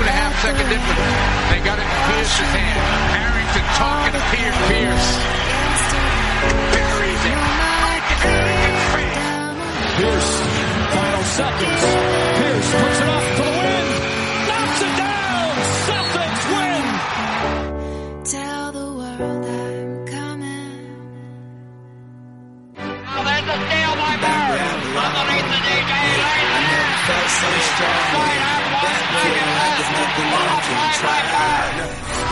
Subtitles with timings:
[0.00, 1.02] And a half second difference.
[1.50, 2.80] They got it in Pierce's hand.
[3.18, 4.68] Harrington talking to Pierce.
[4.68, 5.86] Pierce
[6.72, 7.38] buries it.
[9.98, 10.32] Pierce,
[10.94, 11.82] final seconds.
[12.38, 13.86] Pierce puts it off for the win.
[14.46, 15.50] Knocks it down.
[15.88, 16.84] Celtics win.
[18.34, 20.78] Tell the world I'm coming.
[22.78, 24.60] Oh, there's a steal by Bird.
[25.02, 25.92] Underneath the DJ.
[26.22, 27.98] Lays it in.
[28.14, 29.57] Right out, one second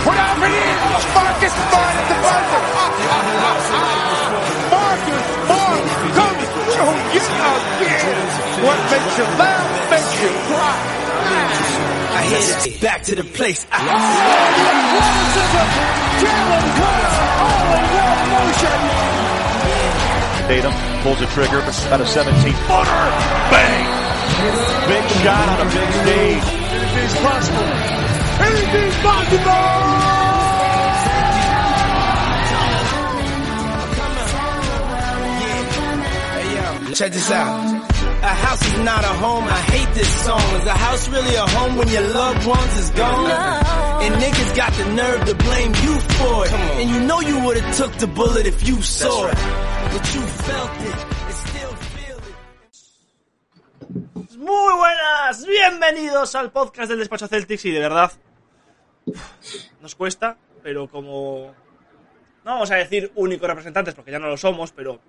[0.07, 0.75] Without venir,
[1.15, 2.63] Marcus finds the buzzer.
[4.71, 8.27] Marcus, Mark, come through you again.
[8.67, 10.77] What makes you laugh makes you cry.
[12.17, 13.67] I hit it back to the place.
[13.71, 13.95] I oh,
[14.57, 15.67] the athleticism.
[16.23, 18.81] Jalen Carter all in one motion.
[20.49, 22.35] Tatum pulls a trigger, about a 17
[22.67, 23.03] footer.
[23.51, 23.87] Bang!
[24.89, 26.66] Big shot on a big stage.
[26.97, 27.69] Anything's possible.
[28.41, 30.17] Anything's possible!
[36.95, 37.83] Check this out.
[38.23, 39.45] A house is not a home.
[39.45, 40.41] I hate this song.
[40.41, 43.31] Is a house really a home when your loved ones is gone?
[44.03, 46.53] And niggas got the nerve to blame you for it.
[46.53, 49.35] And you know you would have took the bullet if you saw it.
[49.35, 51.06] But you felt it.
[54.37, 58.13] Muy buenas, bienvenidos al podcast del Despacho Celtics y de verdad
[59.81, 61.55] nos cuesta, pero como
[62.45, 65.01] no vamos a decir únicos representantes porque ya no lo somos, pero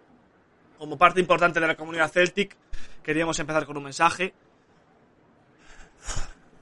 [0.77, 2.55] como parte importante de la comunidad Celtic
[3.03, 4.33] queríamos empezar con un mensaje.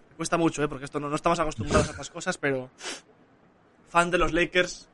[0.09, 0.67] Me cuesta mucho, ¿eh?
[0.67, 2.71] porque esto no, no estamos acostumbrados a estas cosas, pero
[3.89, 4.89] fan de los Lakers,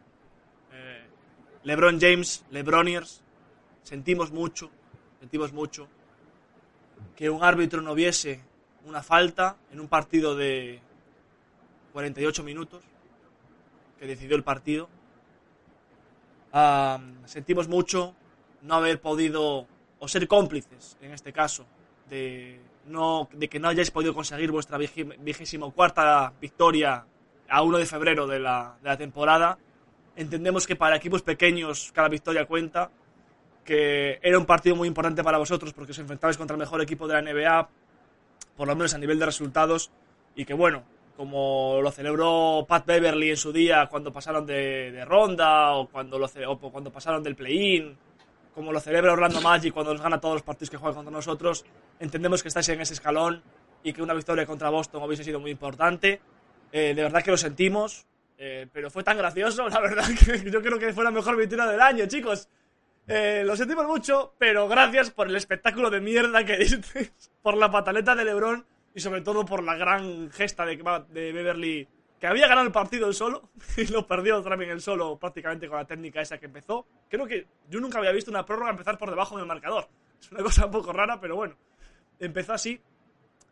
[0.73, 1.05] eh,
[1.63, 3.23] LeBron James, LeBroniers,
[3.83, 4.69] sentimos mucho,
[5.21, 5.87] sentimos mucho
[7.15, 8.41] que un árbitro no viese
[8.85, 10.79] una falta en un partido de
[11.93, 12.83] 48 minutos
[13.99, 14.89] que decidió el partido.
[17.25, 18.15] Sentimos mucho
[18.61, 19.67] no haber podido
[19.99, 21.65] o ser cómplices en este caso
[22.09, 27.05] de no de que no hayáis podido conseguir vuestra vigésimo cuarta victoria
[27.47, 29.57] a 1 de febrero de la, de la temporada.
[30.15, 32.89] Entendemos que para equipos pequeños cada victoria cuenta
[33.63, 37.07] que era un partido muy importante para vosotros porque os enfrentabais contra el mejor equipo
[37.07, 37.69] de la NBA,
[38.57, 39.91] por lo menos a nivel de resultados,
[40.35, 40.83] y que bueno,
[41.15, 46.19] como lo celebró Pat Beverly en su día cuando pasaron de, ronda o cuando,
[46.71, 47.97] cuando pasaron del play-in,
[48.53, 51.65] como lo celebra Orlando Magic cuando nos gana todos los partidos que juega contra nosotros,
[51.99, 53.43] entendemos que estáis en ese escalón
[53.83, 56.21] y que una victoria contra Boston hubiese sido muy importante.
[56.71, 58.05] Eh, de verdad que lo sentimos,
[58.37, 61.65] eh, pero fue tan gracioso, la verdad que yo creo que fue la mejor victoria
[61.65, 62.47] del año, chicos.
[63.07, 67.71] Eh, lo sentimos mucho, pero gracias por el espectáculo de mierda que diste, por la
[67.71, 70.77] pataleta de LeBron y sobre todo por la gran gesta de,
[71.09, 71.87] de Beverly,
[72.19, 75.77] que había ganado el partido él solo y lo perdió también él solo prácticamente con
[75.77, 76.85] la técnica esa que empezó.
[77.09, 79.87] Creo que yo nunca había visto una prórroga empezar por debajo del marcador.
[80.21, 81.55] Es una cosa un poco rara, pero bueno,
[82.19, 82.79] empezó así.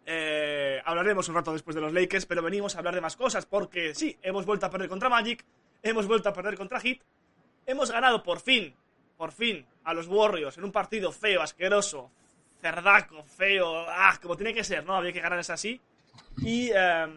[0.05, 3.45] Eh, hablaremos un rato después de los Lakers, pero venimos a hablar de más cosas
[3.45, 5.43] porque sí, hemos vuelto a perder contra Magic,
[5.83, 6.99] hemos vuelto a perder contra Heat,
[7.65, 8.75] hemos ganado por fin,
[9.19, 12.09] por fin, a los Warriors en un partido feo, asqueroso,
[12.61, 14.95] cerdaco, feo, ah, como tiene que ser, ¿no?
[14.95, 15.79] Había que ganar es así.
[16.37, 17.07] Y eh,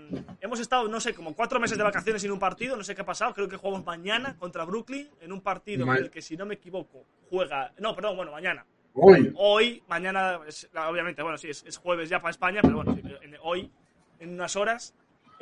[0.41, 3.03] hemos estado, no sé, como cuatro meses de vacaciones sin un partido, no sé qué
[3.03, 6.37] ha pasado, creo que jugamos mañana contra Brooklyn en un partido en el que, si
[6.37, 7.73] no me equivoco, juega...
[7.79, 8.67] No, perdón, bueno, mañana.
[8.95, 9.33] Hoy.
[9.37, 13.03] Hoy, mañana, es- obviamente, bueno, sí, es, es jueves ya para España, pero bueno, sí,
[13.23, 13.71] en- hoy,
[14.19, 14.93] en unas horas,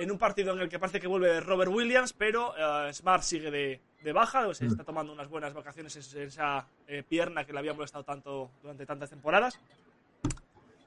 [0.01, 3.51] en un partido en el que parece que vuelve Robert Williams, pero eh, Smart sigue
[3.51, 7.53] de, de baja, o se está tomando unas buenas vacaciones en esa eh, pierna que
[7.53, 9.61] le había molestado tanto durante tantas temporadas.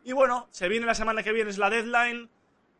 [0.03, 2.27] Y bueno, se viene la semana que viene, es la deadline,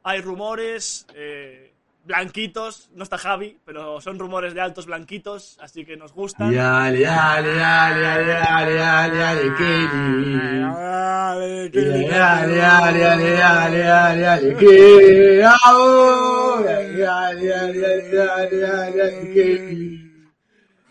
[0.02, 1.72] hay rumores, eh,
[2.04, 6.52] blanquitos, no está Javi, pero son rumores de altos blanquitos, así que nos gustan.
[6.52, 10.40] Yale, yale, yale, yale, yale, yale, yale, Kelly.
[10.62, 15.42] Dale, que- Yale, yale, yale, yale, yale, yale, Kelly.
[15.66, 20.00] Ahora, yale, yale, yale, yale, yale, yale, Kelly.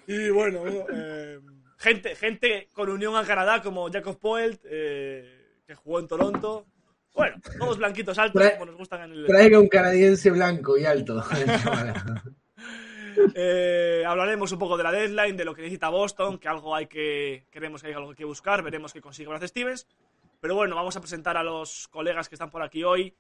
[0.07, 1.39] Y bueno, eh,
[1.79, 6.67] gente, gente con unión a Canadá como Jacob Poelt, eh, que jugó en Toronto,
[7.15, 9.27] Bueno, todos blanquitos altos, Trae- como nos gustan en el.
[9.27, 11.23] Traiga un canadiense blanco y alto.
[13.35, 16.87] Eh, hablaremos un poco de la deadline, de lo que necesita Boston, que algo hay
[16.87, 17.45] que.
[17.51, 19.87] Creemos que hay algo que buscar, veremos qué consigue Brad Stevens.
[20.41, 23.15] Pero bueno, vamos a presentar a los colegas que están por aquí hoy.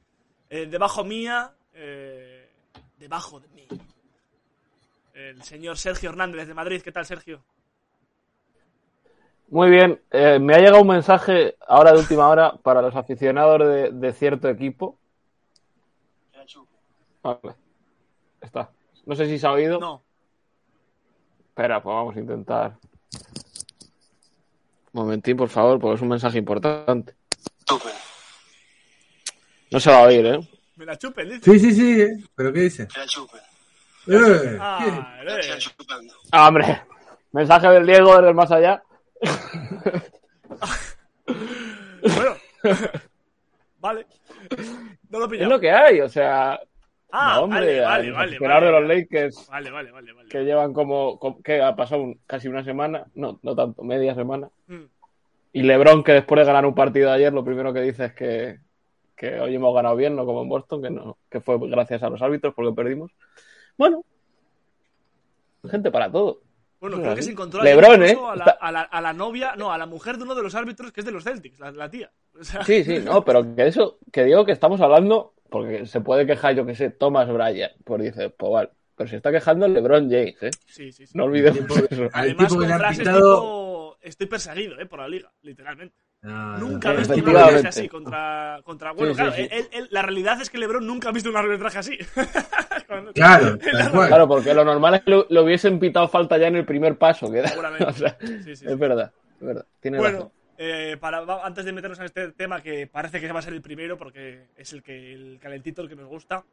[0.48, 2.48] Eh, debajo mía, eh,
[2.98, 3.68] debajo de mí,
[5.14, 6.82] el señor Sergio Hernández de Madrid.
[6.82, 7.44] ¿Qué tal, Sergio?
[9.52, 13.58] Muy bien, eh, me ha llegado un mensaje ahora de última hora para los aficionados
[13.58, 14.96] de, de cierto equipo.
[17.22, 17.54] Vale,
[18.40, 18.70] está.
[19.04, 19.78] No sé si se ha oído.
[19.78, 20.02] No.
[21.48, 22.78] Espera, pues vamos a intentar.
[24.92, 27.14] Un momentín, por favor, porque es un mensaje importante.
[29.70, 30.48] No se va a oír, ¿eh?
[30.76, 31.52] Me la chupen, dice.
[31.52, 32.00] Sí, sí, sí.
[32.00, 32.24] ¿eh?
[32.34, 32.88] ¿Pero qué dice?
[34.06, 35.58] Eh, Ah, eh.
[36.30, 36.84] Ah, hombre,
[37.32, 38.82] mensaje del Diego desde el más allá.
[42.02, 42.34] Bueno,
[43.78, 44.06] vale.
[45.08, 45.52] No lo Es pillamos.
[45.54, 46.60] lo que hay, o sea.
[47.14, 50.28] Ah, no, hombre, vale, vale, de los Lakers Vale, vale, vale, vale.
[50.30, 54.14] que llevan como, como- que ha pasado un- casi una semana, no, no tanto, media
[54.14, 54.48] semana.
[54.66, 54.84] Mm.
[55.52, 58.14] Y LeBron, que después de ganar un partido de ayer, lo primero que dice es
[58.14, 58.60] que,
[59.14, 62.08] que hoy hemos ganado bien, no como en Boston, que no, que fue gracias a
[62.08, 63.12] los árbitros porque perdimos.
[63.76, 64.02] Bueno,
[65.70, 66.40] gente para todo.
[66.82, 67.26] Bueno, creo que así.
[67.28, 68.18] se encontró LeBron, ¿eh?
[68.28, 70.54] a, la, a, la, a la novia, no, a la mujer de uno de los
[70.54, 72.10] árbitros que es de los Celtics, la, la tía.
[72.38, 76.00] O sea, Sí, sí, no, pero que eso, que digo que estamos hablando, porque se
[76.00, 79.66] puede quejar, yo que sé, Thomas Bryant, pues dice, pues vale, pero se está quejando
[79.68, 80.50] LeBron James, ¿eh?
[80.66, 81.16] sí, sí, sí.
[81.16, 82.08] No olvidemos Tipo- eso.
[82.12, 83.18] Además, tipo que con le han frases pitado.
[83.40, 85.94] tipo, estoy perseguido, eh, por la liga, literalmente.
[86.22, 89.48] No, Nunca he visto un arbitraje así contra, contra bueno, Sí, claro, sí, sí.
[89.50, 91.98] él- él- la realidad es que LeBron nunca ha visto un arbitraje así.
[92.86, 93.58] Cuando- Claro.
[94.08, 96.96] Claro, porque lo normal es que lo, lo hubiesen pitado falta ya en el primer
[96.96, 97.40] paso, que
[97.86, 98.66] o sea, Sí, sí, sí.
[98.68, 99.66] es verdad, es verdad.
[99.80, 100.32] Tiene Bueno, razón.
[100.58, 103.62] eh, para, antes de meternos en este tema que parece que va a ser el
[103.62, 106.44] primero porque es el que el calentito el que nos gusta.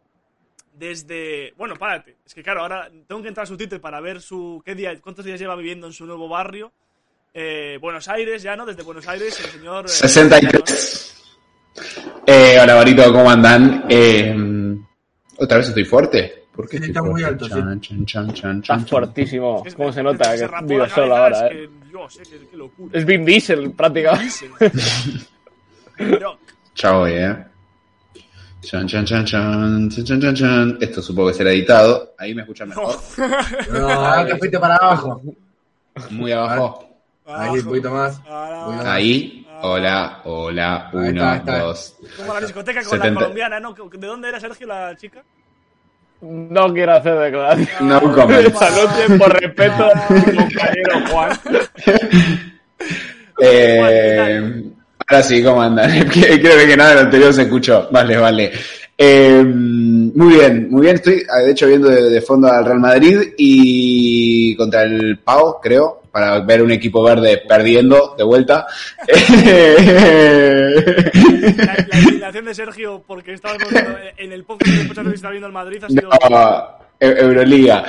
[0.73, 4.21] Desde, bueno, párate, es que claro, ahora tengo que entrar a su Twitter para ver
[4.21, 6.71] su qué día, cuántos días lleva viviendo en su nuevo barrio.
[7.33, 8.65] Eh, Buenos Aires ya, ¿no?
[8.65, 11.15] Desde Buenos Aires el señor eh, 63.
[12.25, 13.85] Eh, hola, Barito, ¿cómo andan?
[13.87, 14.35] Eh,
[15.37, 16.45] ¿Otra vez estoy fuerte?
[16.53, 17.51] ¿Por qué Sí, estoy está muy alto, sí.
[17.51, 19.63] Chan, chan, chan, chan, Está chan, fuertísimo.
[19.65, 21.49] Es que ¿Cómo se nota se que vive la solo ahora, es eh?
[21.49, 22.99] que, Dios, eh, qué, qué locura.
[22.99, 24.49] Es Vin Diesel, prácticamente.
[26.83, 27.45] Voy, eh.
[28.61, 30.77] Chan, chan, chan, chan, chan, chan, chan, chan.
[30.81, 32.15] Esto supongo que será editado.
[32.17, 32.95] Ahí me escuchan mejor.
[33.71, 35.21] No, te fuiste para abajo.
[36.09, 36.88] Muy abajo.
[37.35, 38.19] Ahí, un poquito más.
[38.85, 39.45] Ahí.
[39.61, 40.87] Hola, hola.
[40.87, 41.59] Ahí Uno, está, ahí está.
[41.59, 41.95] dos.
[42.17, 43.07] Como la discoteca con 70.
[43.09, 43.73] la colombiana, ¿no?
[43.73, 45.23] ¿De dónde era Sergio la chica?
[46.21, 47.81] No quiero hacer declaraciones.
[47.81, 48.47] No comment.
[48.47, 51.39] Esta noche, por respeto a mi compañero Juan.
[53.41, 54.63] Eh,
[55.07, 55.89] ahora sí, ¿cómo andan?
[56.09, 57.87] Creo que nada de lo anterior se escuchó.
[57.89, 58.51] Vale, vale.
[58.97, 60.95] Eh, muy bien, muy bien.
[60.95, 65.61] Estoy, ah, de hecho, viendo de, de fondo al Real Madrid y contra el Pau,
[65.61, 68.65] creo, para ver un equipo verde perdiendo de vuelta.
[72.19, 75.53] La, la de Sergio porque estábamos viendo en el podcast que de estar viendo el
[75.53, 76.09] Madrid ha sido...
[76.29, 77.85] No, E- Euroliga.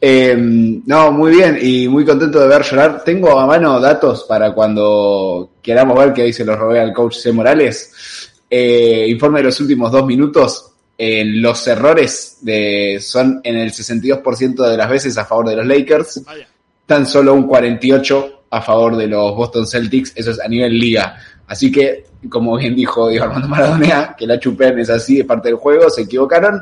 [0.00, 3.02] Eh, no, muy bien y muy contento de ver llorar.
[3.04, 7.16] Tengo a mano datos para cuando queramos ver que ahí se los robé al coach
[7.16, 7.32] C.
[7.32, 8.30] Morales.
[8.48, 10.68] Eh, informe de los últimos dos minutos.
[10.96, 15.66] Eh, los errores de, son en el 62% de las veces a favor de los
[15.66, 16.46] Lakers, Vaya.
[16.92, 21.16] Tan solo un 48 a favor de los Boston Celtics, eso es a nivel liga.
[21.46, 25.48] Así que, como bien dijo Diego Armando Maradona, que la chupen es así, es parte
[25.48, 26.60] del juego, se equivocaron.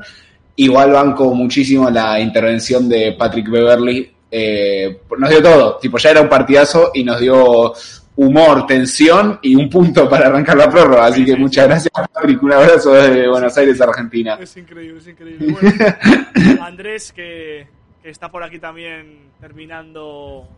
[0.55, 4.09] Igual banco muchísimo la intervención de Patrick Beverly.
[4.31, 7.75] eh, nos dio todo, tipo, ya era un partidazo y nos dio
[8.15, 11.07] humor, tensión y un punto para arrancar la prórroga.
[11.07, 12.41] Así que muchas gracias, Patrick.
[12.41, 14.39] Un abrazo desde Buenos Aires, Argentina.
[14.41, 15.57] Es increíble, es increíble.
[15.61, 17.67] Bueno, Andrés, que,
[18.03, 20.49] que está por aquí también terminando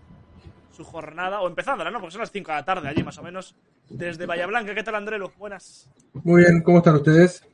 [0.76, 1.99] su jornada, o empezándola, ¿no?
[2.00, 3.54] Porque son las 5 de la tarde allí, más o menos,
[3.90, 4.75] desde Bahía Blanca.
[4.75, 5.32] ¿Qué tal, Andrelo?
[5.38, 5.88] Buenas.
[6.14, 7.44] Muy bien, ¿cómo están ustedes?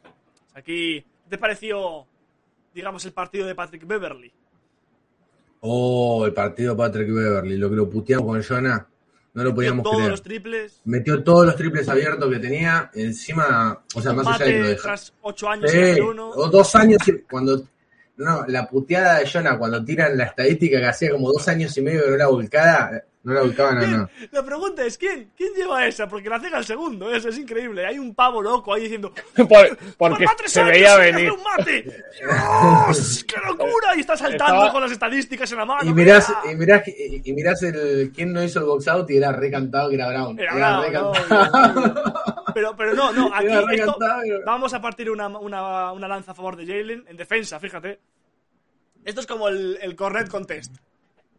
[0.54, 2.06] Aquí, ¿qué te pareció,
[2.74, 4.32] digamos, el partido de Patrick Beverly?
[5.60, 8.86] Oh, el partido Patrick Beverly, lo que lo puteamos con Jonah,
[9.34, 10.10] no lo podíamos Todos creer.
[10.12, 14.44] los triples, Metió todos los triples abiertos que tenía, encima, o sea, más allá de
[14.44, 14.82] que lo empate deja.
[14.82, 16.30] tras 8 años Sí, uno.
[16.30, 17.60] o dos años, y- cuando,
[18.18, 21.82] no, la puteada de Jonah cuando tiran la estadística que hacía como dos años y
[21.82, 24.08] medio que no era volcada, No la buscaba, no, no.
[24.30, 25.32] La pregunta es: ¿quién?
[25.36, 26.08] ¿Quién lleva esa?
[26.08, 27.84] Porque la cega al segundo, eso es increíble.
[27.84, 31.32] Hay un pavo loco ahí diciendo: Por- porque "Lleva tres se años veía venir.
[31.32, 31.82] un mate!
[32.20, 33.24] ¡Dios!
[33.24, 33.96] ¡Qué locura!
[33.96, 35.90] Y está saltando Estaba- con las estadísticas en la mano.
[35.90, 39.32] Y mirás, y mirás, y, mirás el, quién no hizo el box out y era
[39.32, 40.38] recantado que era Brown.
[40.38, 42.14] Era Era Brown, recantado.
[42.54, 43.98] Pero, pero no, no, aquí esto-
[44.46, 47.98] vamos a partir una, una, una lanza a favor de Jalen en defensa, fíjate.
[49.04, 50.76] Esto es como el, el correct contest.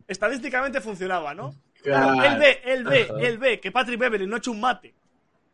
[0.08, 1.54] Estadísticamente funcionaba, ¿no?
[1.84, 4.94] Claro, él ve, él ve, él ve que Patrick Beverly no ha hecho un mate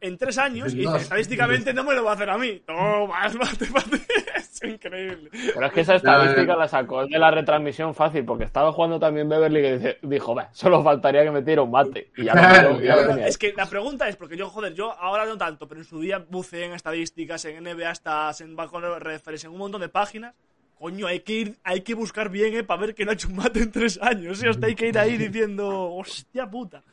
[0.01, 2.61] en tres años y dice, estadísticamente no me lo va a hacer a mí.
[2.67, 4.01] No, más mate, mate.
[4.55, 5.29] Es increíble.
[5.53, 9.27] Pero es que esa estadística la sacó de la retransmisión fácil, porque estaba jugando también
[9.27, 12.09] Beverly que dice- dijo, "Bah, solo faltaría que metiera un mate.
[12.15, 13.27] Y ya lo ya tenía.
[13.27, 15.99] Es que la pregunta es, porque yo, joder, yo ahora no tanto, pero en su
[15.99, 20.33] día buceé en estadísticas, en NBA Stats, en Backcourt Reference, en un montón de páginas.
[20.77, 23.29] Coño, hay que ir, hay que buscar bien, eh, para ver que no ha hecho
[23.29, 24.43] un mate en tres años.
[24.43, 24.49] ¿eh?
[24.49, 26.83] Hasta hay que ir ahí diciendo, hostia puta.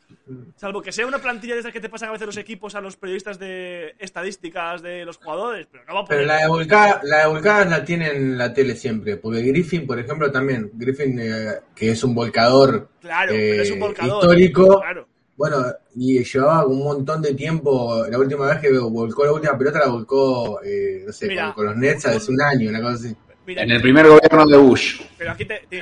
[0.57, 2.81] Salvo que sea una plantilla de esas que te pasan a veces los equipos a
[2.81, 6.27] los periodistas de estadísticas de los jugadores, pero no va a Pero poder.
[6.29, 9.99] la de volcada, la de volcada la tiene en la tele siempre, porque Griffin, por
[9.99, 14.23] ejemplo, también, Griffin, eh, que es un volcador, Claro, eh, pero es un volcador.
[14.23, 15.09] histórico, Claro.
[15.37, 15.57] bueno,
[15.97, 19.89] y llevaba un montón de tiempo, la última vez que volcó la última pelota la
[19.89, 23.17] volcó, eh, no sé, Mira, con, con los Nets hace un año, una cosa así.
[23.47, 25.01] Mira, En el primer gobierno de Bush.
[25.19, 25.81] Pero aquí te, te-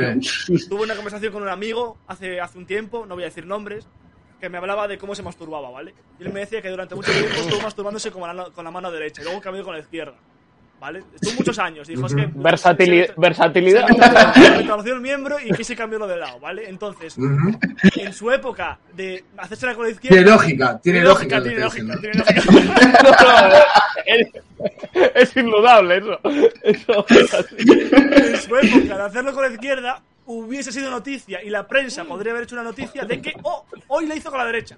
[0.68, 3.86] tuve una conversación con un amigo hace, hace un tiempo, no voy a decir nombres,
[4.40, 5.94] que me hablaba de cómo se masturbaba, ¿vale?
[6.18, 8.90] Y él me decía que durante mucho tiempo estuvo masturbándose con la, con la mano
[8.90, 10.14] derecha y luego cambió con la izquierda,
[10.80, 11.02] ¿vale?
[11.14, 12.28] Estuvo muchos años, dijo, es que...
[12.30, 13.86] Versatili- se- versatilidad.
[14.34, 16.68] se me torció el miembro y quise cambiarlo de lado, ¿vale?
[16.68, 17.16] Entonces,
[17.96, 20.16] en su época de hacérsela con la izquierda...
[20.16, 22.42] Tiene lógica, tiene lógica tiene lógica, tiene lógica.
[23.02, 23.54] No, no,
[24.06, 24.28] es,
[25.14, 26.18] es indudable eso.
[26.62, 27.56] Eso es así.
[27.58, 32.32] en su época de hacerlo con la izquierda hubiese sido noticia y la prensa podría
[32.32, 34.76] haber hecho una noticia de que oh, hoy la hizo con la derecha.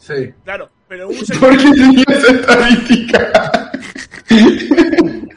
[0.00, 0.32] Sí.
[0.44, 3.70] Claro, pero un ¿Por qué tenía esa estadística?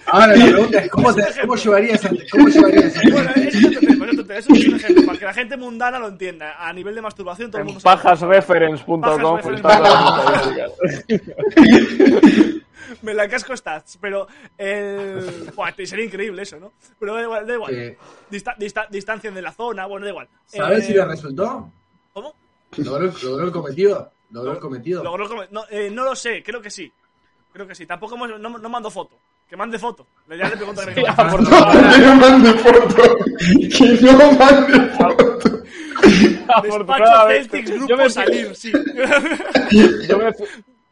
[0.08, 4.30] Ahora la pregunta es, ¿cómo, te- cómo llevarías a, cómo llevarías a- Bueno, eso es
[4.46, 6.56] eso un ejemplo, para que la gente mundana lo entienda.
[6.66, 7.82] A nivel de masturbación, todo el mundo.
[7.84, 10.72] Pajasreference.com estadísticas.
[13.02, 14.28] Me la casco stats, pero
[14.58, 15.52] el.
[15.56, 16.74] Buah, te- sería increíble eso, ¿no?
[17.00, 17.74] Pero da igual, da igual.
[17.76, 17.98] Eh.
[18.32, 20.28] Dista- dista- distancia de la zona, bueno, da igual.
[20.46, 21.70] ¿Sabes Eh, si le resultó?
[22.14, 22.34] ¿Cómo?
[22.78, 24.12] ¿Logró, logró el cometido?
[24.34, 25.04] ¿Logró el cometido?
[25.04, 26.92] Logró come- no, eh, no lo sé, creo que sí.
[27.54, 27.86] Creo que sí.
[27.86, 29.16] Tampoco hemos- no, no mando foto.
[29.48, 30.08] Que mande foto.
[30.28, 33.18] Le- Ya le pregunto a afortunadamente, Que no mande foto.
[33.78, 35.64] Que no mande foto.
[36.64, 37.28] Despacho.
[37.28, 38.72] Celtics, Yo grupo me, salir, sí.
[40.08, 40.32] yo, me,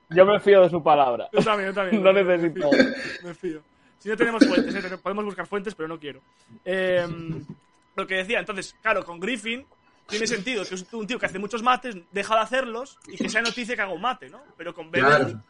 [0.10, 1.27] yo me fío de su palabra.
[1.33, 2.03] Yo también, yo también.
[2.03, 2.69] No Me necesito.
[2.71, 2.79] fío,
[3.24, 3.60] Me fío.
[4.00, 6.21] Si no tenemos fuentes, eh, podemos buscar fuentes, pero no quiero.
[6.65, 7.05] Eh,
[7.95, 9.65] lo que decía, entonces, claro, con Griffin
[10.12, 13.30] tiene sentido que es un tío que hace muchos mates, deja de hacerlos y que
[13.30, 14.41] sea noticia que haga un mate, ¿no?
[14.58, 15.44] Pero con Beverly, Claro.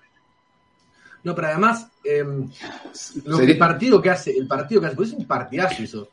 [1.24, 4.96] No, pero además, eh, lo que Sería- el partido que hace, el partido que hace,
[4.96, 6.10] pues es un partidazo eso.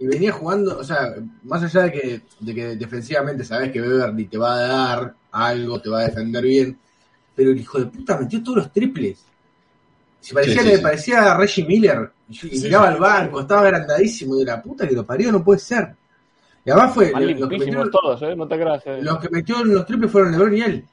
[0.00, 1.14] Y venía jugando, o sea,
[1.44, 5.80] más allá de que, de que defensivamente sabes que Beverly te va a dar algo,
[5.80, 6.76] te va a defender bien,
[7.36, 9.20] pero el hijo de puta metió todos los triples.
[10.20, 10.82] Si parecía, Sí, sí, le sí.
[10.82, 14.94] parecía a Reggie Miller, y, miraba sí, al banco, estaba agrandadísimo, de la puta que
[14.96, 15.94] lo parió, no puede ser.
[16.68, 18.36] Y además fue, los que, metió, todos, ¿eh?
[18.36, 18.86] No te creas.
[18.86, 18.98] eh.
[19.00, 20.84] los que metió en los triples fueron LeBron y él,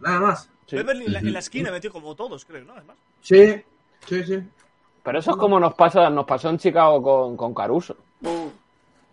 [0.00, 0.50] nada más.
[0.66, 0.74] Sí.
[0.74, 2.72] Beverly en la, en la esquina metió como todos, creo, ¿no?
[2.72, 2.96] Además.
[3.22, 3.62] Sí,
[4.08, 4.40] sí, sí.
[5.04, 7.94] Pero eso es como nos pasa, nos pasó en Chicago con, con Caruso.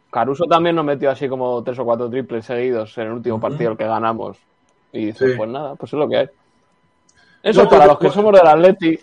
[0.09, 3.71] Caruso también nos metió así como tres o cuatro triples seguidos en el último partido
[3.73, 4.37] el que ganamos.
[4.91, 5.37] Y dices, Sí.
[5.37, 6.27] pues nada, pues es lo que hay.
[7.43, 8.97] Eso No, para los que somos del Atleti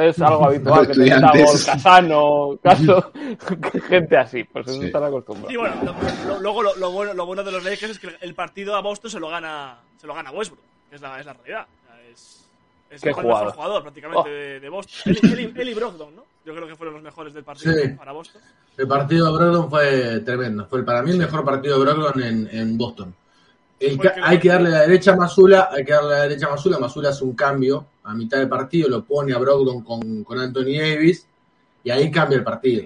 [0.00, 1.46] es algo habitual, que te meta estudiantes.
[1.66, 3.12] gol Casano, caso,
[3.88, 4.86] gente así, pues eso Sí.
[4.86, 5.52] están acostumbrados.
[5.52, 8.10] Y bueno, lo- lo- luego lo, lo bueno, lo bueno de los Lakers es que
[8.20, 10.60] el partido a Boston se lo gana, se lo gana Westbrook,
[10.90, 11.66] que es la, es la realidad.
[12.12, 12.44] Es,
[12.90, 13.52] es el mejor jugador.
[13.54, 14.24] jugador prácticamente Oh.
[14.32, 14.94] de, de Boston.
[15.06, 16.24] Él, él y- él y Brogdon, ¿no?
[16.44, 17.88] Yo creo que fueron los mejores del partido Sí.
[17.90, 18.42] para Boston.
[18.76, 20.66] El partido de Brogdon fue tremendo.
[20.66, 23.14] Fue para mí el mejor partido de Brogdon en, en Boston.
[23.80, 26.78] El hay que darle la derecha a Masula, hay que darle la derecha a Masula.
[26.78, 30.78] Masula hace un cambio a mitad del partido, lo pone a Brogdon con, con Anthony
[30.78, 31.26] Davis
[31.82, 32.84] y ahí cambia el partido.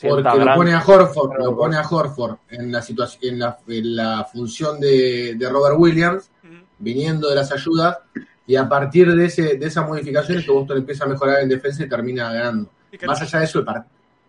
[0.00, 3.96] Porque lo pone a Horford, lo pone a Horford en la situación, en la, en
[3.96, 6.30] la función de, de Robert Williams,
[6.78, 7.98] viniendo de las ayudas,
[8.46, 11.84] y a partir de ese, de esas modificaciones que Boston empieza a mejorar en defensa
[11.84, 12.70] y termina ganando.
[13.06, 13.86] Más allá de eso, el, par-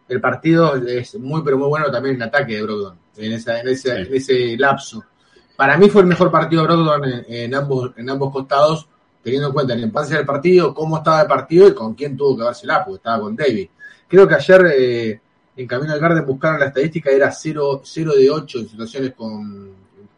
[0.07, 3.67] el partido es muy pero muy bueno también en ataque de Brogdon, en, esa, en,
[3.69, 4.07] ese, Sí.
[4.09, 5.03] en ese lapso.
[5.55, 8.87] Para mí fue el mejor partido de Brogdon en, en ambos, en ambos costados,
[9.23, 12.37] teniendo en cuenta la infancia del partido, cómo estaba el partido y con quién tuvo
[12.37, 13.69] que dársela, porque estaba con David.
[14.07, 15.21] Creo que ayer eh,
[15.55, 19.71] en Camino al Garden buscaron la estadística, era 0, 0 de 8 en situaciones con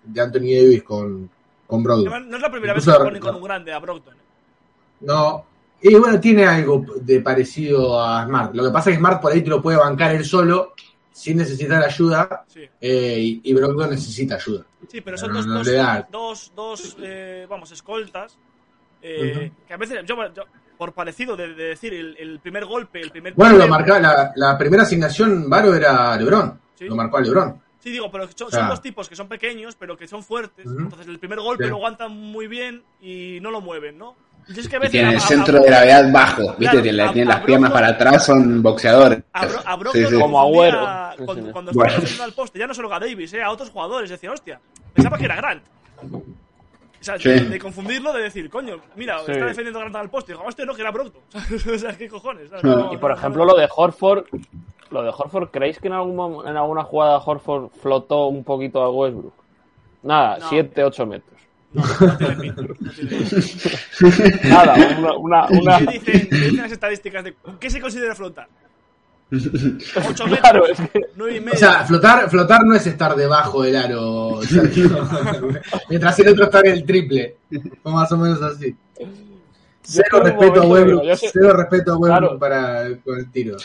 [0.04, 1.30] de Anthony Davis con,
[1.66, 2.08] con Brogdon.
[2.08, 4.14] Además, No es la primera vez que ponen con un grande a Brockton.
[4.14, 4.18] ¿eh?
[5.02, 5.46] No.
[5.82, 8.54] Y bueno, tiene algo de parecido a Smart.
[8.56, 10.74] Lo que pasa es que Smart por ahí te lo puede bancar él solo,
[11.12, 12.62] sin necesitar ayuda, Sí.
[12.82, 14.66] eh, y, y Brogdon necesita ayuda.
[14.90, 18.38] Sí, pero son No, dos, no dos, dos, dos, eh, vamos, escoltas.
[19.06, 20.44] Eh, Que a veces, yo, yo,
[20.78, 23.34] por parecido de, de decir, el, el primer golpe, el primer.
[23.34, 26.60] Bueno, lo marcaba, la, la primera asignación Varo era LeBron.
[26.76, 26.86] Sí.
[26.86, 27.62] Lo marcó a LeBron.
[27.80, 30.24] Sí, digo, pero son, O sea- son dos tipos que son pequeños, pero que son
[30.24, 30.66] fuertes.
[30.66, 30.80] Ujú.
[30.80, 31.70] Entonces, el primer golpe Sí.
[31.70, 34.16] lo aguantan muy bien y no lo mueven, ¿no?
[34.48, 36.42] Y es que a Y veces tienen a- el a- centro a- de gravedad bajo,
[36.42, 36.58] ¿viste?
[36.58, 39.20] Claro, tienen a- tienen a las piernas para atrás, son boxeadores.
[39.34, 39.60] A, Bro-
[39.90, 40.20] a Sí, sí.
[40.20, 40.80] Como Agüero.
[41.26, 41.94] Cuando, cuando Bueno.
[42.04, 44.10] estaba al poste, ya no solo a Davis, eh, a otros jugadores.
[44.10, 44.60] Decían, hostia,
[44.94, 45.64] pensaba que era Grant.
[47.06, 47.30] O sea, Sí.
[47.30, 49.32] de, de confundirlo, de decir, coño, mira, Sí.
[49.32, 50.32] está defendiendo a Grant al poste.
[50.32, 51.22] Digo, hostia, no, que era Brockton.
[51.76, 52.50] o sea, ¿qué cojones?
[52.52, 52.60] No.
[52.64, 53.52] No, Y por no, ejemplo, no.
[53.52, 54.26] lo de Horford,
[54.90, 58.90] lo de Horford, ¿creéis que en, algún, en alguna jugada Horford flotó un poquito a
[58.90, 59.34] Westbrook?
[60.02, 60.50] Nada, No.
[60.50, 61.40] 7, 8 metros.
[61.74, 62.62] No, no tiene pinta.
[62.64, 64.48] No tiene pinta.
[64.50, 68.48] Nada, una, una, una- ¿Qué, dicen, qué dicen las estadísticas de qué se considera flotar?
[69.38, 71.54] 8 metros, Claro, es que- 9 y medio.
[71.54, 74.40] O sea, flotar, flotar no es estar debajo del aro,
[75.90, 77.38] mientras el otro está en el triple.
[77.82, 78.76] Fue más o menos así.
[79.84, 82.40] Cero respeto a sé- cero respeto a Westbrook Claro.
[82.40, 83.56] para con el tiro.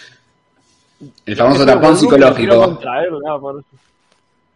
[1.24, 2.60] El famoso tapón psicológico.
[2.62, 3.66] contra él, nada, por eso.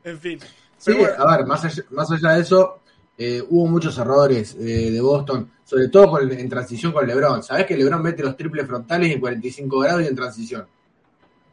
[0.05, 0.39] en fin.
[0.77, 2.81] Sí, bueno, a ver, más allá, más allá de eso,
[3.17, 7.43] eh, hubo muchos errores eh, de Boston, sobre todo con- en transición con LeBron.
[7.43, 10.67] Sabés que LeBron mete los triples frontales en 45 grados y en transición.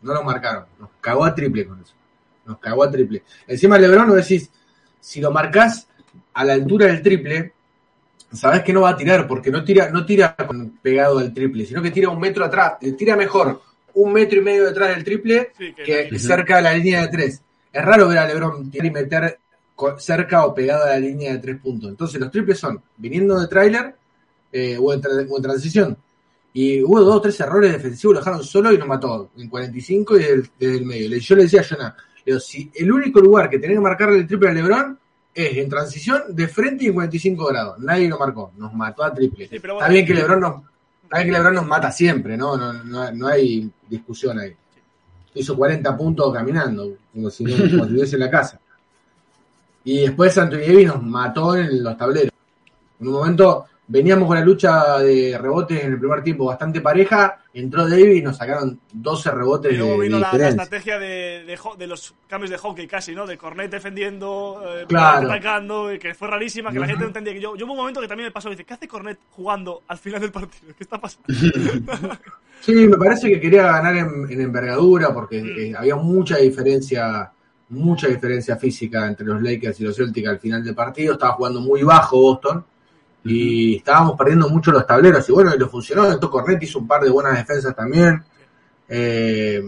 [0.02, 1.94] No lo marcaron, nos cagó a triple con eso.
[2.46, 3.24] Nos cagó a triple.
[3.48, 4.50] Encima LeBron, vos decís,
[5.00, 5.88] si lo marcás
[6.34, 7.54] a la altura del triple,
[8.32, 11.66] sabés que no va a tirar, porque no tira, no tira con- pegado al triple,
[11.66, 13.62] sino que tira un metro atrás, le tira mejor
[13.94, 17.08] un metro y medio detrás del triple sí, que, que cerca de la línea de
[17.10, 17.42] tres.
[17.72, 19.40] Es raro ver a LeBron tirar y meter
[19.98, 21.90] cerca o pegado a la línea de tres puntos.
[21.90, 23.96] Entonces los triples son viniendo de tráiler
[24.52, 25.98] eh, o, en o en transición.
[26.54, 30.18] Y hubo dos o tres errores defensivos, lo dejaron solo y nos mató en 45
[30.18, 31.18] y desde el, desde el medio.
[31.18, 34.18] Yo le decía a Jonah, le digo, si el único lugar que tenía que marcarle
[34.18, 35.00] el triple a LeBron
[35.34, 37.80] es en transición de frente y en 45 grados.
[37.80, 39.48] Nadie lo marcó, nos mató a triple.
[39.48, 40.56] Sí, Está bien que LeBron nos,
[41.04, 42.58] está bien que LeBron nos mata siempre, ¿no?
[42.58, 44.54] No, no, no hay discusión ahí
[45.34, 48.60] hizo 40 puntos caminando, como si, no, estuviese en la casa.
[49.84, 52.32] Y después Anthony Davis nos mató en los tableros.
[53.00, 57.40] En un momento veníamos con la lucha de rebotes en el primer tiempo bastante pareja,
[57.54, 61.44] entró Davis y nos sacaron 12 rebotes Y luego vino de la, la estrategia de,
[61.46, 63.28] de, ho- de los cambios de hockey casi, ¿no?
[63.28, 65.28] De Cornet defendiendo, eh, Claro.
[65.30, 67.34] atacando, y que fue rarísima, que la gente no entendía.
[67.34, 69.82] Que yo, yo hubo un momento que también me pasó, dice, ¿qué hace Cornet jugando
[69.88, 70.74] al final del partido?
[70.78, 71.28] ¿Qué está pasando?
[72.62, 77.32] Sí, me parece que quería ganar en, en envergadura porque eh, había mucha diferencia,
[77.70, 81.14] mucha diferencia física entre los Lakers y los Celtics al final del partido.
[81.14, 82.64] Estaba jugando muy bajo Boston
[83.24, 85.28] y estábamos perdiendo mucho los tableros.
[85.30, 86.06] Y bueno, y lo funcionó.
[86.06, 88.24] Entonces Cornet hizo un par de buenas defensas también.
[88.90, 89.62] Eh,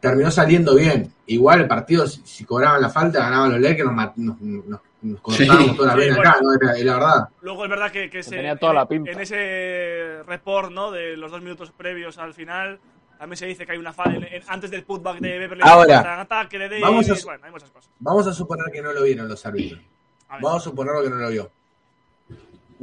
[0.00, 1.12] terminó saliendo bien.
[1.26, 5.20] Igual el partido, si, si cobraban la falta, ganaban los Lakers, nos, nos, nos, nos
[5.20, 5.76] cortábamos Sí.
[5.76, 6.30] toda la Sí, vena bueno.
[6.30, 6.54] acá, ¿no?
[6.54, 7.28] Era, era la verdad.
[7.40, 9.10] Luego es verdad que, que se- tenía toda la en, pinta.
[9.12, 10.90] en ese report, ¿no?
[10.90, 12.78] De los dos minutos previos al final,
[13.18, 15.62] también se dice que hay una en- antes del putback de Beverly.
[15.64, 17.90] Ahora, ataque de Davis, vamos a- bueno, hay muchas cosas.
[17.98, 19.80] Vamos a suponer que no lo vieron los árbitros.
[20.28, 20.34] A.
[20.40, 21.50] Vamos a suponer que no lo vio.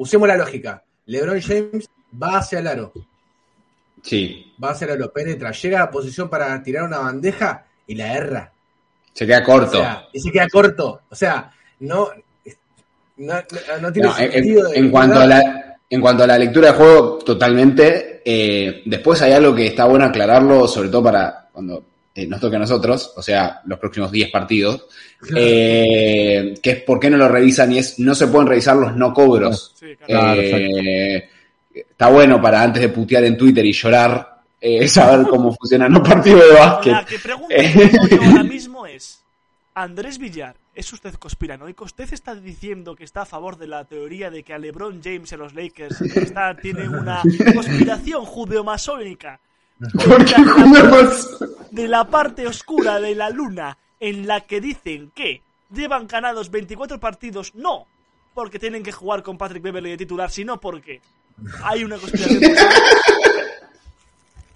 [0.02, 0.84] Usemos la lógica.
[1.06, 1.88] LeBron James
[2.22, 2.92] va hacia el aro.
[4.02, 7.94] Sí, Va hacia el aro, penetra, llega a la posición para tirar una bandeja y
[7.96, 8.52] la erra.
[9.14, 9.72] se queda O corto.
[9.78, 11.02] sea, y se queda corto.
[11.10, 12.10] O sea, no,
[13.18, 14.70] no, no- no tiene No, en, sentido.
[14.70, 18.22] de en cuanto a la, en cuanto a la lectura de juego, totalmente.
[18.26, 21.84] Eh, después hay algo que está bueno aclararlo, sobre todo para cuando
[22.14, 24.88] eh, nos toque a nosotros, o sea, los próximos 10 partidos,
[25.36, 28.96] eh, que es por qué no lo revisan y es, no se pueden revisar los
[28.96, 29.74] no cobros.
[29.80, 30.42] Sí, claro.
[30.42, 31.30] Eh,
[31.74, 36.08] está bueno para antes de putear en Twitter y llorar, eh, saber cómo funcionan los
[36.08, 36.94] partidos de básquet.
[36.94, 39.22] La que yo ahora mismo es:
[39.74, 41.86] Andrés Villar, ¿es usted conspiranoico?
[41.86, 45.32] ¿Usted está diciendo que está a favor de la teoría de que a LeBron James
[45.32, 47.22] en los Lakers está, tiene una
[47.54, 49.40] conspiración judeomasónica?
[51.72, 55.42] De la parte oscura de la luna en la que dicen que
[55.72, 57.88] llevan ganados 24 partidos, no
[58.34, 61.02] porque tienen que jugar con Patrick Beverly de titular, sino porque
[61.64, 62.42] hay una conspiración.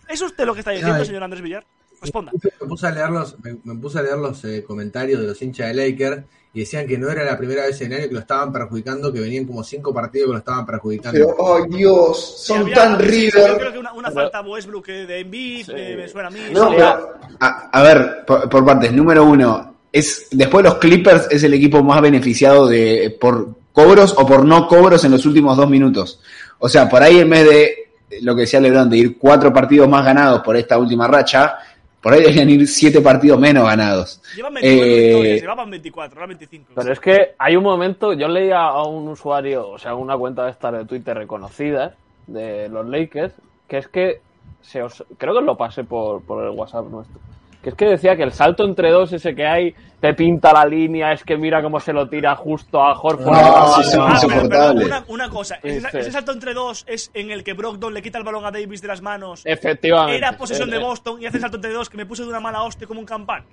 [0.08, 1.66] ¿Es usted lo que está diciendo, señor Andrés Villar?
[2.02, 2.32] Responda.
[2.62, 5.42] Me puse a leer los, me, me puse a leer los eh, comentarios de los
[5.42, 8.14] hinchas de Lakers y decían que no era la primera vez en el año que
[8.14, 11.20] lo estaban perjudicando, que venían como cinco partidos que lo estaban perjudicando.
[11.36, 13.58] Pero, ay Dios, Sí, son había- tan sí, Yo River.
[13.58, 15.72] creo que una, una falta a Westbrook eh, de Embiid Sí.
[15.76, 16.40] eh, me suena a mí.
[16.54, 16.76] No, sí.
[16.78, 18.94] pero, a, a ver, por, por partes.
[18.94, 24.26] Número uno, es después los Clippers es el equipo más beneficiado de por cobros o
[24.26, 26.22] por no cobros en los últimos dos minutos.
[26.60, 27.76] O sea, por ahí en vez de
[28.22, 31.58] lo que decía LeBron, de ir cuatro partidos más ganados por esta última racha,
[32.06, 34.22] por ahí deberían ir siete partidos menos ganados.
[34.36, 36.74] Llevan 24 Eh, victorias, llevaban 24, ahora 25.
[36.76, 40.46] Pero es que hay un momento, yo leía a un usuario, o sea, una cuenta
[40.46, 41.96] de estas de Twitter reconocidas
[42.28, 43.34] de los Lakers,
[43.68, 44.22] que es que
[44.62, 47.20] se os, creo que os lo pasé por, por el WhatsApp nuestro.
[47.66, 50.66] Que es que decía que el salto entre dos ese que hay te pinta la
[50.68, 53.26] línea, es que mira cómo se lo tira justo a Horford.
[53.26, 55.98] No, sí, sí, Ah, pero- pero una, una cosa, ese, Sí.
[55.98, 58.84] ese salto entre dos es en el que Brogdon le quita el balón a Davis
[58.84, 59.42] de las manos.
[59.46, 60.16] Efectivamente.
[60.16, 62.30] Era posesión de Eh, Boston y hace el salto entre dos que me puse de
[62.30, 63.44] una mala hostia como un campán.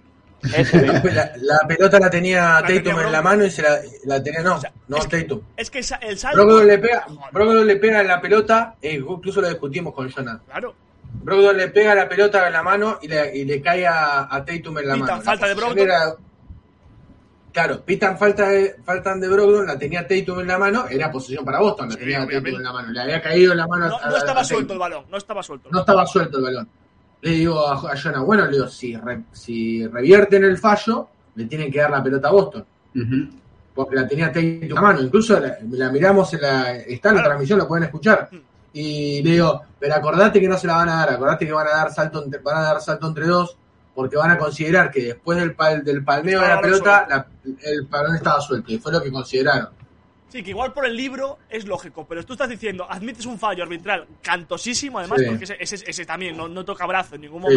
[0.42, 4.22] La, la pelota la tenía La tenía Tatum en la mano y se la, la
[4.22, 4.42] tenía.
[4.42, 5.40] No, no es que- Tatum.
[5.56, 6.36] Es que el salto.
[6.44, 10.38] Brogdon le pega, Brogdon le pega en la pelota, eh, incluso lo discutimos con Jonah.
[10.46, 10.74] Claro.
[11.14, 14.44] Brogdon le pega la pelota en la mano y le, y le cae a, a
[14.44, 15.16] Tatum en la Pitan mano.
[15.18, 15.78] La falta de Brogdon.
[15.78, 16.14] era-
[17.52, 21.44] claro, pitan falta de, faltan de Brogdon, la tenía Tatum en la mano, era posición
[21.44, 22.50] para Boston, la Sí, tenía obviamente.
[22.50, 22.90] Tatum en la mano.
[22.92, 24.72] Le había caído en la mano No, a- no a- estaba a suelto Tatum.
[24.74, 25.68] el balón, no estaba suelto.
[25.70, 26.68] No estaba suelto el balón.
[27.20, 31.44] Le digo a, a Jonah, bueno, le digo, si, re- si revierten el fallo, le
[31.44, 32.64] tienen que dar la pelota a Boston.
[33.74, 35.00] Porque la tenía Tatum en la mano.
[35.02, 36.76] Incluso la, la miramos en la.
[36.76, 37.28] Está en la Claro.
[37.28, 38.28] transmisión, lo pueden escuchar.
[38.72, 41.66] Y le digo, pero acordate que no se la van a dar, acordate que van
[41.66, 43.56] a dar salto entre, van a dar salto entre dos,
[43.94, 47.26] porque van a considerar que después del, pal- del palmeo de la el pelota, la-
[47.62, 49.68] el balón estaba suelto, y fue lo que consideraron.
[50.30, 53.62] Sí, que igual por el libro es lógico, pero tú estás diciendo, admites un fallo
[53.64, 55.26] arbitral cantosísimo, además, Sí.
[55.28, 57.48] porque ese, ese, ese también no, no toca brazo en ningún Sí.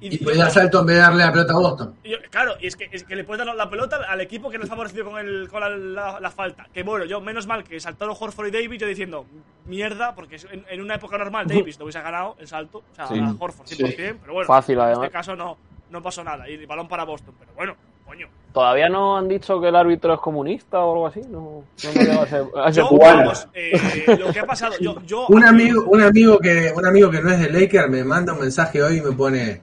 [0.00, 1.94] Y podía dar salto en vez de darle la pelota a Boston.
[2.04, 4.48] Y yo- claro, y es que, es que le puedes dar la pelota al equipo
[4.50, 6.66] que no ha favorecido con, el, con la, la- la falta.
[6.72, 9.26] Que bueno, yo, menos mal que saltaron Horford y Davis, yo diciendo,
[9.66, 13.06] mierda, porque en, en una época normal Davis no hubiese ganado el salto, o sea,
[13.08, 13.18] Sí.
[13.18, 15.04] a Horford 100%, pero bueno, Fácil, en además.
[15.04, 15.56] este caso no,
[15.90, 17.74] no pasó nada, y el balón para Boston, pero bueno,
[18.06, 18.28] coño.
[18.52, 21.20] ¿Todavía no han dicho que el árbitro es comunista o algo así?
[21.28, 25.26] No, no a ese, a ese Yo, vamos, eh, lo que ha pasado, yo, yo
[25.28, 28.40] Un amigo, un amigo que, un amigo que no es de Lakers me manda un
[28.40, 29.62] mensaje hoy y me pone,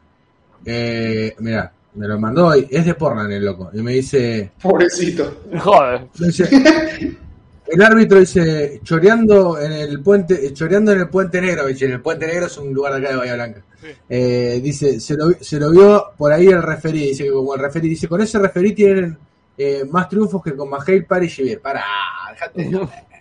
[0.66, 5.44] eh, mira, me lo mandó hoy, es de Portland el loco, y me dice, Pobrecito.
[5.58, 6.08] Joder.
[6.18, 6.50] Dice,
[7.68, 12.02] el árbitro dice, choreando en el puente, choreando en el puente negro, dice, en el
[12.02, 13.64] puente negro es un lugar de acá de Bahía Blanca.
[14.10, 17.62] Eh, dice, se lo, se lo vio por ahí el referí, dice que como el
[17.62, 19.18] referí, dice, con ese referí tienen
[19.58, 21.62] eh, más triunfos que con Mahale, Parry y Javier.
[21.62, 21.84] Para,
[22.32, 22.72] dejate.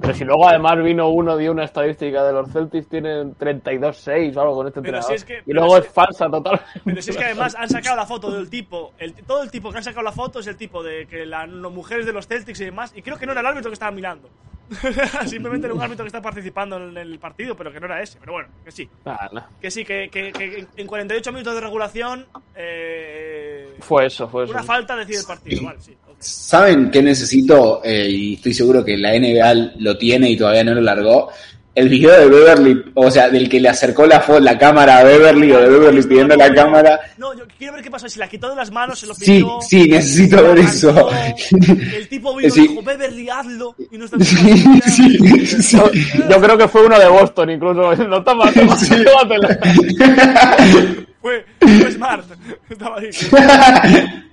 [0.00, 4.40] Pero si luego además vino uno, dio una estadística de los Celtics, tienen 32-6 o
[4.40, 5.08] algo con este Pero entrenador.
[5.08, 6.60] si es que- y luego es falsa total.
[6.84, 9.70] Pero si es que además han sacado la foto del tipo, el, todo el tipo
[9.70, 12.60] que han sacado la foto es el tipo de que las mujeres de los Celtics
[12.60, 14.28] y demás, y creo que no era el árbitro que estaba mirando.
[15.26, 18.18] Simplemente era un árbitro que está participando en el partido, pero que no era ese.
[18.20, 18.88] Pero bueno, que sí.
[19.04, 19.16] Nah.
[19.60, 24.52] Que sí, que, que- que en 48 minutos de regulación, eh, Fue eso, fue eso.
[24.52, 25.64] una falta decide el partido.
[25.64, 25.96] Vale, sí.
[26.22, 27.80] ¿Saben qué necesito?
[27.84, 31.30] Eh, y estoy seguro que la NBA lo tiene y todavía no lo largó.
[31.74, 35.52] El video de Beverly, o sea, del que le acercó la, la cámara a Beverly
[35.52, 37.00] o de Beverly pidiendo la cámara.
[37.16, 38.06] No, yo quiero ver qué pasó.
[38.10, 39.58] Si la quitó de las manos, se lo Sí, pidió.
[39.62, 41.08] sí, necesito la ver eso.
[41.96, 42.68] El tipo vino y Sí.
[42.68, 43.74] dijo, Beverly, hazlo.
[43.90, 45.76] Y no está Sí, sí, sí.
[45.78, 45.90] Yo,
[46.28, 47.96] yo creo que fue uno de Boston, incluso.
[48.06, 49.58] No toma, toma, tómatela.
[51.22, 52.24] Fue, fue Smart.
[52.68, 53.08] Estaba ahí.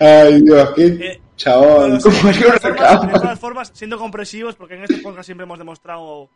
[0.00, 1.90] Ay, Dios, qué Eh, chabón.
[1.90, 3.12] Bueno, ¿Cómo sí, de, todas formas, de sacaba?
[3.20, 6.28] todas formas, siendo comprensivos, porque en este podcast siempre hemos demostrado.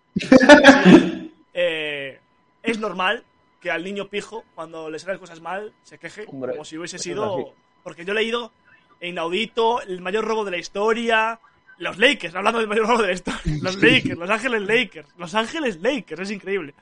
[1.54, 2.18] eh,
[2.62, 3.24] es normal
[3.60, 6.98] que al niño pijo, cuando le salen cosas mal, se queje, Hombre, como si hubiese
[6.98, 7.54] sido.
[7.82, 8.52] Porque yo he leído
[9.00, 11.38] inaudito, el mayor robo de la historia.
[11.78, 13.40] Los Lakers, hablando del mayor robo de la historia.
[13.62, 15.08] Los Lakers, Los Ángeles Lakers.
[15.16, 16.74] Los Ángeles Lakers, es increíble.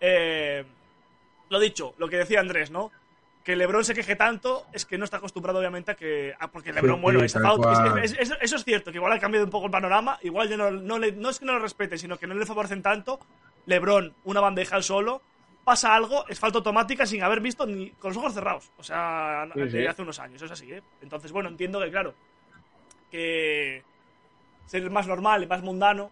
[0.00, 0.64] Eh,
[1.50, 2.90] lo dicho, lo que decía Andrés, ¿no?
[3.44, 6.34] Que LeBron se queje tanto es que no está acostumbrado, obviamente, a que.
[6.52, 7.98] porque LeBron, Sí, bueno, es, tal out- cual.
[8.04, 10.18] es- es- es- eso es cierto, que igual ha cambiado un poco el panorama.
[10.22, 12.44] Igual ya no, no, le- no es que no lo respeten, sino que no le
[12.44, 13.18] favorecen tanto.
[13.66, 15.22] LeBron, una bandeja al solo.
[15.64, 18.70] Pasa algo, es falta automática sin haber visto ni con los ojos cerrados.
[18.78, 19.86] O sea, Sí, de sí.
[19.86, 20.82] hace unos años, es así, ¿eh?
[21.02, 22.14] Entonces, bueno, entiendo que, claro,
[23.10, 23.82] que
[24.66, 26.10] ser más normal y más mundano,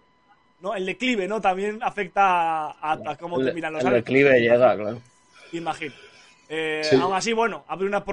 [0.60, 0.74] ¿no?
[0.74, 1.40] El declive, ¿no?
[1.40, 5.00] También afecta a, a cómo terminan los el declive llega, claro.
[5.52, 5.94] Imagino.
[6.48, 6.96] Eh, Sí.
[6.96, 8.04] Aún así, bueno, había una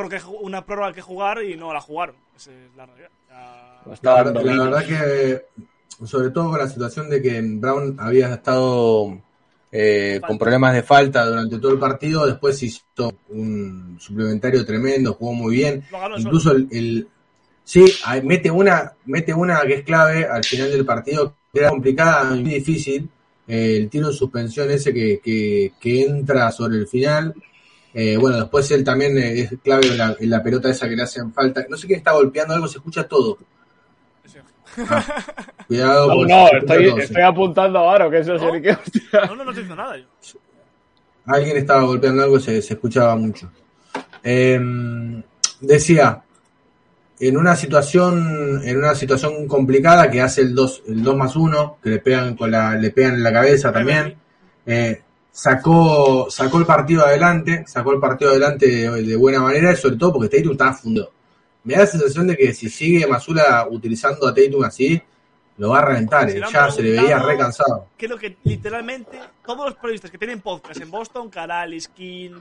[0.41, 2.15] una prórroga que jugar y no la jugaron.
[2.36, 3.10] Esa es la realidad.
[3.30, 4.24] Ya- La,
[4.58, 9.17] la verdad que, sobre todo con la situación de que Brown había estado
[9.71, 12.84] eh, con problemas de falta durante todo el partido, después hizo
[13.30, 15.84] un suplementario tremendo, jugó muy bien.
[16.28, 17.08] Incluso el, el-
[17.63, 17.86] sí,
[18.24, 22.41] mete una, mete una que es clave al final del partido, que era complicada y
[22.41, 23.10] muy difícil.
[23.48, 27.34] eh, el tiro en suspensión ese que, que, que entra sobre el final.
[27.97, 30.97] Eh, bueno, después él también eh, es clave en la, en la pelota esa que
[30.97, 31.65] le hacen falta.
[31.69, 33.38] No sé quién está golpeando algo, se escucha todo.
[34.89, 35.01] Ah,
[35.67, 36.08] cuidado.
[36.10, 39.25] No, no, se estoy, estoy apuntando a Aro, que eso sí que hostia.
[39.27, 40.05] No, no, no te hizo nada yo.
[41.25, 43.49] Alguien estaba golpeando algo, se, se escuchaba mucho.
[44.21, 44.60] Eh,
[45.62, 46.21] decía,
[47.19, 51.77] en una situación, en una situación complicada que hace el 2, el 2 más 1,
[51.81, 54.15] que le pegan con la, le pegan en la cabeza también,
[54.65, 55.01] eh,
[55.36, 59.98] sacó, sacó el partido adelante, sacó el partido adelante de, de buena manera, y sobre
[59.98, 61.12] todo porque Tatum estaba fundido.
[61.65, 65.02] Me da la sensación de que si sigue Masula utilizando a Tatum así,
[65.58, 67.28] lo va a reventar, Se eh, lo han ya se le veía preguntado.
[67.28, 67.88] re cansado.
[67.98, 72.39] Creo que literalmente todos los periodistas que tienen podcast en Boston, Caral, Skin,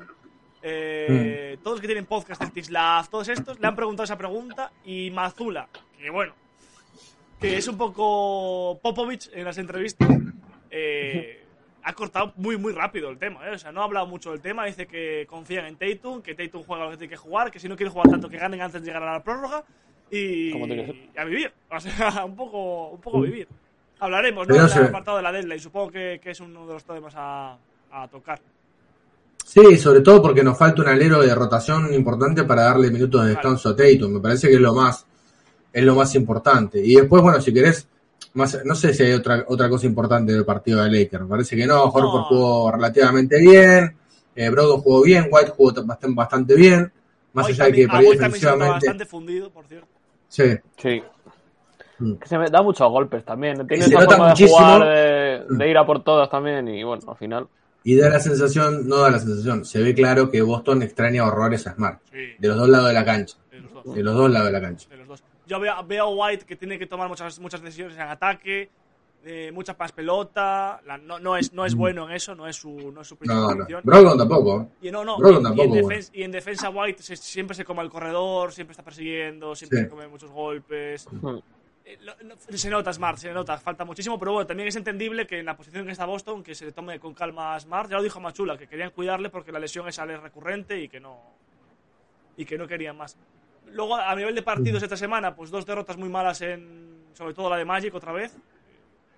[0.63, 4.71] eh, todos los que tienen podcast en Tislav, todos estos, le han preguntado esa pregunta
[4.85, 6.33] y Mazula, que bueno,
[7.41, 10.09] que es un poco Popovich en las entrevistas,
[10.71, 11.44] eh,
[11.87, 13.47] ha cortado muy, muy rápido el tema.
[13.47, 13.55] ¿eh?
[13.55, 14.65] O sea, no ha hablado mucho del tema.
[14.65, 17.69] Dice que confían en Tatum, que Tatum juega lo que tiene que jugar, que si
[17.69, 19.63] no quiere jugar tanto, que ganen antes de llegar a la prórroga
[20.11, 20.53] y,
[21.17, 21.53] a vivir.
[21.71, 23.47] O sea, un poco, un poco vivir.
[24.01, 24.55] Hablaremos, ¿no?
[24.55, 25.61] Del se- apartado de la deadline.
[25.61, 27.57] Supongo que, que es uno de los temas a,
[27.93, 28.41] a tocar.
[29.45, 33.31] Sí, sobre todo porque nos falta un alero de rotación importante para darle minutos de
[33.31, 34.15] descanso a Tatum.
[34.15, 35.07] Me parece que es lo más,
[35.73, 36.81] es lo más importante.
[36.85, 37.87] Y después, bueno, si querés,
[38.35, 41.23] más, no sé si hay otra, otra cosa importante del partido de Lakers.
[41.25, 41.85] Me parece que no.
[41.85, 42.25] Horford No.
[42.25, 43.97] jugó relativamente bien.
[44.37, 45.29] Eh, Brogdon jugó bien.
[45.31, 46.93] White jugó bastante, bastante bien.
[47.33, 48.73] Más Hoy allá de que nota defensivamente.
[48.75, 49.89] bastante fundido, por cierto.
[50.29, 50.57] Sí.
[50.77, 51.03] Sí.
[51.99, 52.15] Mm.
[52.15, 53.67] Que se me da muchos golpes también.
[53.67, 54.59] Tiene Se esa nota forma muchísimo.
[54.59, 54.89] de jugar,
[55.49, 56.67] de, de ir a por todas también.
[56.69, 57.47] Y bueno, al final.
[57.85, 61.67] Y da la sensación, no da la sensación, se ve claro que Boston extraña horrores
[61.67, 62.01] a Smart.
[62.11, 62.19] Sí.
[62.39, 63.37] De los dos lados de la cancha.
[63.53, 63.95] De los dos.
[63.95, 64.89] De los dos lados de la cancha.
[64.89, 65.23] de los dos.
[65.47, 68.71] Yo veo, veo a White que tiene que tomar muchas, muchas decisiones en ataque,
[69.25, 70.81] eh, mucha más pelota.
[70.87, 73.17] la- no, no, es, no es bueno en eso, no es su, no es su
[73.17, 73.57] principal No, no.
[73.57, 73.81] función.
[73.85, 74.69] Brogdon tampoco.
[74.83, 75.17] Y no, no.
[75.19, 75.89] Brogdon y- y, tampoco, en bueno.
[76.01, 79.79] defen- y en defensa White se- siempre se come el corredor, siempre está persiguiendo, siempre
[79.79, 79.85] Sí.
[79.85, 81.07] se come muchos golpes.
[81.11, 81.39] Hmm.
[81.87, 85.27] Eh, lo- no- se nota Smart, se nota, falta muchísimo, pero bueno, también es entendible
[85.27, 87.91] que en la posición que está Boston, que se le tome con calma a Smart,
[87.91, 91.21] ya lo dijo Machula, que querían cuidarle porque la lesión es recurrente y que no
[92.37, 93.17] y que no querían más.
[93.75, 97.51] Luego, a nivel de partidos esta semana, pues dos derrotas muy malas en, sobre todo
[97.51, 98.35] la de Magic otra vez,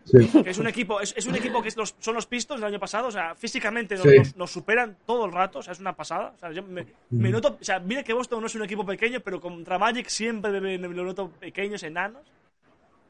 [0.04, 0.28] Sí.
[0.44, 2.68] que es un equipo, es, es un equipo que es los- son los Pistons del
[2.68, 4.16] año pasado, o sea, físicamente nos, Sí.
[4.18, 6.32] nos- nos superan todo el rato, o sea, es una pasada.
[6.36, 8.86] O sea, yo me, me noto, o sea, mira que Boston no es un equipo
[8.86, 12.22] pequeño, pero contra Magic siempre me, me lo noto pequeños, enanos.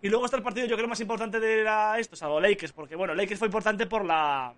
[0.03, 2.97] Y luego está el partido, yo creo, más importante de la, esto, salvo Lakers, porque
[2.97, 4.53] bueno, Lakers fue importante por la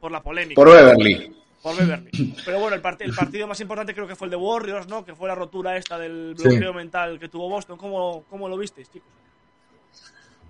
[0.00, 0.54] por la polémica.
[0.60, 1.34] Por Beverly.
[1.62, 2.34] Por Beverly.
[2.44, 5.04] Pero bueno, el, part- el partido más importante creo que fue el de Warriors, ¿no?
[5.04, 6.44] Que fue la rotura esta del Sí.
[6.48, 7.76] bloqueo mental que tuvo Boston.
[7.76, 9.08] ¿Cómo, cómo lo visteis, chicos?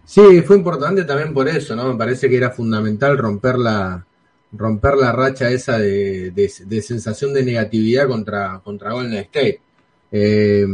[0.04, 1.86] Sí, fue importante también por eso, ¿no?
[1.92, 4.04] Me parece que era fundamental romper la,
[4.52, 9.60] romper la racha esa de, de- de sensación de negatividad contra, contra Golden State.
[10.12, 10.66] Eh,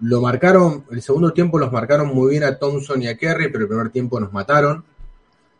[0.00, 3.64] lo marcaron, el segundo tiempo los marcaron muy bien a Thompson y a Kerry, pero
[3.64, 4.84] el primer tiempo nos mataron.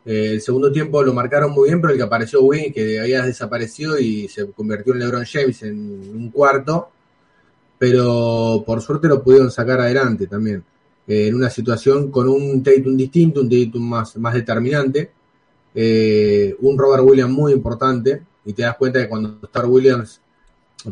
[0.04, 3.22] Eh, el segundo tiempo lo marcaron muy bien, pero el que apareció Wing, que había
[3.24, 5.76] desaparecido y se convirtió en LeBron James en
[6.16, 6.88] un cuarto,
[7.78, 10.62] pero por suerte lo pudieron sacar adelante también.
[11.06, 15.10] Eh, en una situación con un Tatum distinto, un Tatum más, más determinante,
[15.74, 20.20] eh, un Robert Williams muy importante, y te das cuenta que cuando está Williams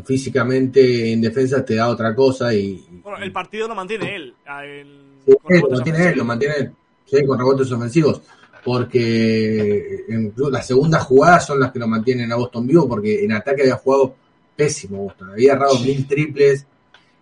[0.05, 4.33] físicamente en defensa te da otra cosa y, Bueno, el partido lo mantiene él.
[4.45, 6.71] a- el- Sí, con lo mantiene él, lo mantiene él,
[7.05, 8.21] sí, con rebotes ofensivos,
[8.69, 13.31] porque en- las segundas jugadas son las que lo mantienen a Boston vivo, porque en
[13.31, 14.15] ataque había jugado
[14.55, 16.67] pésimo Boston, había errado mil triples,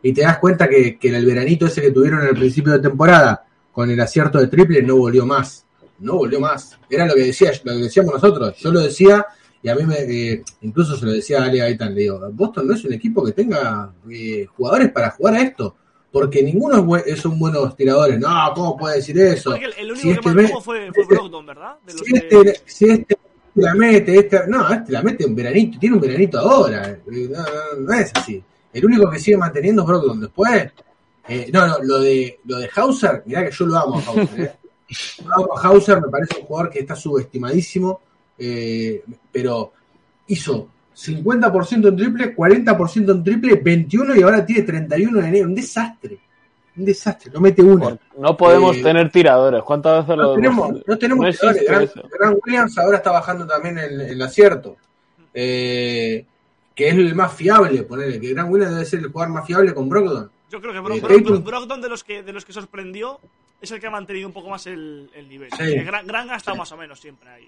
[0.04, 2.80] y te das cuenta que, que el veranito ese que tuvieron en el principio de
[2.80, 5.66] temporada, con el acierto de triple, no volvió más,
[6.00, 9.26] no volvió más, era lo que decía, lo que decíamos nosotros, yo lo decía,
[9.64, 12.68] y a mí me, eh, incluso se lo decía a Ale Gaitán, le digo, Boston
[12.68, 15.78] no es un equipo que tenga eh, jugadores para jugar a esto,
[16.20, 18.20] porque ninguno es, son buenos tiradores.
[18.20, 19.56] No, ¿cómo puede decir eso?
[19.56, 21.76] El, el único Si este que ve- mantuvo fue, fue este- Brogdon, ¿verdad?
[21.86, 23.18] De los si que- este, si este
[23.56, 26.90] la mete, este, no, este la mete un veranito, tiene un veranito ahora.
[26.90, 27.02] eh,
[27.32, 28.44] No, no, no es así.
[28.74, 30.20] El único que sigue manteniendo es Brogdon.
[30.22, 30.72] Después,
[31.28, 34.40] eh, no, no, lo de, lo de Hauser, mirá que yo lo amo a Hauser.
[34.42, 34.52] eh.
[35.36, 38.02] Amo a Hauser, me parece un jugador que está subestimadísimo,
[38.38, 39.74] eh, pero
[40.28, 45.48] hizo 50% en triple, 40% en triple, 21 y ahora tiene 31 en enero.
[45.48, 46.18] Un desastre.
[46.76, 47.98] Un desastre, no mete una.
[48.18, 49.64] No podemos Eh, tener tiradores.
[49.64, 51.92] ¿Cuántas veces No lo tenemos, hemos- no tenemos no tiradores.
[52.20, 54.78] Grant Williams ahora está bajando también el, el acierto.
[55.34, 56.26] Eh,
[56.76, 59.74] que es el más fiable, ponerle, que Grant Williams debe ser el jugador más fiable
[59.74, 60.30] con Brogdon.
[60.50, 63.20] Yo creo que Bro- Eh, Bro- Brogdon de los que de los que sorprendió
[63.62, 65.50] es el que ha mantenido un poco más el, el nivel.
[65.58, 65.74] Sí.
[65.84, 67.48] Gran, Gran ha estado más o menos siempre ahí.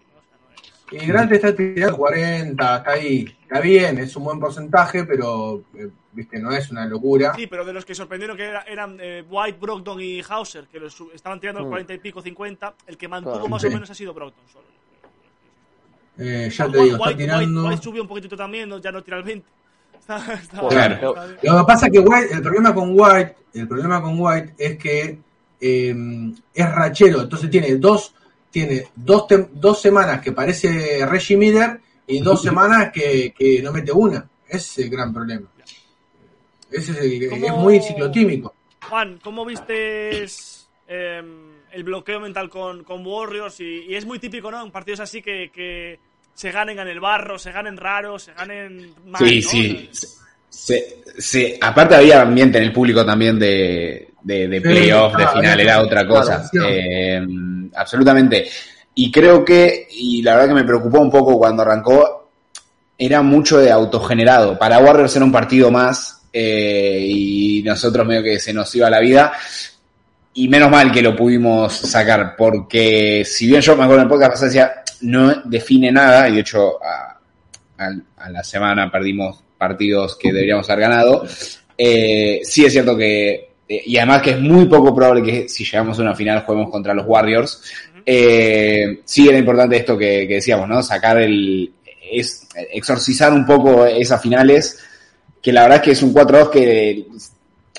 [0.91, 3.37] Grant está tirando 40, está ahí.
[3.43, 7.33] Está bien, es un buen porcentaje, pero eh, viste, no es una locura.
[7.35, 10.79] Sí, pero de los que sorprendieron que era- eran eh, White, Brogdon y Hauser, que
[10.79, 11.69] los estaban tirando Mm.
[11.69, 13.49] 40 y pico, 50, el que mantuvo Claro.
[13.49, 13.67] más Sí.
[13.67, 14.65] o menos ha sido Brogdon solo.
[16.17, 17.65] Eh, ya te White, digo, está White- tirando.
[17.67, 19.47] White subió un poquitito también, no- ya no tira el 20.
[19.99, 21.09] Está, está- Claro.
[21.13, 21.37] está bien.
[21.43, 24.77] Lo que pasa es que White, el problema con White, el problema con White es
[24.77, 25.19] que
[25.61, 25.95] eh,
[26.53, 28.15] es rachero, entonces tiene dos,
[28.51, 33.71] tiene dos, tem- dos semanas que parece Reggie Miller y dos semanas que, que no
[33.71, 34.27] mete una.
[34.47, 35.47] Ese es el gran problema.
[36.71, 38.53] Ese es, el- es muy ciclotímico.
[38.89, 40.23] Juan, ¿cómo viste
[40.87, 43.59] el bloqueo mental con, con Warriors?
[43.59, 44.63] Y, y es muy típico, ¿no?
[44.63, 45.99] En partidos así que, que
[46.33, 49.49] se ganen en el barro, se ganen raros, se ganen mal, Sí, ¿no?
[49.49, 49.89] sí.
[50.49, 55.59] Se- se- aparte había ambiente en el público también de, de, de playoff, de final,
[55.59, 56.49] era otra cosa.
[56.67, 57.21] Eh,
[57.75, 58.47] absolutamente.
[58.95, 62.29] Y creo que, y la verdad que me preocupó un poco cuando arrancó,
[62.97, 64.57] era mucho de autogenerado.
[64.59, 68.99] Para Warriors era un partido más eh, y nosotros medio que se nos iba la
[68.99, 69.31] vida.
[70.33, 74.09] Y menos mal que lo pudimos sacar, porque si bien yo me acuerdo en el
[74.09, 77.17] podcast decía, no define nada, y de hecho a,
[77.77, 81.25] a- a la semana perdimos partidos que deberíamos haber ganado,
[81.77, 83.48] eh, sí es cierto que,
[83.85, 86.93] y además que es muy poco probable que si llegamos a una final juguemos contra
[86.93, 87.61] los Warriors,
[88.05, 90.81] eh, sí era importante esto que, que decíamos, ¿no?
[90.81, 91.71] Sacar el,
[92.11, 94.79] es, exorcizar un poco esas finales,
[95.41, 97.05] que la verdad es que es un 4-2 que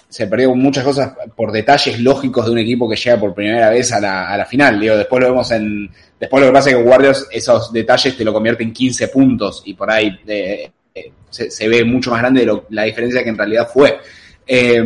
[0.09, 3.93] se perdió muchas cosas por detalles lógicos de un equipo que llega por primera vez
[3.93, 4.79] a la, a la final.
[4.81, 5.91] Digo, después lo vemos en.
[6.19, 9.63] Después lo que pasa es que Warriors, esos detalles te lo convierte en 15 puntos
[9.65, 13.23] y por ahí eh, eh, se, se ve mucho más grande de lo- la diferencia
[13.23, 13.99] que en realidad fue.
[14.47, 14.83] Eh,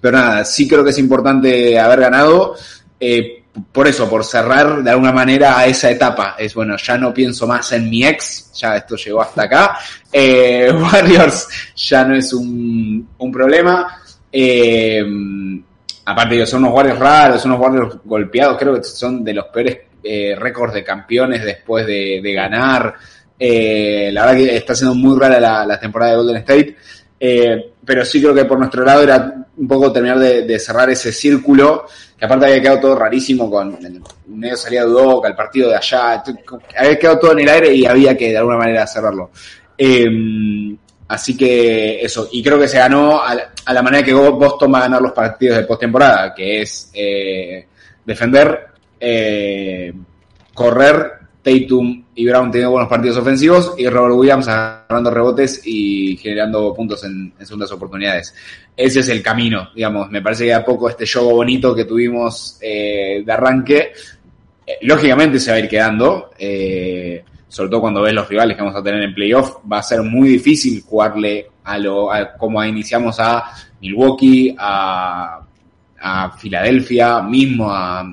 [0.00, 2.54] pero nada, sí creo que es importante haber ganado.
[3.00, 3.38] eh,
[3.72, 6.36] por eso, por cerrar de alguna manera a esa etapa.
[6.38, 9.78] Es bueno, ya no pienso más en mi ex, ya esto llegó hasta acá.
[10.12, 14.00] Eh, Warriors ya no es un, un problema.
[14.30, 15.04] Eh,
[16.04, 18.58] aparte, son unos Warriors raros, son unos Warriors golpeados.
[18.58, 22.94] Creo que son de los peores eh, récords de campeones después de, ganar.
[23.40, 26.76] La verdad que está siendo muy rara la, la temporada de Golden State.
[27.88, 31.86] Pero sí creo que por nuestro lado era un poco terminar de, cerrar ese círculo,
[32.18, 35.76] que aparte había quedado todo rarísimo con el medio salida de Udoca, el partido de
[35.76, 36.22] allá,
[36.76, 39.30] había quedado todo en el aire y había que de alguna manera cerrarlo.
[39.78, 40.06] Eh,
[41.08, 43.34] así que eso, y creo que se ganó a
[43.72, 47.68] la, manera que Boston va ganar los partidos de postemporada, que es eh,
[48.04, 48.66] defender,
[49.00, 49.94] eh,
[50.52, 56.74] correr, Tatum y Brown teniendo buenos partidos ofensivos y Robert Williams agarrando rebotes y generando
[56.74, 58.34] puntos en, en segundas oportunidades.
[58.76, 60.10] Ese es el camino, digamos.
[60.10, 63.92] Me parece que a poco este juego bonito que tuvimos eh, de arranque,
[64.66, 66.30] eh, lógicamente se va a ir quedando.
[66.36, 69.82] eh, sobre todo cuando ves los rivales que vamos a tener en playoff, va a
[69.84, 73.44] ser muy difícil jugarle a lo como iniciamos a
[73.80, 75.40] Milwaukee, a,
[76.00, 78.04] a Filadelfia, mismo a,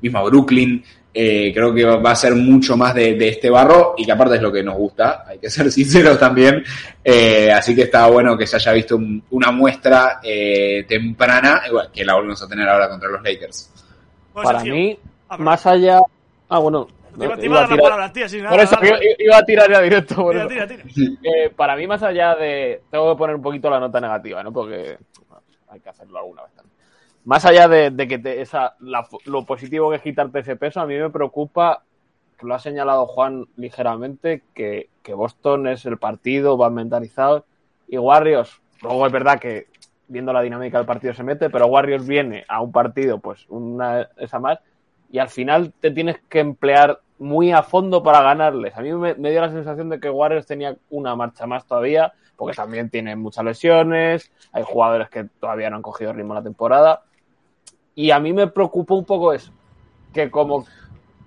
[0.00, 0.84] mismo a Brooklyn.
[1.12, 4.36] Eh, creo que va a ser mucho más de, de este barro y que aparte
[4.36, 6.62] es lo que nos gusta, hay que ser sinceros también.
[7.02, 11.90] Eh, así que está bueno que se haya visto un- una muestra eh, temprana, igual
[11.92, 13.72] que la volvemos a tener ahora contra los Lakers.
[14.32, 14.96] Para mí,
[15.38, 16.00] más allá.
[16.48, 16.86] Ah, bueno.
[17.18, 18.50] Te iba, te iba iba a a dar la tirar- palabra a ti, así nada.
[18.50, 18.86] Por eso nada.
[18.86, 20.14] iba, iba a tirar ya directo.
[20.14, 20.74] por Tira, eso.
[20.76, 21.16] tira, tira.
[21.24, 22.82] Eh, para mí, más allá de.
[22.88, 24.52] Tengo que poner un poquito la nota negativa, ¿no?
[24.52, 24.96] Porque
[25.68, 26.52] hay que hacerlo alguna vez.
[27.24, 30.86] Más allá de, que te- esa, la- lo positivo que es quitarte ese peso, a
[30.86, 31.82] mí me preocupa,
[32.40, 37.44] lo ha señalado Juan ligeramente, que, que Boston es el partido, va mentalizado,
[37.88, 39.66] y Warriors, luego es verdad que
[40.08, 44.08] viendo la dinámica del partido se mete, pero Warriors viene a un partido, pues una
[44.16, 44.58] esa más,
[45.12, 48.74] y al final te tienes que emplear muy a fondo para ganarles.
[48.76, 52.12] A mí me, me dio la sensación de que Warriors tenía una marcha más todavía,
[52.36, 57.02] porque también tiene muchas lesiones, hay jugadores que todavía no han cogido ritmo la temporada.
[57.94, 59.50] Y a mí me preocupó un poco eso,
[60.12, 60.64] que como,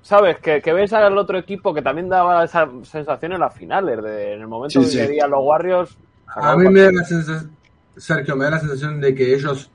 [0.02, 0.38] ¿sabes?
[0.40, 4.34] Que, que ves al otro equipo que también daba esa sensación en las finales, de,
[4.34, 5.18] en el momento Sí, que sí.
[5.30, 5.98] los Warriors.
[6.28, 7.52] A mí me da la sensación,
[7.98, 9.70] Sergio, me da la sensación de que ellos,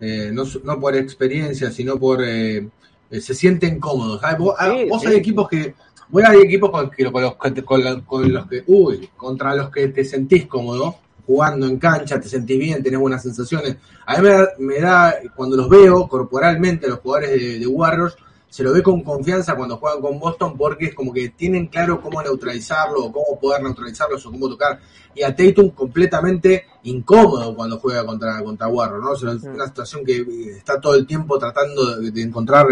[0.00, 2.22] eh, no, por experiencia, sino por...
[2.22, 2.68] eh,
[3.10, 4.20] eh, se sienten cómodos.
[4.20, 4.38] ¿sabes?
[4.38, 5.08] Vos, ah, Sí, vos sí.
[5.08, 5.74] hay equipos que...
[6.10, 8.64] Vos hay equipos con, que- con los que, te- con la- con los que...
[8.66, 10.96] Uy, contra los que te sentís cómodo,
[11.28, 13.76] jugando en cancha, te sentís bien, tenés buenas sensaciones.
[14.06, 18.16] A mí me da, me da cuando los veo corporalmente, los jugadores de, de Warriors,
[18.48, 22.00] se lo ve con confianza cuando juegan con Boston porque es como que tienen claro
[22.00, 24.80] cómo neutralizarlo o cómo poder neutralizarlos o cómo tocar.
[25.14, 29.10] Y a Tatum completamente incómodo cuando juega contra, contra Warriors, ¿no?
[29.10, 32.66] O sea, es una situación que eh, está todo el tiempo tratando de, de encontrar,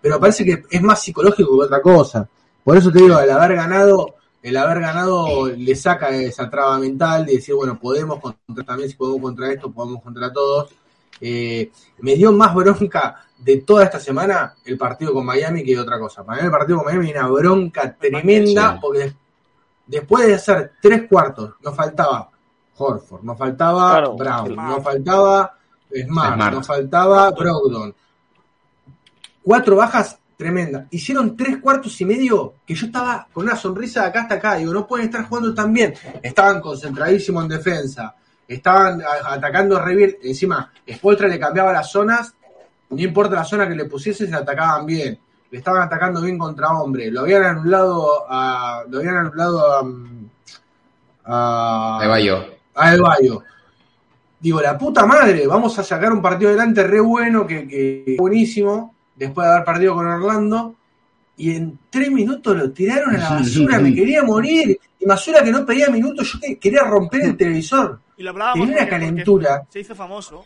[0.00, 2.28] pero parece que es más psicológico que otra cosa.
[2.64, 7.26] Por eso te digo, el haber ganado, el haber ganado le saca esa traba mental
[7.26, 10.70] de decir, bueno, podemos contra también, si podemos contra esto, podemos contra todos.
[11.20, 15.98] Eh, me dio más bronca de toda esta semana el partido con Miami que otra
[15.98, 16.24] cosa.
[16.24, 18.78] Para mí el partido con Miami una bronca tremenda Sí.
[18.80, 19.12] porque
[19.86, 22.30] después de hacer tres cuartos nos faltaba
[22.78, 24.14] Horford, nos faltaba Claro.
[24.16, 24.70] Brown, Smart.
[24.76, 25.54] nos faltaba
[25.92, 26.54] Smart, Smart.
[26.54, 27.94] nos faltaba Brogdon.
[29.42, 30.86] Cuatro bajas tremendas.
[30.90, 34.54] Hicieron tres cuartos y medio que yo estaba con una sonrisa de acá hasta acá.
[34.56, 35.92] Digo, no pueden estar jugando tan bien.
[36.22, 38.14] Estaban concentradísimos en defensa.
[38.48, 40.16] Estaban a- atacando re bien.
[40.22, 42.34] Encima, Spoltra le cambiaba las zonas.
[42.88, 45.16] No importa la zona que le pusiese, se atacaban bien.
[45.50, 47.10] Le estaban atacando bien contra hombre.
[47.10, 48.82] Lo habían anulado a.
[48.88, 49.84] Lo habían anulado a.
[51.24, 52.44] A, De Bayo.
[52.74, 53.42] a El Bayo.
[54.40, 58.94] Digo, la puta madre, vamos a sacar un partido adelante re bueno, que, que buenísimo,
[59.26, 60.74] después de haber perdido con Orlando.
[61.36, 64.78] Y en tres minutos lo tiraron a la basura, me quería morir.
[64.98, 67.98] Y Masura que no pedía minutos, yo que- quería romper el televisor.
[68.18, 69.62] Y lo hablábamos Tenía una calentura.
[69.70, 70.44] Se hizo famoso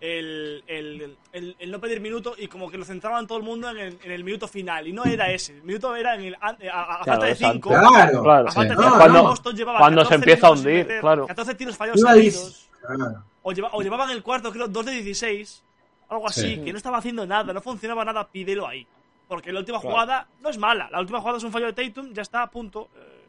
[0.00, 3.70] el, el, el- el no pedir minuto y como que lo centraban todo el mundo
[3.70, 4.88] en el, en el minuto final.
[4.88, 5.52] Y no era ese.
[5.54, 7.34] El minuto era en el, a, a- a Claro, falta de.
[7.36, 7.68] 5.
[7.68, 8.22] Claro.
[8.24, 8.80] Claro, A falta sí.
[8.80, 11.26] de No, cinco, cuando, Boston llevaba cuando se 14 empieza a minutos hundir, meter, claro.
[11.28, 12.68] 14 tiros fallados seguidos.
[12.80, 13.24] Claro.
[13.42, 15.62] O, lleva- o llevaban el cuarto, creo, 2 de 16.
[16.12, 16.60] Algo así, Sí.
[16.64, 18.86] que no estaba haciendo nada, no funcionaba nada, pídelo ahí.
[19.28, 19.92] Porque la última Claro.
[19.94, 20.88] jugada no es mala.
[20.90, 22.88] La última jugada es un fallo de Tatum, ya está a punto.
[22.96, 23.24] Eh,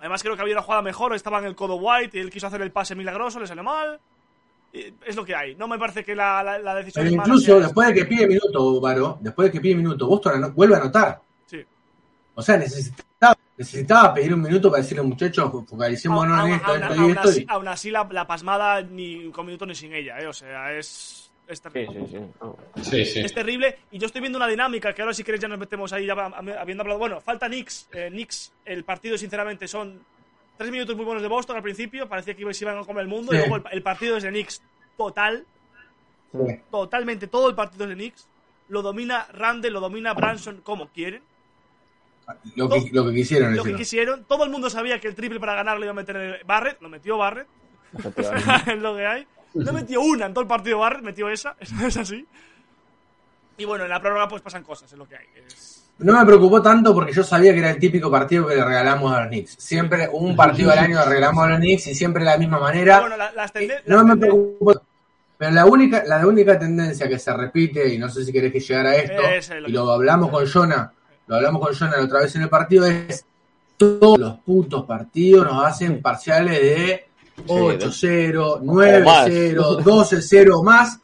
[0.00, 1.14] además, creo que había una jugada mejor.
[1.14, 3.98] Estaba en el codo White y él quiso hacer el pase milagroso, le salió mal.
[4.72, 5.54] Es lo que hay.
[5.54, 8.26] No me parece que la, la, la decisión Pero mala incluso después de que pide
[8.26, 11.20] minuto, Varo, después de que pide minuto, Boston vuelve a anotar.
[11.46, 11.64] Sí.
[12.34, 16.82] O sea, necesitaba, necesitaba pedir un minuto para decirle, muchachos, focalicémonos Aún- en esto, aún-
[16.82, 17.28] esto y esto.
[17.28, 20.26] así, y- aún así la, la pasmada ni con minutos ni sin ella, ¿eh?
[20.26, 22.06] O sea, es, es Sí, terrible.
[22.06, 22.82] sí, sí.
[22.90, 23.20] Sí, sí.
[23.20, 25.92] Es terrible y yo estoy viendo una dinámica que ahora si queréis ya nos metemos
[25.92, 26.98] ahí ya habiendo hablado.
[26.98, 27.88] Bueno, falta Knicks.
[27.92, 30.00] Eh, Knicks, el partido sinceramente son
[30.56, 32.08] tres minutos muy buenos de Boston al principio.
[32.08, 34.30] Parecía que se iban a comer el mundo y luego el, el partido es de
[34.30, 34.62] Knicks
[34.96, 35.44] total.
[36.32, 36.60] Sí.
[36.70, 38.26] Totalmente todo el partido es de Knicks.
[38.68, 41.22] Lo domina Randall, lo domina Branson como quieren.
[42.56, 44.24] Lo que, lo que quisieron Lo que quisieron.
[44.24, 46.80] Todo el mundo sabía que el triple para ganar lo iba a meter en Barrett.
[46.82, 47.46] Lo metió Barrett.
[48.66, 49.26] Es lo que hay.
[49.64, 51.56] No metió una en todo el partido Barrett, metió esa.
[51.86, 52.26] Es así.
[53.58, 55.26] Y bueno, en la prórroga pues pasan cosas, es lo que hay.
[55.46, 58.64] Es- No me preocupó tanto porque yo sabía que era el típico partido que le
[58.64, 59.56] regalamos a los Knicks.
[59.58, 62.58] Siempre un partido al año le regalamos a los Knicks y siempre de la misma
[62.58, 63.00] manera.
[63.00, 64.82] Bueno, la- tenden- no me preocupó.
[65.38, 68.60] Pero la única, la única tendencia que se repite, y no sé si querés que
[68.60, 70.90] llegara a esto, Es y lo hablamos con Jonah,
[71.26, 73.24] lo hablamos con Jonah la otra vez en el partido, es
[73.76, 77.05] todos los putos partidos nos hacen parciales de
[77.46, 80.98] 8-0, 9-0, 12-0 o más,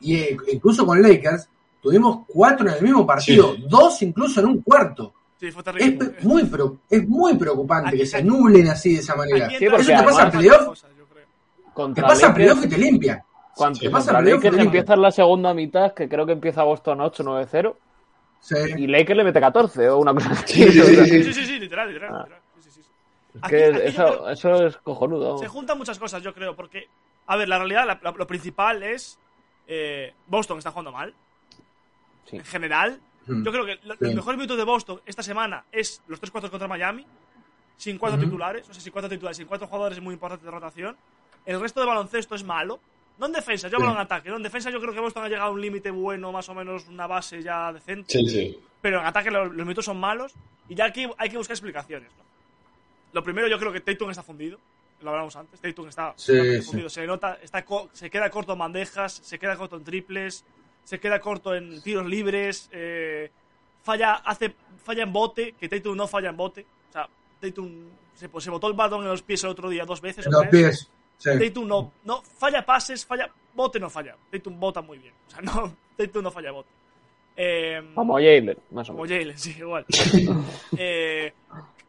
[0.00, 1.48] y eh, incluso con Lakers
[1.82, 5.12] tuvimos cuatro en el mismo partido, dos incluso en un cuarto.
[5.40, 9.14] Sí, fue Es muy, pro- es muy preocupante Aquí- que se nublen así de esa
[9.14, 9.48] manera.
[9.50, 12.78] Sí, Eso te pasa en además- playoff, te Contra pasa en Lakers- playoff y te
[12.78, 13.24] limpia.
[13.54, 14.78] Cuando ¿Qué pasa, playoff, Lakers Felipe?
[14.78, 17.76] empieza la segunda mitad, que creo que empieza Boston 8-9-0,
[18.40, 18.54] Sí.
[18.76, 20.54] y Lakers le mete 14 o una cosa así.
[20.64, 22.10] Sí, sí, sí, Sí, sí, sí, literal, literal.
[22.14, 22.18] Ah.
[22.24, 22.40] literal.
[23.42, 23.56] Sí, sí, sí.
[23.56, 25.38] es Aquí- que aquí yo eso, creo- eso es cojonudo.
[25.38, 26.88] Se juntan muchas cosas, yo creo, porque,
[27.26, 29.18] a ver, la realidad, la- la- lo principal es
[29.70, 31.12] eh, Boston está jugando mal.
[32.24, 32.36] Sí.
[32.36, 33.42] En general, Mm.
[33.44, 34.00] yo creo que lo- Sí.
[34.00, 37.04] los mejores minutos de Boston esta semana es los 3-4 contra Miami,
[37.76, 38.26] sin cuatro Ujú.
[38.26, 40.96] titulares, o sea, sin cuatro titulares, sin cuatro jugadores muy importantes de rotación.
[41.44, 42.80] El resto de baloncesto es malo.
[43.18, 43.82] No en defensa, yo Sí.
[43.82, 44.30] hablo en ataque.
[44.30, 44.36] ¿no?
[44.36, 46.86] En defensa yo creo que Boston ha llegado a un límite bueno, más o menos
[46.88, 48.12] una base ya decente.
[48.12, 48.58] Sí, sí.
[48.80, 50.34] Pero en ataque los, los minutos son malos
[50.68, 52.10] y ya aquí hay que buscar explicaciones.
[52.16, 52.24] ¿no?
[53.12, 54.58] Lo primero, yo creo que Tatum está fundido.
[55.00, 55.60] Lo hablamos antes.
[55.60, 56.68] Tatum está Sí, totalmente sí.
[56.68, 56.88] fundido.
[56.90, 60.44] Se nota, está co- se queda corto en bandejas, se queda corto en triples,
[60.84, 62.68] se queda corto en tiros libres.
[62.72, 63.30] eh,
[63.82, 64.54] falla, hace,
[64.84, 66.66] falla en bote, que Tatum no falla en bote.
[66.90, 67.08] O sea,
[67.40, 67.70] Tatum
[68.14, 70.26] se, se botó el balón en los pies el otro día dos veces.
[70.26, 70.50] o Los tres.
[70.50, 70.90] pies.
[71.18, 71.30] Sí.
[71.48, 74.16] Tatum no, no falla pases, falla bote no falla.
[74.30, 75.14] Tatum bota muy bien.
[75.28, 76.68] O sea, no, Tatum no falla bote.
[77.40, 79.18] Eh, Como Jalen, más o como menos.
[79.18, 79.86] Jalen, sí, igual.
[80.76, 81.32] Eh,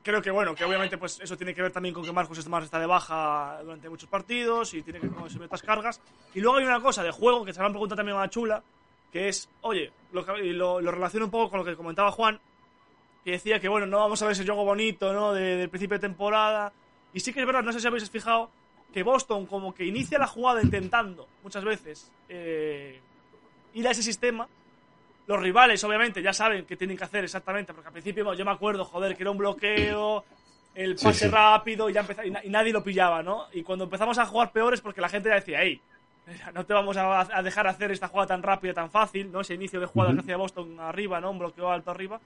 [0.10, 2.66] creo que bueno, que obviamente pues eso tiene que ver también con que Marcus Smart
[2.66, 6.02] está de baja durante muchos partidos y tiene que consumir estas cargas.
[6.34, 8.30] Y luego hay una cosa de juego que se me han preguntado también a la
[8.30, 8.64] chula,
[9.12, 12.40] que es, oye, lo, lo, lo relaciono un poco con lo que comentaba Juan,
[13.24, 15.34] que decía que bueno, no vamos a ver ese juego bonito, ¿no?
[15.34, 16.74] De- del principio de temporada.
[17.14, 18.50] Y sí que es verdad, no sé si habéis fijado,
[18.94, 23.00] que Boston como que inicia la jugada intentando muchas veces eh,
[23.76, 24.48] ir a ese sistema.
[25.30, 28.50] Los rivales, obviamente, ya saben qué tienen que hacer exactamente, porque al principio yo me
[28.52, 30.26] acuerdo, joder, que era un bloqueo,
[30.74, 31.32] el pase sí.
[31.32, 33.46] rápido, y ya empezaba, y, na- y nadie lo pillaba, ¿no?
[33.54, 35.80] Y cuando empezamos a jugar peores, porque la gente ya decía, hey,
[36.56, 39.42] no te vamos a, a dejar hacer esta jugada tan rápida, tan fácil, ¿no?
[39.42, 41.30] Ese inicio de jugada que hacía Boston arriba, ¿no?
[41.30, 42.20] Un bloqueo alto arriba.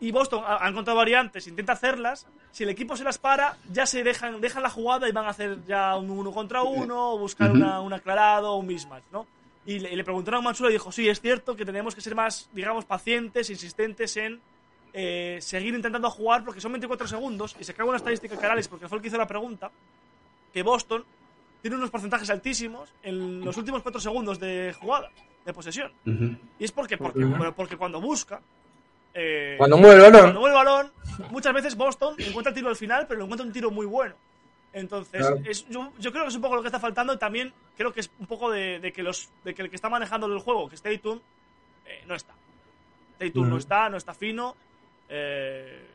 [0.00, 2.26] y Boston ha, ha encontrado variantes, intenta hacerlas.
[2.52, 5.28] Si el equipo se las para, ya se dejan, dejan la jugada y van a
[5.30, 9.26] hacer ya un uno contra uno, o buscar una, un aclarado, un mismatch, ¿no?
[9.66, 12.00] Y le, y le preguntaron a Matsura y dijo, sí, es cierto que tenemos que
[12.00, 14.40] ser más, digamos, pacientes, insistentes en
[14.92, 18.88] eh, seguir intentando jugar porque son 24 segundos y se caga una estadística Canales porque
[18.88, 19.70] fue el que hizo la pregunta
[20.52, 21.04] que Boston
[21.62, 25.10] tiene unos porcentajes altísimos en los últimos 4 segundos de jugada,
[25.44, 25.92] de posesión.
[26.58, 28.40] Y es porque, porque, bueno, porque cuando busca.
[29.14, 30.20] eh, Cuando mueve el balón.
[30.22, 30.92] Cuando mueve el balón,
[31.30, 34.14] muchas veces Boston encuentra el tiro al final, pero encuentra un tiro muy bueno.
[34.72, 35.40] Entonces, Claro.
[35.44, 37.92] es- yo, yo creo que es un poco lo que está faltando y también creo
[37.92, 40.38] que es un poco de, de que, los, de que el que está manejando el
[40.38, 41.20] juego, que es Tatum,
[41.86, 42.34] eh, no está.
[43.18, 43.56] Tatum no Ujú.
[43.58, 44.56] está, no está fino.
[45.08, 45.86] eh,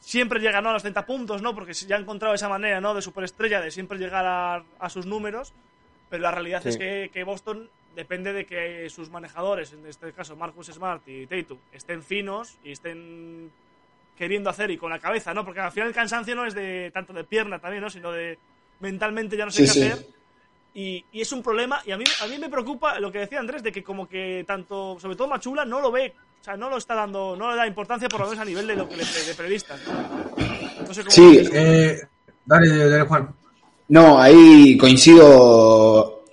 [0.00, 0.70] siempre llega ¿no?
[0.70, 1.54] a los 30 puntos, ¿no?
[1.54, 2.94] Porque ya ha encontrado esa manera, ¿no?
[2.94, 5.52] De superestrella, de siempre llegar a, a sus números.
[6.10, 6.70] Pero la realidad Sí.
[6.70, 11.26] es que, que Boston depende de que sus manejadores, en este caso Marcus Smart y
[11.26, 13.50] Tatum, estén finos y estén
[14.18, 15.44] queriendo hacer y con la cabeza, ¿no?
[15.44, 17.88] Porque al final el cansancio no es de tanto de pierna también, ¿no?
[17.88, 18.36] Sino de
[18.80, 19.92] mentalmente ya no sé Sí, qué sí.
[19.92, 20.06] hacer.
[20.74, 21.80] Y, y es un problema.
[21.86, 24.44] Y a mí, a mí me preocupa lo que decía Andrés, de que como que
[24.46, 26.12] tanto, sobre todo Machula, no lo ve.
[26.40, 28.66] O sea, no lo está dando, no le da importancia por lo menos a nivel
[28.66, 29.80] de lo que le, de periodistas.
[29.86, 30.86] ¿no?
[30.86, 31.48] No sé cómo Sí.
[31.52, 32.00] Eh,
[32.44, 33.28] dale, dale, Juan.
[33.88, 36.24] No, ahí coincido,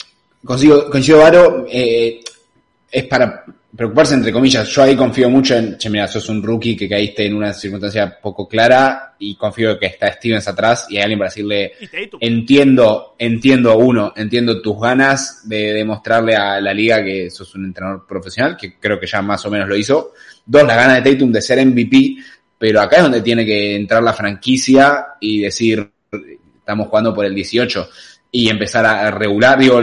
[0.45, 2.21] coincido, coincido Varo, eh,
[2.91, 3.45] es para
[3.75, 4.67] preocuparse entre comillas.
[4.67, 8.19] Yo ahí confío mucho en, che, mira, sos un rookie que caíste en una circunstancia
[8.21, 11.73] poco clara y confío que está Stevens atrás y hay alguien para decirle,
[12.19, 18.05] entiendo, entiendo uno, entiendo tus ganas de demostrarle a la liga que sos un entrenador
[18.07, 20.13] profesional, que creo que ya más o menos lo hizo.
[20.45, 22.17] Dos, la gana de Tatum de ser MVP,
[22.57, 25.89] pero acá es donde tiene que entrar la franquicia y decir,
[26.59, 27.89] estamos jugando por el 18
[28.37, 29.81] y empezar a regular, digo,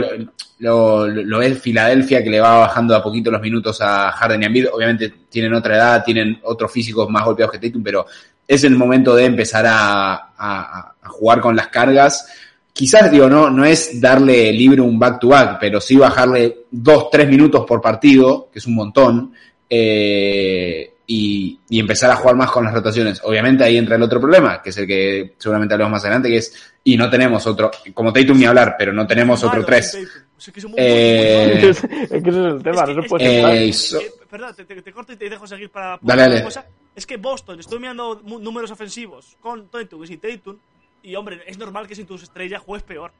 [0.59, 4.45] lo, lo es Filadelfia que le va bajando a poquito los minutos a Harden y
[4.45, 8.05] Embiid, obviamente tienen otra edad, tienen otros físicos más golpeados que Tatum, pero
[8.47, 12.27] es el momento de empezar a, a- a jugar con las cargas.
[12.71, 17.65] Quizás, digo, no, no es darle libre un back-to-back, pero sí bajarle dos, tres minutos
[17.67, 19.33] por partido, que es un montón,
[19.69, 23.21] eh, y, y empezar a jugar más con las rotaciones.
[23.23, 26.37] Obviamente ahí entra el otro problema, que es el que seguramente hablemos más adelante, que
[26.37, 29.91] es, y no tenemos otro, como Tatum ni hablar, pero no tenemos otro Malo, tres.
[29.91, 30.07] Tatum.
[30.37, 31.69] O sea, que es un muy- Eh, muy
[32.03, 33.25] es que ese es el tema, Es que- no se puede.
[33.25, 36.21] Eh, eh, so- eh, perdón, te, te- te corto y te dejo seguir para Dale,
[36.23, 36.43] dale.
[36.43, 36.65] cosa.
[36.95, 40.57] Es que Boston, estoy mirando números ofensivos con Tatum y sin Tatum.
[41.01, 43.11] Y hombre, es normal que sin tus estrellas juegues peor.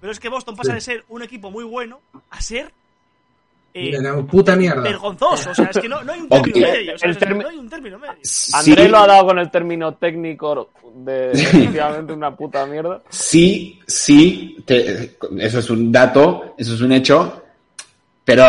[0.00, 0.74] Pero es que Boston pasa Sí.
[0.74, 2.72] de ser un equipo muy bueno a ser
[3.74, 3.92] eh,
[4.30, 4.82] puta mierda.
[4.82, 5.50] vergonzoso.
[5.50, 6.94] O sea, es que no, no hay un término medio.
[6.94, 8.12] o sea, El es- termi- no hay un término medio.
[8.14, 13.00] Andrés sí, lo ha dado con el término técnico de definitivamente una puta mierda.
[13.08, 17.42] Sí, sí, te- eso es un dato, eso es un hecho,
[18.24, 18.44] pero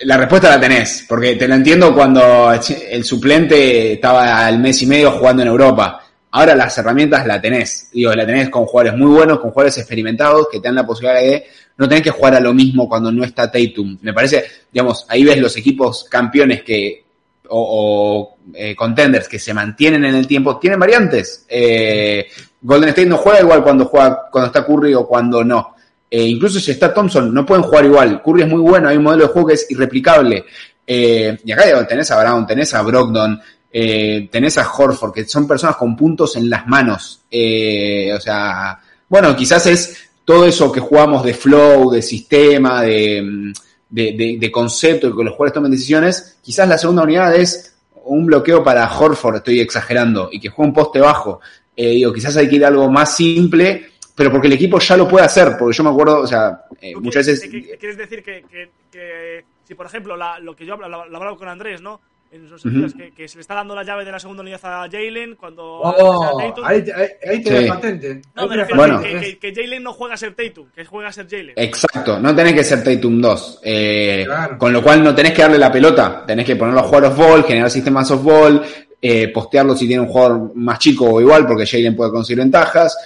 [0.00, 4.86] la respuesta la tenés, porque te lo entiendo cuando el suplente estaba al mes y
[4.86, 6.02] medio jugando en Europa.
[6.36, 10.48] Ahora las herramientas la tenés, digo, la tenés con jugadores muy buenos, con jugadores experimentados
[10.52, 11.46] que te dan la posibilidad de
[11.78, 13.96] no tener que jugar a lo mismo cuando no está Tatum.
[14.02, 17.04] Me parece, digamos, ahí ves los equipos campeones que
[17.48, 21.46] o, o, eh, contenders que se mantienen en el tiempo, tienen variantes.
[21.48, 22.26] Eh,
[22.60, 25.74] Golden State no juega igual cuando juega, cuando está Curry o cuando no.
[26.10, 28.22] Eh, incluso si está Thompson, no pueden jugar igual.
[28.22, 30.44] Curry es muy bueno, hay un modelo de juego que es irreplicable.
[30.86, 33.40] Y acá tenés a Brown, tenés a Brogdon,
[33.78, 37.20] eh, tenés a Horford, que son personas con puntos en las manos.
[37.30, 43.52] Eh, o sea, bueno, quizás es todo eso que jugamos de flow, de sistema, de,
[43.90, 46.38] de, de- de concepto, que los jugadores tomen decisiones.
[46.42, 47.74] Quizás la segunda unidad es
[48.06, 51.40] un bloqueo para Horford, estoy exagerando, y que juegue un poste bajo.
[51.76, 54.96] Eh, digo, quizás hay que ir a algo más simple, pero porque el equipo ya
[54.96, 57.50] lo puede hacer, porque yo me acuerdo, o sea, eh, ¿Tú muchas veces...
[57.78, 61.16] ¿Quieres decir que, que- que si, por ejemplo, la- lo que yo hablo- lo, lo
[61.18, 62.00] hablaba con Andrés, ¿no?
[62.32, 62.70] En esos Ujú.
[62.80, 65.36] sentidos, que, que se le está dando la llave de la segunda unidad a Jalen
[65.36, 65.64] cuando.
[65.80, 66.64] Oh, a Tatum.
[66.66, 67.68] ahí, ahí, ahí tenés Sí.
[67.68, 68.22] patente.
[68.34, 69.00] No, me refiero Bueno.
[69.00, 71.52] que, que, que Jalen no juega a ser Tatum, que juega a ser Jalen.
[71.56, 73.60] Exacto, no tenés que ser Tatum 2.
[73.62, 74.58] eh, Claro.
[74.58, 77.44] Con lo cual no tenés que darle la pelota, tenés que ponerlo a jugar off-ball,
[77.44, 78.62] generar sistemas off-ball,
[79.00, 82.96] eh, postearlo si tiene un jugador más chico o igual, porque Jalen puede conseguir ventajas,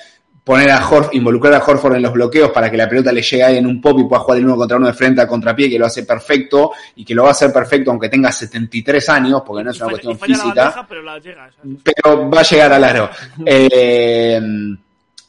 [0.51, 3.45] poner a Horford, involucrar a Horford en los bloqueos para que la pelota le llegue
[3.45, 5.71] ahí en un pop y pueda jugar el uno contra uno de frente a contrapié,
[5.71, 9.43] que lo hace perfecto y que lo va a hacer perfecto aunque tenga 73 años,
[9.47, 11.51] porque no Y es una falla, cuestión la física bandeja, pero la llega.
[11.53, 11.77] ¿sabes?
[11.85, 13.11] pero va a llegar al aro.
[13.47, 14.41] Eh,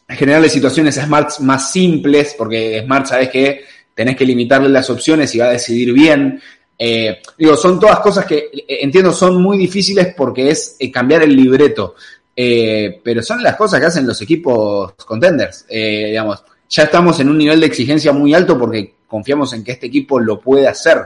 [0.10, 3.64] generarle situaciones a Smart más simples, porque Smart sabes que
[3.94, 6.42] tenés que limitarle las opciones y va a decidir bien.
[6.80, 11.22] Eh, digo, son todas cosas que eh, entiendo son muy difíciles porque es eh, cambiar
[11.22, 11.94] el libreto.
[12.36, 15.66] Eh, pero son las cosas que hacen los equipos contenders.
[15.70, 19.74] Eh, digamos, ya estamos en un nivel de exigencia muy alto porque confiamos en que
[19.74, 21.00] este equipo lo puede hacer.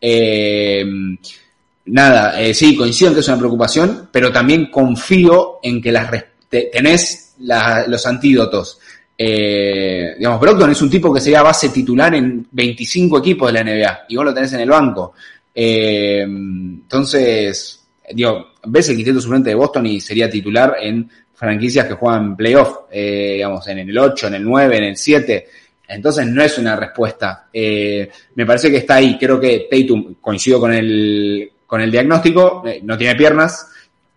[0.00, 0.84] Eh,
[1.86, 6.10] nada, sí, coincido en que es una preocupación, pero también confío en que las
[6.48, 8.78] tenés los antídotos.
[9.18, 14.06] Digamos, Brogdon es un tipo que sería base titular en 25 equipos de la NBA
[14.10, 15.14] y vos lo tenés en el banco.
[15.52, 16.98] Entonces,
[18.12, 22.80] digo, ves el quinteto suplente de Boston y sería titular en franquicias que juegan playoff,
[22.90, 25.46] eh, digamos, en el 8, en el 9, en el 7.
[25.88, 27.48] Entonces no es una respuesta.
[27.52, 29.16] Eh, me parece que está ahí.
[29.18, 33.70] Creo que Tatum, coincido con el, con el diagnóstico, eh, no tiene piernas.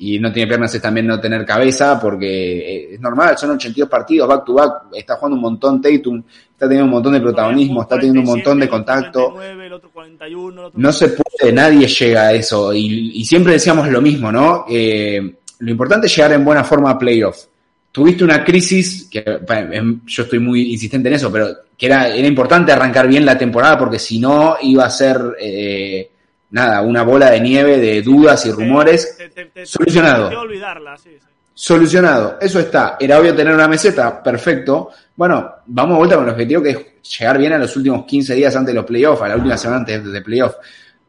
[0.03, 3.87] Y no tiene piernas es también no tener cabeza, porque eh, es normal, son 82
[3.87, 7.83] partidos back to back, está jugando un montón Tatum, está teniendo un montón de protagonismo,
[7.83, 9.33] está teniendo un montón de contacto.
[9.33, 12.73] 49, el otro 41, el otro No se puede, nadie llega a eso.
[12.73, 14.65] Y, y siempre decíamos lo mismo, ¿no?
[14.67, 17.45] Eh, lo importante es llegar en buena forma a playoff.
[17.91, 19.23] Tuviste una crisis, que
[19.71, 21.47] em, yo estoy muy insistente en eso, pero
[21.77, 26.09] que era, era importante arrancar bien la temporada porque si no iba a ser, eh,
[26.51, 29.15] nada, una bola de nieve de dudas y rumores.
[29.17, 30.29] Te- te- te- Solucionado.
[30.29, 31.25] te olvidarla, sí, sí.
[31.53, 32.97] Solucionado, eso está.
[32.99, 34.89] Era obvio tener una meseta, perfecto.
[35.15, 36.79] Bueno, vamos a vuelta con el objetivo que es
[37.19, 39.79] llegar bien a los últimos 15 días antes de los playoffs, a la última semana
[39.81, 40.57] antes de playoffs.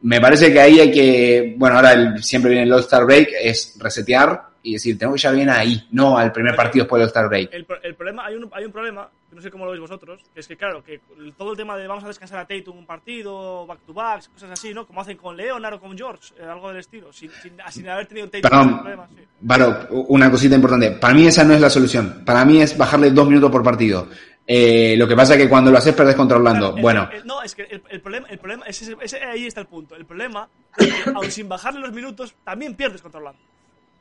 [0.01, 3.75] Me parece que ahí hay que, bueno, ahora el- siempre viene el All-Star Break, es
[3.79, 7.27] resetear y decir, tengo que llegar bien ahí, no al primer partido después del All-Star
[7.27, 7.49] Break.
[7.53, 10.21] El, el problema, hay un, hay un problema, que no sé cómo lo veis vosotros,
[10.33, 11.01] que es que claro, que
[11.37, 14.51] todo el tema de vamos a descansar a Tatum un partido, back to backs, cosas
[14.51, 14.87] así, ¿no?
[14.87, 18.07] Como hacen con Leonard o con George, eh, algo del estilo, sin, sin, sin haber
[18.07, 18.77] tenido Tatum Perdón.
[18.79, 19.21] problema, sí.
[19.41, 20.91] Varo, una cosita importante.
[20.91, 22.23] Para mí esa no es la solución.
[22.25, 24.07] Para mí es bajarle dos minutos por partido.
[24.47, 26.73] Eh, lo que pasa es que cuando lo haces perdés contra Orlando.
[26.77, 29.59] Bueno, el- no, es que el, el problema, el problema es ese, ese- ahí está
[29.61, 29.95] el punto.
[29.95, 30.47] El problema
[30.77, 33.39] es que, aun sin bajarle los minutos, también pierdes contra Orlando.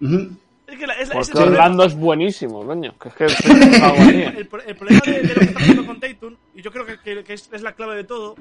[0.01, 0.37] ujú.
[0.73, 1.53] Es que la- es, es el Porque problema.
[1.53, 2.95] Orlando es buenísimo, coño.
[2.99, 3.41] Que es que es
[3.77, 4.29] una agonía.
[4.31, 6.87] el, pro- el problema de, de lo que está haciendo con Tatum, y yo creo
[6.87, 8.35] que, que- que es, es la clave de todo,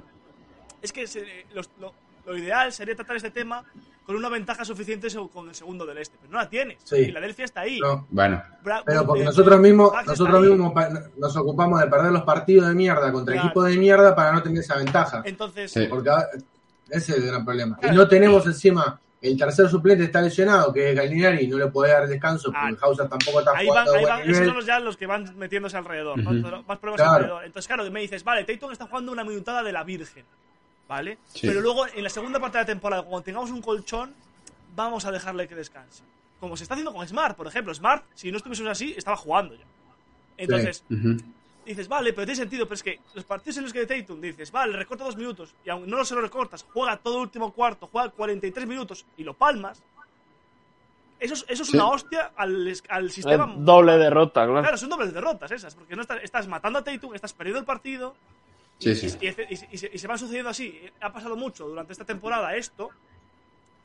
[0.82, 1.94] es que se- los- lo,
[2.26, 3.64] lo ideal sería tratar este tema
[4.06, 6.18] con una ventaja suficiente con el segundo del este.
[6.20, 6.78] Pero no la tienes.
[6.84, 7.06] Sí.
[7.06, 7.80] Filadelfia está ahí.
[7.80, 8.08] No.
[8.10, 8.42] bueno.
[8.64, 10.74] Bra- Pero porque nosotros mismos, nosotros mismos
[11.18, 13.48] nos ocupamos de perder los partidos de mierda contra Claro.
[13.50, 15.22] equipos de mierda para no tener esa ventaja.
[15.26, 15.86] Entonces, Sí.
[15.90, 16.10] Porque
[16.90, 17.76] ese es el gran problema.
[17.78, 17.96] Y Claro.
[17.98, 21.92] no tenemos encima, el tercer suplente está lesionado, que es Gallinari, y no le puede
[21.94, 22.86] dar descanso porque Ah.
[22.86, 25.06] Hauser tampoco está ahí van, jugando a ahí van, esos son los ya los que
[25.06, 26.20] van metiéndose alrededor.
[26.20, 26.42] Ujú.
[26.42, 27.14] Todo- más pruebas Claro.
[27.16, 27.46] alrededor.
[27.46, 30.26] Entonces, claro, me dices, vale, Tatum está jugando una minutada de la Virgen,
[30.88, 31.20] ¿vale?
[31.34, 31.46] Sí.
[31.48, 34.12] Pero luego, en la segunda parte de la temporada, cuando tengamos un colchón,
[34.76, 36.04] vamos a dejarle que descanse.
[36.40, 37.72] Como se está haciendo con Smart, por ejemplo.
[37.76, 39.66] Smart, si no estuviésemos así, estaba jugando ya.
[40.38, 41.18] Entonces, Ujú.
[41.66, 44.20] Dices, vale, pero tiene sentido, pero es que los partidos en los que de Tatum
[44.22, 47.52] dices, vale, recorta dos minutos, y aún no se lo recortas, juega todo el último
[47.54, 49.82] cuarto, juega 43 minutos y lo palmas,
[51.20, 51.78] eso es, eso es Sí.
[51.78, 52.76] una hostia al,
[53.12, 53.54] sistema.
[53.58, 54.62] Doble derrota, claro.
[54.62, 57.66] Claro, son dobles derrotas esas, porque no estás, estás matando a Tatum, estás perdiendo el
[57.66, 58.16] partido.
[58.80, 59.18] Sí, y, sí.
[59.22, 60.82] y- y- y- y se, y se van sucediendo así.
[61.00, 62.90] Ha pasado mucho durante esta temporada esto.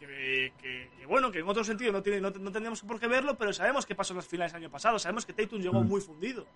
[0.00, 3.06] Que, que- que bueno, que en otro sentido no, tiene, no, no tendríamos por qué
[3.06, 4.98] verlo, pero sabemos qué pasó en las finales el año pasado.
[4.98, 5.88] Sabemos que Tatum llegó Mm.
[5.88, 6.46] muy fundido.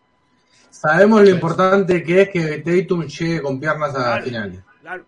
[0.70, 4.24] Sabemos lo importante que es que Tatum llegue con piernas a Claro.
[4.24, 4.60] finales.
[4.80, 5.04] Claro.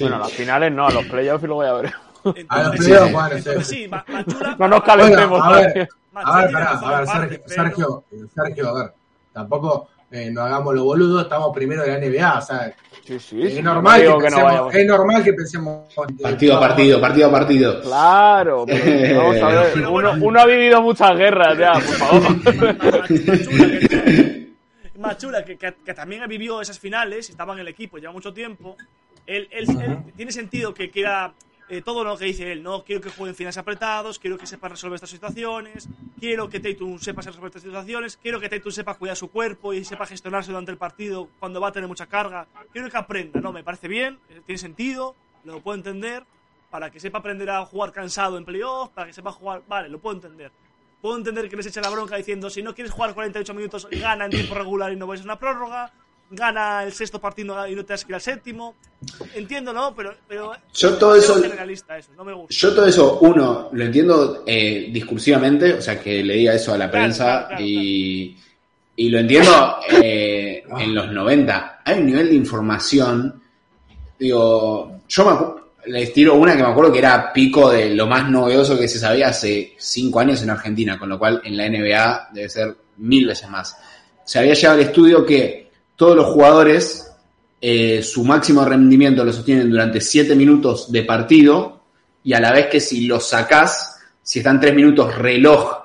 [0.00, 1.98] Bueno, a las finales no, a los playoffs y luego ya veremos.
[2.48, 3.88] A los playoffs, sí, bueno, entonces sí.
[3.88, 4.56] Machula.
[4.58, 5.28] No nos calentemos.
[5.40, 5.88] Bueno, a ver.
[6.14, 8.94] A ver, pará, a ver, Sergio, Sergio, Sergio, a ver,
[9.32, 12.72] tampoco eh, no hagamos lo boludo, estamos primero de la NBA, o sea,
[13.04, 17.00] Sí, sí, es sí, normal que, no pensemos, es normal que pensemos Partido a partido,
[17.02, 17.80] partido a partido.
[17.82, 19.70] Claro, pero vamos a ver.
[19.74, 20.24] Pero Uno, bueno.
[20.26, 22.22] uno ha vivido muchas guerras ya, por favor.
[22.30, 23.08] Machula,
[23.88, 24.28] que,
[24.98, 28.76] Machula, que, que- que también vivió esas finales, estaba en el equipo, lleva mucho tiempo.
[29.26, 31.32] Él, él- él- tiene sentido que quiera
[31.68, 32.84] eh, todo lo que dice él, ¿no?
[32.84, 35.88] Quiero que jueguen finales apretados, quiero que sepa resolver estas situaciones,
[36.20, 39.84] quiero que Tatum sepa resolver estas situaciones, quiero que Tatum sepa cuidar su cuerpo y
[39.84, 42.46] sepa gestionarse durante el partido cuando va a tener mucha carga.
[42.72, 43.52] Quiero que aprenda, ¿no?
[43.52, 46.24] Me parece bien, eh, tiene sentido, lo puedo entender,
[46.70, 50.00] para que sepa aprender a jugar cansado en playoff, para que sepa jugar, vale, lo
[50.00, 50.50] puedo entender.
[51.00, 54.24] Puedo entender que les eche la bronca diciendo, si no quieres jugar 48 minutos, gana
[54.24, 55.92] en tiempo regular y no vais a una prórroga,
[56.34, 58.74] gana el sexto partido y no te has que ir al séptimo.
[59.34, 59.94] Entiendo, ¿no?
[59.94, 62.54] Pero, pero Yo todo eso- generalista eso, no me gusta.
[62.56, 66.78] Yo todo eso, uno, lo entiendo eh, discursivamente, o sea, que le diga eso a
[66.78, 68.36] la Claro, prensa claro, claro, y,
[68.96, 71.82] y lo entiendo eh, en los 90.
[71.84, 73.42] Hay un nivel de información,
[74.18, 75.24] digo, yo
[75.86, 78.88] me les tiro una que me acuerdo que era pico de lo más novedoso que
[78.88, 82.74] se sabía hace cinco años en Argentina, con lo cual en la NBA debe ser
[82.96, 83.76] mil veces más.
[84.24, 85.63] Se había llegado al estudio que
[85.96, 87.10] todos los jugadores
[87.60, 91.80] eh, su máximo rendimiento lo sostienen durante 7 minutos de partido
[92.22, 95.78] y a la vez que si los sacás, si están 3 minutos reloj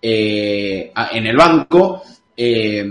[0.00, 2.02] eh, en el banco,
[2.34, 2.86] eh,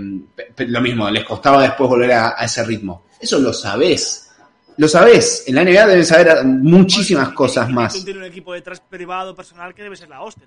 [0.57, 3.05] lo mismo, les costaba después volver a, a ese ritmo.
[3.19, 4.29] Eso lo sabés.
[4.77, 5.45] lo sabés.
[5.47, 8.03] En la NBA debes saber muchísimas cosas más.
[8.03, 10.45] Tiene un equipo detrás privado, personal, que debe ser la hostia.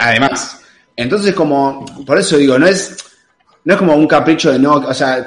[0.00, 0.62] Además,
[0.96, 2.96] entonces como, por eso digo, no es,
[3.64, 5.26] no es como un capricho de no, o sea,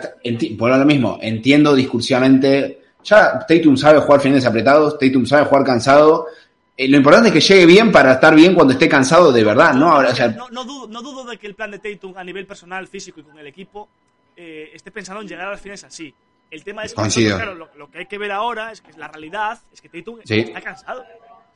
[0.57, 6.27] por lo mismo, entiendo discursivamente, ya Tatum sabe jugar finales apretados, Tatum sabe jugar cansado,
[6.75, 9.73] eh, lo importante es que llegue bien para estar bien cuando esté cansado de verdad,
[9.73, 9.91] ¿no?
[9.91, 12.23] Ahora, o sea, no, no dudo, no dudo de que el plan de Tatum a
[12.23, 13.89] nivel personal, físico y con el equipo
[14.35, 16.13] eh, esté pensando en llegar a las finales así.
[16.51, 19.07] El tema es que, claro, lo, lo que hay que ver ahora es que la
[19.07, 20.39] realidad es que Tatum Sí.
[20.39, 21.01] está cansado.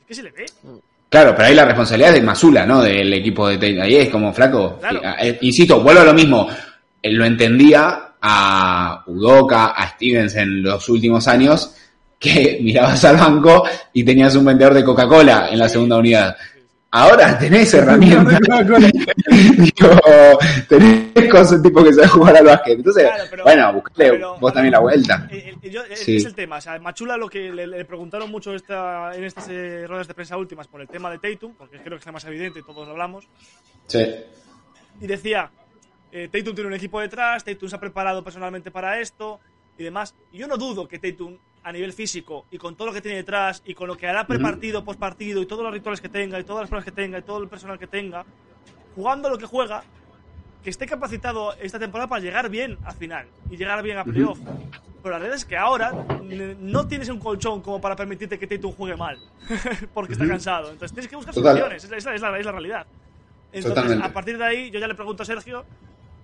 [0.00, 0.44] Es que se le ve.
[1.08, 2.82] Claro, pero ahí la responsabilidad es de Masula, ¿no?
[2.82, 3.80] Del equipo de Tatum.
[3.82, 4.78] Ahí es como flaco.
[4.80, 5.00] Claro.
[5.20, 6.48] Eh, insisto, vuelvo a lo mismo.
[7.02, 11.74] Eh, Lo entendía a Udoka, a Stevens en los últimos años,
[12.18, 16.36] que mirabas al banco y tenías un vendedor de Coca-Cola en la segunda unidad.
[16.94, 18.38] Ahora tenés herramientas.
[19.30, 20.00] Digo,
[20.68, 22.74] tenés cosas tipo que sabe jugar al básquet.
[22.76, 25.28] Entonces, Claro, pero- bueno, buscale pero- vos también la vuelta.
[25.94, 26.16] Sí.
[26.16, 26.56] Es el tema.
[26.58, 30.14] O sea, Machula lo que le, le preguntaron mucho esta, en estas eh, ruedas de
[30.14, 32.86] prensa últimas por el tema de Tatum, porque creo que es más evidente y todos
[32.86, 33.26] lo hablamos.
[33.86, 34.06] Sí.
[35.00, 35.50] y decía,
[36.12, 39.40] eh, Tatum tiene un equipo detrás, Tatum se ha preparado personalmente para esto
[39.78, 40.14] y demás.
[40.30, 43.16] Y yo no dudo que Tatum, a nivel físico y con todo lo que tiene
[43.18, 46.44] detrás y con lo que hará prepartido, postpartido y todos los rituales que tenga y
[46.44, 48.24] todas las pruebas que tenga y todo el personal que tenga,
[48.94, 49.84] jugando lo que juega,
[50.62, 54.38] que esté capacitado esta temporada para llegar bien al final y llegar bien a playoff.
[54.40, 55.92] Pero la realidad es que ahora
[56.60, 59.18] no tienes un colchón como para permitirte que Tatum juegue mal,
[59.94, 60.70] porque está cansado.
[60.70, 62.86] Entonces tienes que buscar soluciones, es la- es la- es la realidad.
[63.52, 64.04] Entonces, Totalmente.
[64.06, 65.64] a partir de ahí, yo ya le pregunto a Sergio,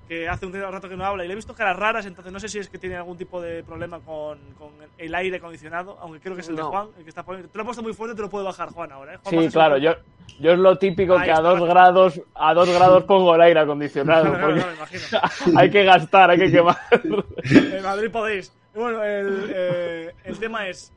[0.08, 2.40] que hace un rato que no habla, y le he visto caras raras, entonces no
[2.40, 6.20] sé si es que tiene algún tipo de problema con, con el aire acondicionado, aunque
[6.20, 6.70] creo que es el de No.
[6.70, 7.50] Juan, el que está poniendo.
[7.50, 9.18] Te lo he puesto muy fuerte, te lo puedo bajar, Juan, ahora, ¿eh?
[9.22, 9.92] Juan, Sí, claro, yo,
[10.40, 13.60] yo es lo típico Ahí que a dos grados, a dos grados pongo el aire
[13.60, 14.32] acondicionado.
[14.40, 15.20] Porque claro, imagino.
[15.58, 16.78] hay que gastar, hay que quemar.
[17.44, 18.52] En Madrid podéis.
[18.74, 20.92] Bueno, el, eh, el tema es.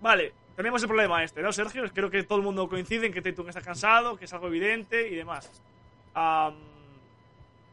[0.00, 1.84] Vale, tenemos el problema este, ¿no, Sergio?
[1.92, 5.08] Creo que todo el mundo coincide en que Tatum está cansado, que es algo evidente
[5.08, 5.50] y demás.
[6.14, 6.54] Am,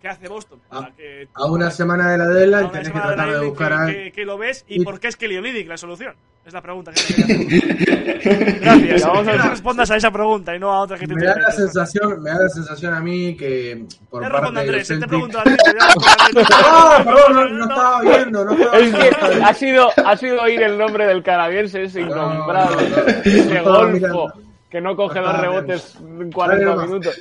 [0.06, 0.60] ¿Qué hace Boston?
[0.70, 3.49] Para que- A una semana de la a deadline tenés que de tratar de Lightning,
[3.49, 3.86] buscar a...
[3.88, 6.14] que- que lo ves y, y- por qué es Kelly Olynyk la solución.
[6.45, 8.60] Es la pregunta que te quería hacer.
[8.62, 9.01] Gracias.
[9.03, 9.49] Vamos a a que ver.
[9.49, 12.30] respondas a esa pregunta y no a otra que te Me da la sensación, me
[12.30, 15.41] da la sensación a mí que por Te parte de Andrés, los te pregunto a
[15.41, 15.58] Andrés.
[15.82, 15.93] a.
[16.53, 19.10] Ah, perdón, no, no estaba viendo, no estaba Es que
[19.43, 23.10] ha sido, ha sido oír el nombre del canadiense, ese innombrable, no, no, no.
[23.24, 24.34] ese golfo mirando.
[24.70, 27.20] que no coge No dos rebotes en Dale 40 nomás, minutos.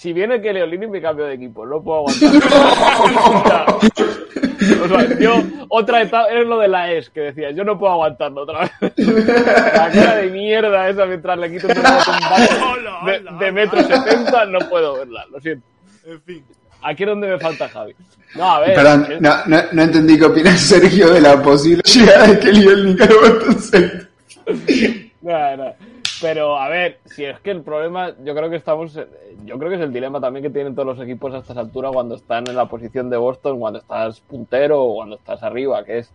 [0.00, 3.66] Si viene que Leolini me cambio de equipo, no puedo aguantar.
[4.82, 7.92] O sea, yo, otra etapa, es lo de la ES que decía, yo no puedo
[7.92, 8.70] aguantarlo otra vez.
[9.74, 11.74] La cara de mierda esa mientras le quito un
[13.06, 15.66] de, de metro setenta, no puedo verla, lo siento.
[16.06, 16.44] En fin.
[16.82, 17.94] Aquí es donde me falta Javi.
[18.34, 18.74] No, a ver.
[18.74, 22.96] Perdón, es- no, no, no entendí qué opina Sergio de la posible llegada de Kelly
[22.96, 24.08] Boston Celtics.
[25.22, 25.74] No, no.
[26.20, 29.06] Pero a ver, si es que el problema, yo creo que estamos, eh,
[29.44, 31.92] yo creo que es el dilema también que tienen todos los equipos a estas alturas
[31.92, 35.98] cuando están en la posición de Boston, cuando estás puntero o cuando estás arriba, que
[35.98, 36.12] es,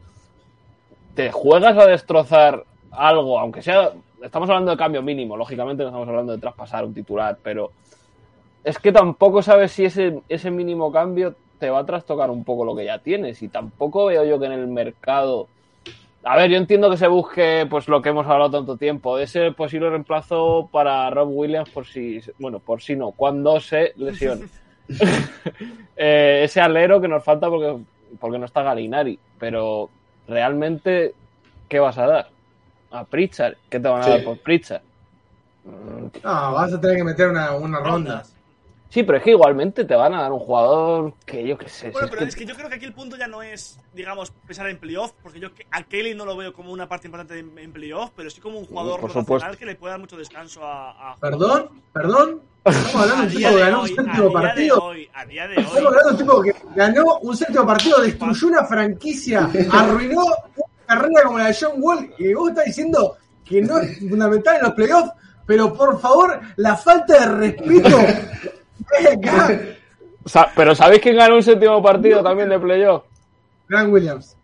[1.16, 6.08] te juegas a destrozar algo, aunque sea, estamos hablando de cambio mínimo, lógicamente no estamos
[6.08, 7.72] hablando de traspasar un titular, pero
[8.64, 12.64] es que tampoco sabes si ese, ese mínimo cambio te va a trastocar un poco
[12.64, 15.47] lo que ya tienes y tampoco veo yo que en el mercado
[16.26, 19.51] a ver, yo entiendo que se busque pues lo que hemos hablado tanto tiempo, ese
[19.51, 24.45] posible reemplazo para Rob Williams por si, bueno, por si no, cuando se lesione.
[25.97, 27.82] Eh, ese alero que nos falta porque,
[28.19, 29.89] porque no está Galinari, pero
[30.28, 31.15] realmente,
[31.69, 32.28] ¿qué vas a dar?
[32.91, 34.09] A Pritchard, ¿qué te van a Sí.
[34.11, 34.82] dar por Pritchard?
[35.63, 38.23] No, vas a tener que meter una, una ronda.
[38.95, 41.87] Sí, pero es que igualmente te van a dar un jugador que yo qué sé.
[41.87, 43.43] si Bueno, es pero que- es que yo creo que aquí el punto ya no
[43.43, 46.87] es, digamos, pensar en playoff, porque yo que- a Kelly no lo veo como una
[46.87, 49.57] parte importante en, en playoff, pero sí como un jugador por rotacional supuesto.
[49.59, 51.11] que le puede dar mucho descanso a.
[51.11, 51.71] a ¿Perdón?
[51.91, 52.39] ¿Perdón?
[52.63, 54.77] Estamos hablando de un tipo que ganó un hoy, séptimo día de partido.
[54.81, 58.47] hoy, a día de Estamos hablando de un tipo que ganó un séptimo partido, destruyó
[58.47, 63.61] una franquicia, arruinó una carrera como la de John Wall, y vos estás diciendo que
[63.61, 65.11] no es fundamental en los playoffs,
[65.45, 67.97] pero por favor, la falta de respeto.
[70.55, 73.03] Pero ¿sabéis quién ganó un séptimo partido también de playoff?
[73.67, 74.36] Grant Williams.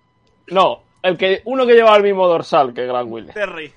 [0.47, 3.33] No, el que uno que lleva el mismo dorsal que Grant Williams.
[3.33, 3.73] Terry.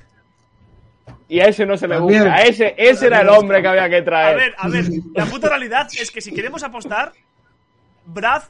[1.28, 2.22] Y a ese no se le También.
[2.24, 2.34] busca.
[2.34, 4.36] A ese, ese era el hombre que había que A traer.
[4.36, 4.84] ver, a ver,
[5.14, 7.12] la puta realidad es que si queremos apostar,
[8.04, 8.42] Brad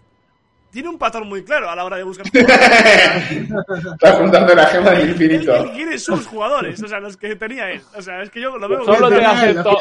[0.74, 2.26] tiene un patrón muy claro a la hora de buscar.
[2.34, 5.54] Está juntando la gema del infinito.
[5.54, 7.80] él quiere sus jugadores, o sea, los que tenía él.
[7.96, 9.78] O sea, es que yo lo veo Solo te acepto.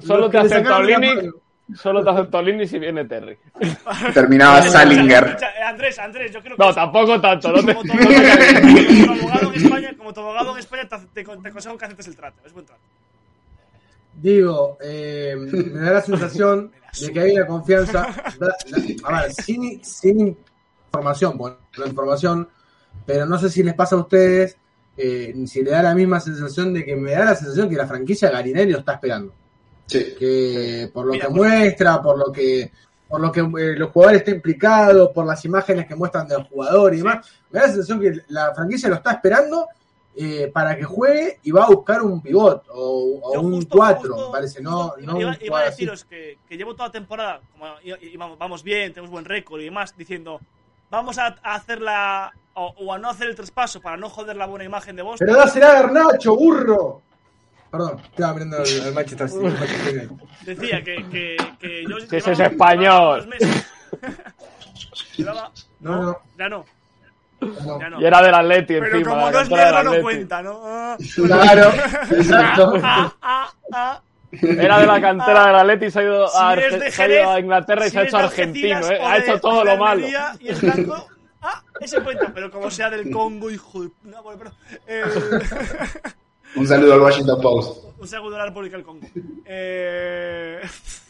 [0.00, 0.74] Solo te acepto
[1.72, 3.38] solo te hacen Tolini si viene Terry.
[4.12, 5.36] Terminaba Salinger.
[5.40, 7.52] Eh, Andrés, Andrés, yo creo que No, tampoco tanto.
[7.52, 7.74] No te...
[7.76, 11.84] como tu abogado, en España, como tu abogado en España te, te, te aconsejo que
[11.84, 12.40] aceptes el trato.
[12.44, 12.82] Es buen trato.
[14.20, 18.02] Digo, eh, me da la sensación de que hay una confianza.
[19.04, 20.36] a ver, sin, sin
[20.86, 22.48] información, bueno, no información,
[23.06, 24.56] pero no sé si les pasa a ustedes,
[24.96, 27.86] eh, si le da la misma sensación de que me da la sensación que la
[27.86, 29.32] franquicia Garinelli lo está esperando.
[29.86, 30.14] Sí.
[30.18, 32.70] Que por lo Mira, que pues- muestra, por lo que
[33.08, 36.94] por lo que eh, los jugadores están implicados, por las imágenes que muestran del jugador
[36.94, 39.66] y demás, me da la sensación que la franquicia lo está esperando
[40.16, 44.32] eh, para que juegue y va a buscar un pivot o, un justo- 4, justo-
[44.32, 47.40] parece, no, justo no iba, un iba a deciros que, que llevo toda la temporada,
[47.52, 50.40] como y- y vamos, vamos bien, tenemos buen récord y demás, diciendo,
[50.90, 54.46] vamos a, a hacerla o, o a no hacer el traspaso para no joder la
[54.46, 55.26] buena imagen de Boston.
[55.26, 57.02] Pero dásela a Garnacho, burro.
[57.70, 60.08] Perdón, estaba mirando el, el Manchester City.
[60.44, 63.30] Decía que, que, que yo Que ese es español.
[65.16, 66.18] llevaba No, no.
[66.38, 66.64] ya no,
[67.40, 67.80] no.
[67.80, 68.00] ya no.
[68.00, 69.10] Y era del Atleti Pero encima.
[69.10, 70.60] como la no es negro no cuenta, ¿no?
[70.64, 70.96] Ah.
[71.26, 71.70] Claro,
[72.10, 72.72] exacto.
[72.82, 74.00] Ah, ah, ah.
[74.32, 76.90] Era de la cantera del Atleti y se ha ido, Si a, eres Arge- de
[76.90, 78.86] se ha ido a Jerez, Inglaterra y si se ha hecho argentino.
[78.90, 78.98] ¿eh?
[79.02, 80.06] Ha hecho todo lo malo.
[80.40, 81.06] Y blanco.
[81.42, 83.88] Ah, ese cuenta, pero como sea del Congo, hijo de.
[84.02, 84.52] No, bueno, pero,
[84.86, 85.04] eh,
[86.54, 87.84] Un saludo al Washington Post.
[87.98, 89.06] un segundo de la República del Congo.
[89.46, 90.60] Eh,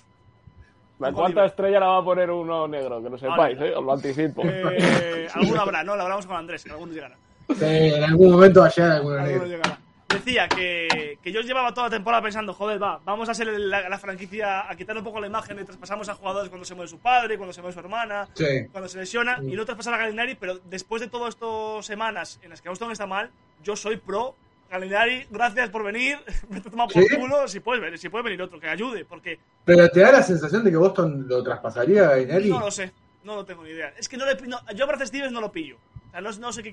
[1.00, 3.70] La cuarta estrella la va a poner uno negro, que lo sepáis, Vale.
[3.70, 3.74] ¿eh?
[3.76, 4.42] os lo anticipo.
[4.44, 5.96] eh, alguno habrá, ¿no?
[5.96, 7.16] Lo hablamos con Andrés, que alguno llegará.
[7.48, 9.78] Sí, en algún momento va a llegar alguno llegará.
[10.08, 13.88] Decía que, que yo llevaba toda la temporada pensando, joder, va, vamos a ser la,
[13.88, 16.88] la franquicia, a quitar un poco la imagen y traspasamos a jugadores cuando se muere
[16.88, 18.66] su padre, cuando se muere su hermana, Sí.
[18.72, 22.50] cuando se lesiona, y no traspasar a Galinari, pero después de todas estas semanas en
[22.50, 23.30] las que Boston está mal,
[23.62, 24.34] yo soy pro.
[24.70, 26.18] Galinari, gracias por venir.
[26.48, 27.16] Me te toma por ¿Sí?
[27.16, 27.48] culo.
[27.48, 30.62] Si puedes, venir, si puede venir otro que ayude, porque Pero te da la sensación
[30.64, 32.50] de que Boston lo traspasaría a Gainelli.
[32.50, 32.92] no lo sé.
[33.24, 33.92] No lo tengo ni idea.
[33.98, 35.76] Es que no le, no, yo a Brad Stevens no lo pillo.
[36.08, 36.72] O sea, no, no sé qué.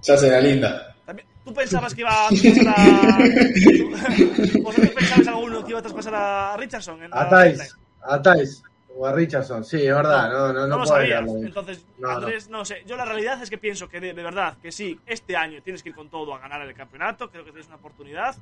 [0.00, 0.94] Se hace la linda.
[1.04, 3.18] También- ¿Tú pensabas que iba a traspasar a...
[4.62, 7.02] ¿Vosotros pensabais alguno que iba a traspasar a Richardson?
[7.04, 8.62] En A Thais, a Thais
[8.98, 11.22] o a Richardson, sí, es verdad, no, no, no, No lo sabías.
[11.28, 12.14] Entonces, No, no.
[12.16, 12.64] Andrés, no.
[12.64, 12.82] sé.
[12.86, 15.82] Yo la realidad es que pienso que de, de verdad, que sí, este año tienes
[15.82, 17.30] que ir con todo a ganar el campeonato.
[17.30, 18.34] Creo que tienes una oportunidad.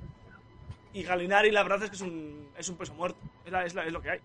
[0.92, 3.18] Y Galinari, la verdad es que es un, es un peso muerto.
[3.44, 4.20] Es, la- es la- es lo que hay.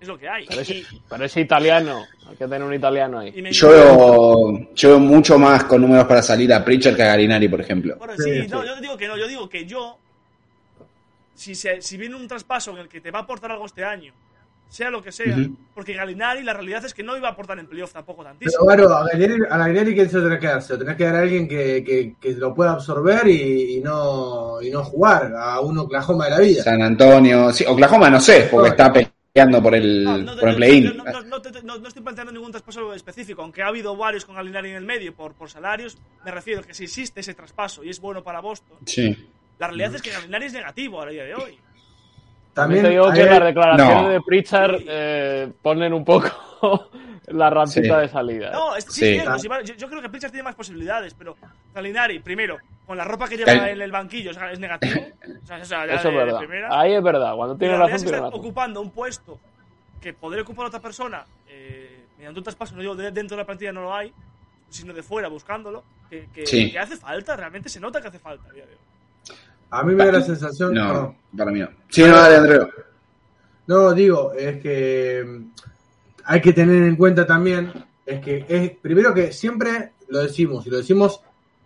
[0.00, 0.46] Es lo que hay.
[0.46, 2.04] Pero es, Y- pero es italiano.
[2.28, 3.32] Hay que tener un italiano ahí.
[3.50, 7.48] Yo veo, yo veo mucho más con números para salir a Pritchard que a Garinari,
[7.48, 7.96] por ejemplo.
[7.96, 8.68] Bueno, Sí, sí, no, sí.
[8.68, 9.98] yo digo que no, yo digo que yo,
[11.34, 13.84] si, se- si viene un traspaso en el que te va a aportar algo este
[13.84, 14.12] año,
[14.68, 15.56] sea lo que sea, Ujú.
[15.74, 18.66] porque Galinari la realidad es que no iba a aportar en playoff tampoco Pero tantísimo.
[18.66, 20.62] claro, a Gainelli, a Gainelli ¿quién se lo tenés que dar?
[20.62, 23.80] Se lo tenés que dar a alguien que, que, que lo pueda absorber y, y
[23.80, 26.62] no, y no jugar, a un Oklahoma de la vida.
[26.62, 30.56] San Antonio, sí, Oklahoma no sé, porque está peleando por el, No, no, por el
[30.56, 30.96] play-in.
[30.96, 34.24] no, no- no te- no- no estoy planteando ningún traspaso específico, aunque ha habido varios
[34.26, 37.82] con Galinari en el medio por, por salarios, me refiero que si existe ese traspaso
[37.84, 39.16] y es bueno para Boston, Sí.
[39.58, 41.58] la realidad es que Galinari es negativo a día de hoy.
[42.58, 44.08] También También te digo hay- que las declaraciones No.
[44.08, 46.28] de Pritchard eh, ponen un poco
[47.28, 48.00] la rampita Sí.
[48.02, 48.48] de salida.
[48.48, 48.52] ¿eh?
[48.52, 49.16] No, es, sí, Sí.
[49.16, 51.36] es cierto, yo, yo creo que Pritchard tiene más posibilidades, pero
[51.74, 55.00] Galinari, primero, con la ropa que lleva Gal- en el banquillo, o sea, es negativo.
[55.42, 56.38] O sea, o sea, ya Eso es verdad.
[56.38, 56.68] primera.
[56.80, 57.34] Ahí es verdad.
[57.36, 58.38] Cuando tiene la razón, tiene razón.
[58.40, 59.38] ocupando un puesto
[60.00, 63.46] que podría ocupar otra persona eh, mediante un traspaso, no digo de- dentro de la
[63.46, 64.12] plantilla no lo hay,
[64.70, 66.70] sino de fuera buscándolo, que, que- Sí.
[66.72, 68.78] que hace falta, realmente se nota que hace falta a día de hoy.
[69.70, 70.72] A mí me da la sensación.
[70.74, 71.16] No, perdón.
[71.36, 71.68] para mí no.
[71.88, 72.68] Sí, no, dale, Andreu.
[73.66, 75.44] No, digo, es que mm,
[76.24, 77.70] hay que tener en cuenta también,
[78.06, 81.20] es que es, primero que siempre lo decimos, y lo decimos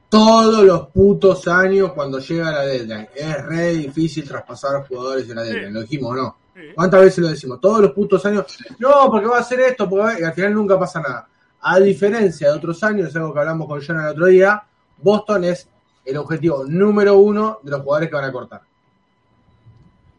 [0.09, 3.09] todos los putos años cuando llega la deadline.
[3.14, 5.72] Es re difícil traspasar jugadores en la deadline, Sí.
[5.74, 6.36] lo dijimos, ¿no?
[6.55, 6.61] Sí.
[6.74, 7.61] ¿Cuántas veces lo decimos?
[7.61, 8.44] Todos los putos años,
[8.78, 11.28] no, porque va a hacer esto, porque a-", y al final nunca pasa nada.
[11.62, 14.62] A diferencia de otros años, es algo que hablamos con John el otro día,
[14.98, 15.68] Boston es
[16.05, 18.61] el objetivo número uno de los jugadores que van a cortar.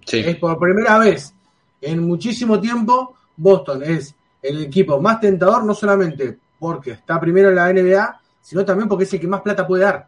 [0.05, 0.33] Es Sí.
[0.35, 1.33] por primera vez
[1.81, 7.55] en muchísimo tiempo, Boston es el equipo más tentador, no solamente porque está primero en
[7.55, 10.07] la NBA, sino también porque es el que más plata puede dar.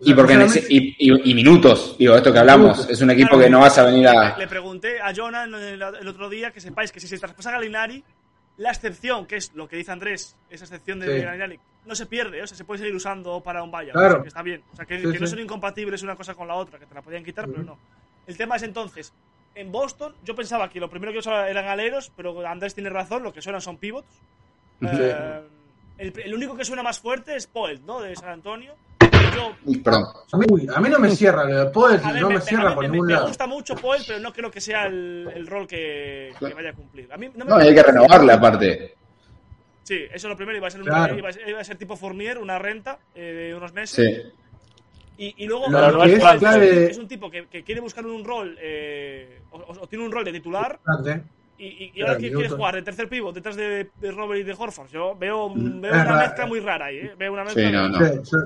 [0.00, 2.90] O Y porque no nece- solamente- y, y- y minutos, digo, esto que hablamos, Minutos.
[2.90, 4.36] es un equipo Claro, que no vas a venir a...
[4.36, 8.02] Le pregunté a Jonah el, otro día que sepáis que si se traspasa a Galinari,
[8.56, 11.24] la excepción, que es lo que dice Andrés, esa excepción de Sí.
[11.24, 13.92] Galinari, no se pierde, o sea, se puede seguir usando para un vaya.
[13.92, 14.08] Claro.
[14.08, 14.62] o sea, que está bien.
[14.72, 16.94] O sea, que, Sí, que no son incompatibles una cosa con la otra, que te
[16.94, 17.78] la podían quitar, pero no.
[18.26, 19.12] El tema es entonces,
[19.54, 23.22] en Boston, yo pensaba que lo primero que usaba eran aleros, pero Andrés tiene razón,
[23.22, 24.06] lo que suenan son pivots.
[24.80, 25.40] Eh,
[25.98, 28.00] el, el único que suena más fuerte es Poel, ¿no?
[28.00, 28.74] De San Antonio.
[29.34, 30.04] yo Uy, perdón.
[30.74, 33.06] A mí no me cierra lo de Poel, no me, me cierra por me- ningún
[33.08, 33.26] me lado.
[33.28, 36.74] gusta mucho Poel, pero no creo que sea el, el rol que, que vaya a
[36.74, 37.12] cumplir.
[37.12, 38.94] A mí no me No, y hay que renovarle aparte.
[39.84, 40.58] Sí, eso es lo primero.
[40.58, 43.20] Iba a ser, un- iba a ser, iba a ser tipo Fournier, una renta eh,
[43.50, 44.22] de unos meses.
[44.24, 44.32] Sí.
[45.18, 45.66] Y, y luego
[46.04, 50.04] es, es clave- es un tipo que, que quiere buscar un rol eh, o, tiene
[50.04, 51.22] un rol de titular Importante.
[51.58, 54.44] y, y- y Claro, ahora quiere jugar de tercer pivot detrás de, de Robert y
[54.44, 54.88] de Horford.
[54.90, 56.96] Yo veo, veo Es una mezcla muy rara ahí.
[56.98, 57.12] ¿eh?
[57.18, 58.06] Veo una mezcla Sí, no, muy- no.
[58.06, 58.38] Sí, yo,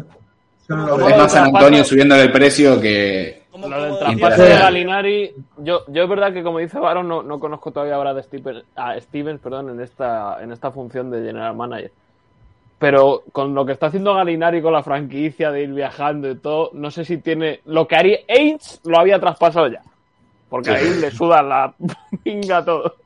[0.69, 1.23] yo no lo Como Es veo.
[1.23, 3.43] más San Antonio subiéndole el precio que.
[3.63, 7.23] Como- Lo del traspaso de Galinari, yo, yo es verdad que como dice Baron, no,
[7.23, 11.23] no conozco todavía ahora de Steven, a Stevens perdón, en esta, en esta función de
[11.25, 11.91] general manager.
[12.79, 16.71] Pero con lo que está haciendo Galinari con la franquicia de ir viajando y todo,
[16.75, 17.61] no sé si tiene.
[17.65, 19.81] Lo que haría Ainge lo había traspasado ya.
[20.51, 21.73] Porque ahí le suda la
[22.23, 22.97] pinga todo.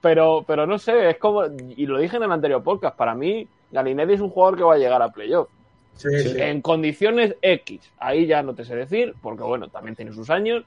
[0.00, 1.42] Pero, pero no sé, es como.
[1.76, 4.74] Y lo dije en el anterior podcast, para mí, Galinari es un jugador que va
[4.74, 5.48] a llegar a playoff
[5.96, 6.34] Sí, sí.
[6.38, 7.80] en condiciones X.
[7.98, 10.64] Ahí ya no te sé decir, porque bueno, también tiene sus años,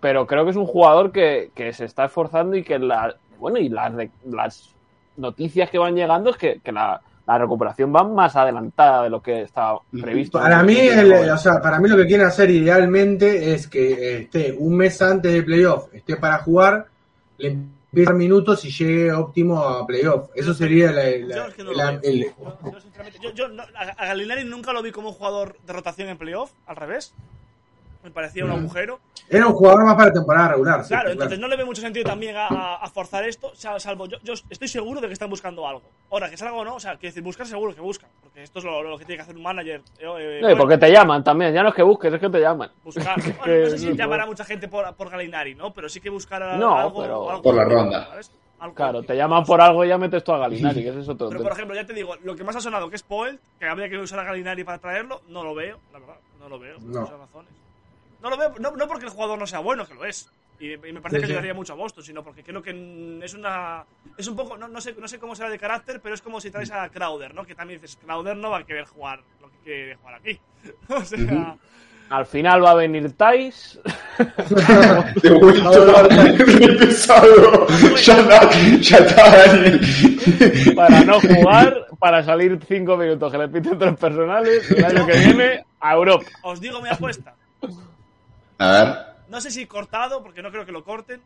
[0.00, 3.58] pero creo que es un jugador que, que se está esforzando y que la, bueno,
[3.58, 4.70] y las, de- las
[5.16, 9.22] noticias que van llegando es que, que la, la recuperación va más adelantada de lo
[9.22, 10.38] que estaba previsto.
[10.40, 14.18] Para mí, el- o sea, para mí lo que quieren hacer idealmente es que eh,
[14.22, 16.86] esté un mes antes de playoff, esté para jugar,
[17.38, 17.56] le
[17.92, 20.30] empiezan minutos y llegue óptimo a playoff.
[20.34, 22.00] Eso sería la- la- Yo es que no lo la- veo.
[22.04, 25.14] el, Yo, yo, sinceramente, yo- yo no- a a Galinari nunca lo vi como un
[25.14, 27.12] jugador de rotación en playoff, al revés.
[28.02, 28.98] Me parecía un agujero.
[29.28, 30.82] era un jugador más para temporada regular.
[30.82, 34.18] sí, Claro, entonces no le ve mucho sentido también a, forzar esto, sal- salvo yo,
[34.22, 35.82] yo estoy seguro de que están buscando algo.
[36.10, 38.58] Ahora, que salga o no, o sea, que decir, buscar seguro que buscan, porque esto
[38.58, 39.80] es lo, lo que tiene que hacer un manager.
[39.98, 42.20] eh, eh, No, y bueno, porque te llaman también, ya no es que busques, es
[42.20, 42.70] que te llaman.
[42.84, 43.16] buscar.
[43.38, 45.72] Bueno, no sé si llamar a mucha gente por, por Galinari, ¿no?
[45.72, 48.06] Pero sí que buscar a- No, algo, pero- algo- Por la ronda.
[48.06, 48.32] ¿sabes?
[48.58, 51.28] Algo- Claro, te llaman por algo y ya metes tú a Galinari, que es otro
[51.28, 51.42] Pero tema.
[51.42, 53.88] por ejemplo, ya te digo, lo que más ha sonado que es Poel, que habría
[53.88, 56.84] que usar a Galinari para traerlo, no lo veo, la verdad, no lo veo, por
[56.88, 57.00] No.
[57.00, 57.52] muchas razones.
[58.22, 60.30] No lo veo, no, no porque el jugador no sea bueno, que lo es.
[60.60, 61.32] Y, y me parece Sí, que sí.
[61.32, 63.84] ayudaría mucho a Boston, sino porque creo que es una.
[64.16, 64.56] Es un poco.
[64.56, 66.88] No, no sé, no sé cómo será de carácter, pero es como si traes a
[66.88, 67.44] Crowder, ¿no?
[67.44, 70.38] Que también dices, Crowder no va a querer jugar lo que quiere jugar aquí.
[70.88, 71.56] o sea.
[72.10, 73.80] Al final va a venir Thais,
[75.22, 75.70] De vuelta.
[78.02, 78.50] Ya está,
[78.80, 79.80] ya está, Daniel.
[80.76, 85.18] para no jugar, para salir cinco minutos que le piten tres personales el año que
[85.18, 86.26] viene a Europa.
[86.42, 87.34] Os digo mi apuesta.
[88.58, 88.96] A ver.
[89.28, 91.20] No sé si cortado, porque no creo que lo corten.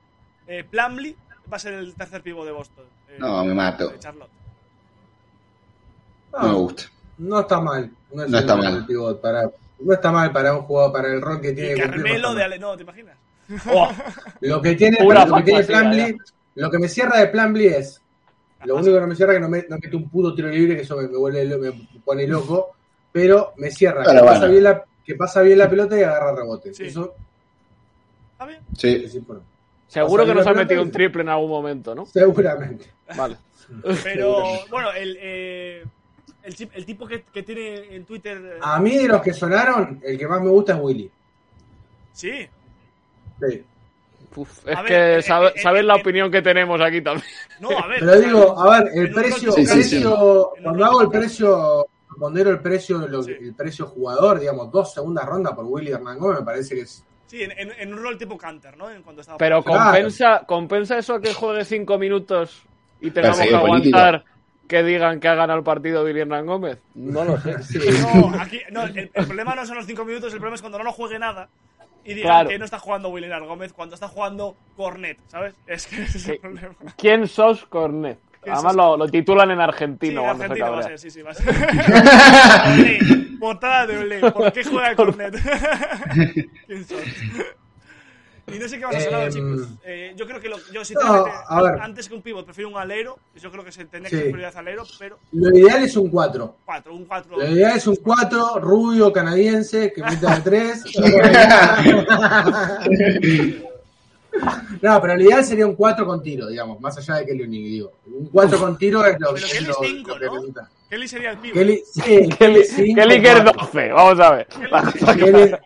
[0.47, 1.17] Eh, Plumlee
[1.53, 2.85] va a ser el tercer pivo de Boston.
[3.09, 3.89] eh, No, me mato.
[3.89, 4.31] de Charlotte.
[6.33, 6.83] No me gusta.
[7.19, 7.91] No está mal.
[8.13, 9.51] No, es No está mal pivot para,
[9.81, 12.45] no está mal para un jugador, para el rol que tiene Y Carmelo de.
[12.45, 12.59] Ale.
[12.59, 13.17] No, ¿te imaginas?
[13.71, 13.91] Oh,
[14.41, 16.17] Lo que tiene, lo que tiene Plumlee-
[16.57, 18.01] lo que me cierra de Plumlee es
[18.65, 20.49] lo único que no me cierra es que no, me, no mete un puto tiro
[20.49, 22.71] libre, que eso me, me vuelve me pone loco,
[23.13, 24.53] pero me cierra, Pero que, pasa bueno.
[24.53, 26.75] bien la, que pasa bien la pelota y agarra rebote.
[26.75, 26.85] Sí.
[26.87, 27.15] Eso
[28.33, 28.61] ¿Está bien?
[28.77, 29.03] Sí.
[29.07, 29.19] es
[29.89, 32.05] seguro que nos ha la metido un triple en algún momento, ¿no?
[32.07, 32.87] Seguramente.
[33.17, 33.37] Vale.
[34.05, 35.85] Pero, bueno, el, eh,
[36.43, 38.59] el, chip- el tipo que, que tiene en Twitter.
[38.61, 41.11] A mí de los que sonaron, el que más me gusta es Willy.
[42.13, 42.47] Sí.
[43.41, 43.65] Sí.
[44.35, 46.79] Uf, es A ver, que eh, sabe- eh, sabes eh, la eh, opinión que tenemos
[46.81, 47.27] aquí también.
[47.61, 48.01] No, a ver.
[48.01, 49.75] Pero digo, a ver, el precio, Sí, sí, sí.
[49.75, 51.87] precio En un cuando hago el precio,
[52.19, 53.33] pondero el precio, lo- Sí.
[53.33, 57.05] el precio jugador, digamos, dos segundas rondas por Willy Hernán Gómez, me parece que es.
[57.27, 58.91] Sí, en, en- en un rol tipo Canter, ¿no?
[58.91, 59.85] En cuando estaba Pero Claro.
[59.85, 62.63] compensa, compensa eso a que juegue cinco minutos
[63.01, 64.25] y tengamos que aguantar
[64.69, 66.79] que digan que ha ganado el partido Billy Hernán Gómez.
[66.95, 67.55] No lo sé.
[68.03, 70.79] No, aquí, no el, el problema no son los 5 minutos, el problema es cuando
[70.79, 71.49] no lo juegue nada
[72.05, 72.49] y digan Claro.
[72.49, 75.55] que no está jugando William Gómez cuando está jugando Cornet, ¿sabes?
[75.67, 76.75] Es que ese es el problema.
[76.97, 78.19] ¿Quién sos Cornet?
[78.47, 81.11] ¿Quién Además lo, lo titulan en Sí, argentino cuando se Argentina va a ser, sí,
[81.11, 81.49] sí, va a ser.
[82.79, 82.99] Olé,
[83.41, 85.35] Portada de Olé, ¿por qué juega Cornet?
[86.69, 87.01] ¿Quién sos?
[88.47, 89.69] Y no sé qué vas a sonar, Em, chicos.
[89.85, 91.81] Eh, yo creo que lo, yo sinceramente, ver.
[91.83, 93.19] antes que un pivot, prefiero un alero.
[93.35, 94.15] Yo creo que se tendría Sí.
[94.15, 96.57] que ser prioridad alero, pero Lo ideal es un 4.
[96.65, 97.37] 4, un 4.
[97.39, 100.85] Lo ideal es un 4, rubio, canadiense, que meta de 3.
[104.83, 107.65] no, pero lo ideal sería un 4 con tiro, digamos, más allá de Kelly Olynyk,
[107.67, 107.93] digo.
[108.07, 110.35] Un 4 con tiro es lo, Pero es Kelly lo- es 5, lo que ¿no?
[110.35, 110.71] necesita.
[110.91, 111.55] Kelly sería el pivot.
[111.59, 113.53] Kelly, sí, Kelly, Kelly 5, Kelly que es 4.
[113.61, 114.47] 12, vamos a ver.
[115.17, 115.57] Kelly,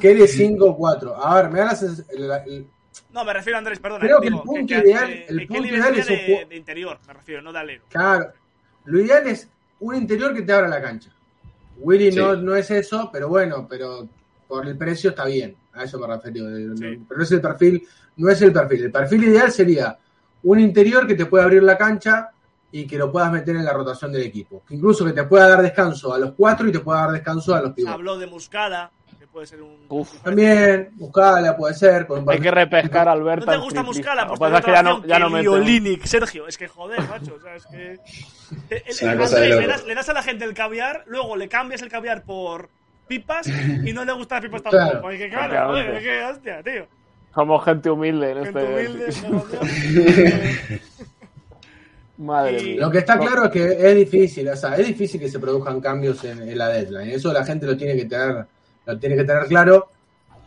[0.00, 1.24] Kelly 5, 4.
[1.26, 1.76] A ver, me da
[2.18, 2.66] la el-
[3.12, 4.00] No, me refiero a Andrés, perdón.
[4.00, 6.46] Creo que digo, el punto que, ideal- eh, el que punto ideal es un de,
[6.48, 7.82] de interior, me refiero, no de alero.
[7.88, 8.32] Claro.
[8.84, 9.48] Lo ideal es
[9.80, 11.10] un interior que te abra la cancha.
[11.78, 12.18] Willy Sí.
[12.18, 14.06] no, no es eso, pero bueno, pero
[14.46, 15.56] por el precio está bien.
[15.74, 16.48] A eso me refiero.
[16.48, 17.04] No- Sí.
[17.08, 18.84] Pero no es el perfil, no es el perfil.
[18.84, 19.96] El perfil ideal sería
[20.44, 22.30] un interior que te pueda abrir la cancha
[22.70, 24.62] y que lo puedas meter en la rotación del equipo.
[24.66, 27.54] Que incluso que te pueda dar descanso a los cuatro y te pueda dar descanso
[27.54, 27.94] a los Se pivotes.
[27.94, 29.76] habló de Muscala, que puede ser un.
[29.88, 30.12] Uf.
[30.22, 32.06] También, buscala, puede ser.
[32.06, 33.52] Con un Hay que repescar a ¿No Alberta.
[33.52, 33.82] te gusta.
[33.82, 34.26] Muscala?
[34.26, 35.48] Pues es que ya no, ya no mete.
[35.48, 36.48] Olinic, Sergio.
[36.48, 37.36] Es que joder, macho.
[37.36, 37.92] O sea, es que.
[37.94, 37.98] Eh,
[38.70, 39.66] eh, de Andrés, le, locos.
[39.68, 42.68] das, le das a la gente el caviar, luego le cambias el caviar por
[43.06, 44.84] pipas y no le gustan las pipas tampoco.
[44.84, 45.02] Claro.
[45.02, 46.86] Porque claro, que hostia, tío.
[47.34, 49.26] Somos gente humilde en Gente este.
[49.30, 50.80] humilde.
[52.18, 52.80] Madre mía.
[52.80, 55.80] Lo que está claro es que es difícil, o sea, es difícil que se produzcan
[55.80, 57.10] cambios en, en la deadline.
[57.10, 58.46] Eso la gente lo tiene que tener,
[58.86, 59.88] lo tiene que tener claro.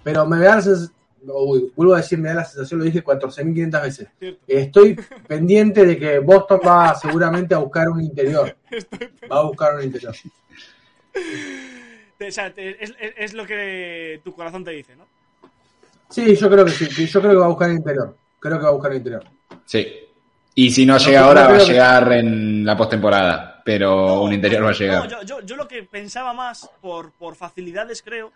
[0.01, 0.95] Pero me da la sensación,
[1.27, 4.07] uy, vuelvo a decir, me da la sensación, lo dije 14.500 veces.
[4.17, 4.41] Cierto.
[4.47, 4.97] Estoy
[5.27, 8.55] pendiente de que Boston va seguramente a buscar un interior.
[9.29, 10.15] Va a buscar un interior.
[12.17, 15.05] Te- o sea, te- es, es- es lo que tu corazón te dice, ¿no?
[16.09, 18.15] Sí, yo creo que sí, yo creo que va a buscar el interior.
[18.39, 19.23] Creo que va a buscar el interior.
[19.65, 19.87] Sí.
[20.55, 23.61] Y si no llega no ahora, va a que- llegar en la postemporada.
[23.65, 25.09] Pero No, un interior va a no, llegar.
[25.09, 28.31] yo, yo, yo lo que pensaba más, por, por facilidades creo,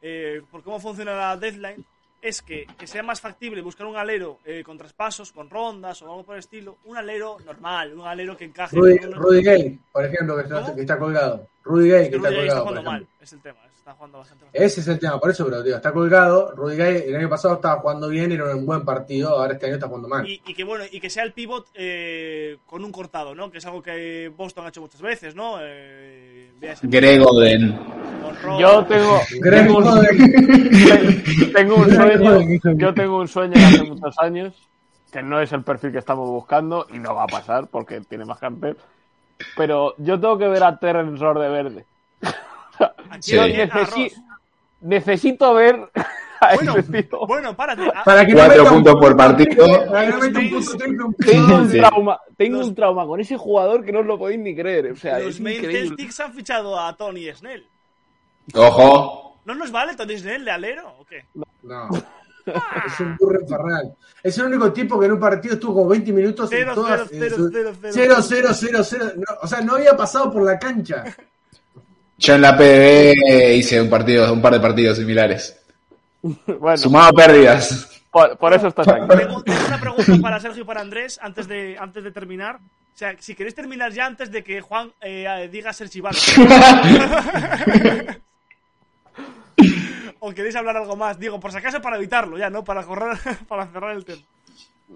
[0.00, 1.84] eh, por cómo funciona la deadline,
[2.22, 6.06] es que, que sea más factible buscar un alero eh, con traspasos, con rondas o
[6.06, 8.76] algo por el estilo, un alero normal, un alero que encaje.
[8.76, 10.74] Rudy, Gay, por ejemplo, que está, ¿Cómo?
[10.74, 11.48] que está colgado.
[11.64, 14.18] Rudy Gay, Es que que Rudy está colgado, jugando mal, es el tema, está jugando
[14.18, 14.46] bastante.
[14.52, 16.52] Ese es el tema, por eso, pero digo, está colgado.
[16.56, 19.76] Rudy Gay el año pasado estaba jugando bien, era un buen partido, ahora este año
[19.76, 20.28] está jugando mal.
[20.28, 23.48] Y, y que bueno, y que sea el pivot eh, con un cortado, ¿no?
[23.48, 25.58] Que es algo que Boston ha hecho muchas veces, ¿no?
[25.60, 28.60] Eh, con Ross.
[28.60, 31.52] Yo tengo, Greg tengo, un, Oden.
[31.54, 32.30] tengo un Greg sueño.
[32.30, 34.68] Oden, Yo tengo un sueño de hace muchos años
[35.12, 38.24] que no es el perfil que estamos buscando y no va a pasar porque tiene
[38.24, 38.74] más gente.
[39.56, 41.86] Pero yo tengo que ver a Terrence de verde.
[43.20, 43.36] Sí.
[43.36, 44.12] Necesi-
[44.80, 45.90] necesito ver
[46.40, 47.26] a Bueno, ese tío.
[47.26, 47.82] bueno, párate.
[47.94, 49.66] Ah, Para que no Cuatro un puntos punto por partido.
[49.66, 54.00] no un un Tengo un trauma, tengo Los- un trauma con ese jugador que no
[54.00, 54.92] os lo podéis ni creer.
[54.92, 55.88] O sea, los increíble.
[55.88, 57.66] Celtics han fichado a Tony Snell.
[58.54, 59.40] Ojo.
[59.44, 61.24] ¿No nos vale Tony Snell de alero o qué?
[61.62, 61.88] No.
[62.46, 63.92] Es un burro infernal.
[64.22, 67.08] Es el único tipo que en un partido estuvo como 20 minutos Cero, en todas.
[67.10, 67.92] cero, en cero, su- cero, cero.
[67.92, 69.04] cero, cero, cero, cero.
[69.16, 71.02] No, o sea, no había pasado por la cancha.
[72.18, 75.58] Yo en la PDB hice un partido, un par de partidos similares.
[76.58, 78.02] Bueno, Sumado pérdidas.
[78.10, 79.00] por, por eso estás aquí.
[79.02, 82.56] Una pregunta para Sergio y para Andrés antes de, antes de terminar.
[82.56, 86.16] O sea, si queréis terminar ya antes de que Juan eh, diga ser chivado.
[90.20, 92.64] o queréis hablar algo más, digo, por si acaso para evitarlo, ya, ¿no?
[92.64, 93.16] Para correr,
[93.48, 94.22] para cerrar el tema.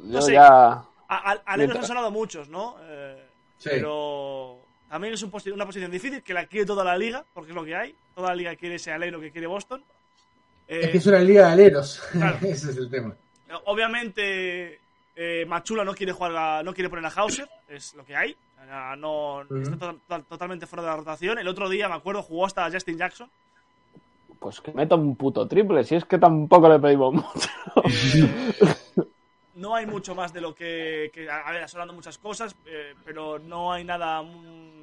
[0.05, 0.33] Yo sé.
[0.33, 0.47] ya.
[0.47, 2.77] A, a- aleros han sonado muchos, ¿no?
[2.83, 3.17] Eh,
[3.59, 3.69] Sí.
[3.73, 4.60] Pero
[4.91, 7.55] también es un posi- una posición difícil que la quiere toda la liga, porque es
[7.57, 7.95] lo que hay.
[8.15, 9.83] Toda la liga quiere ese alero que quiere Boston.
[10.69, 12.03] Eh, Es que es una liga de aleros.
[12.13, 12.37] Claro.
[12.43, 13.15] Ese es el tema.
[13.65, 14.79] Obviamente,
[15.17, 18.37] eh, Machula no quiere jugar a- no quiere poner a Hauser, es lo que hay.
[18.63, 21.39] O sea, no, está to- to- totalmente fuera de la rotación.
[21.39, 23.31] El otro día, me acuerdo, jugó hasta Justin Jackson.
[24.39, 27.49] Pues que meta un puto triple, si es que tampoco le pedimos mucho.
[27.85, 29.05] Eh,
[29.57, 31.11] no hay mucho más de lo que.
[31.13, 34.23] que- a ver, sonando muchas cosas, eh, pero no hay nada.
[34.23, 34.80] mm,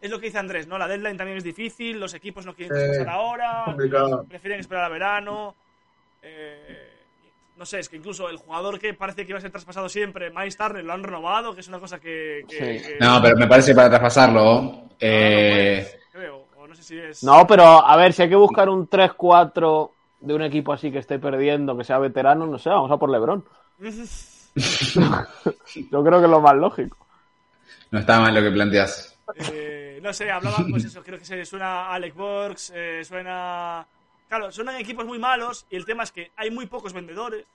[0.00, 0.78] es lo que dice Andrés, ¿no?
[0.78, 4.24] La deadline también es difícil, los equipos no quieren traspasar ahora, complicado.
[4.28, 5.54] prefieren esperar a verano.
[6.22, 6.84] eh,
[7.56, 10.30] no sé, es que incluso el jugador que parece que iba a ser traspasado siempre,
[10.30, 12.42] Miles Turner, lo han renovado, que es una cosa que.
[12.48, 12.86] que- Sí.
[12.86, 14.84] que- No, pero me parece para traspasarlo.
[15.00, 17.24] Eh, pues, creo, o no sé si es.
[17.24, 19.90] No, pero a ver, si hay que buscar un 3-4
[20.20, 23.10] de un equipo así que esté perdiendo, que sea veterano, no sé, vamos a por
[23.10, 23.44] Lebron.
[25.90, 26.96] Yo creo que es lo más lógico.
[27.90, 29.16] no está mal lo que planteas.
[29.52, 33.86] Eh, no sé, hablaban, pues eso, creo que se suena a Alec Burks, eh, suena.
[34.28, 37.46] Claro, suenan equipos muy malos y el tema es que hay muy pocos vendedores,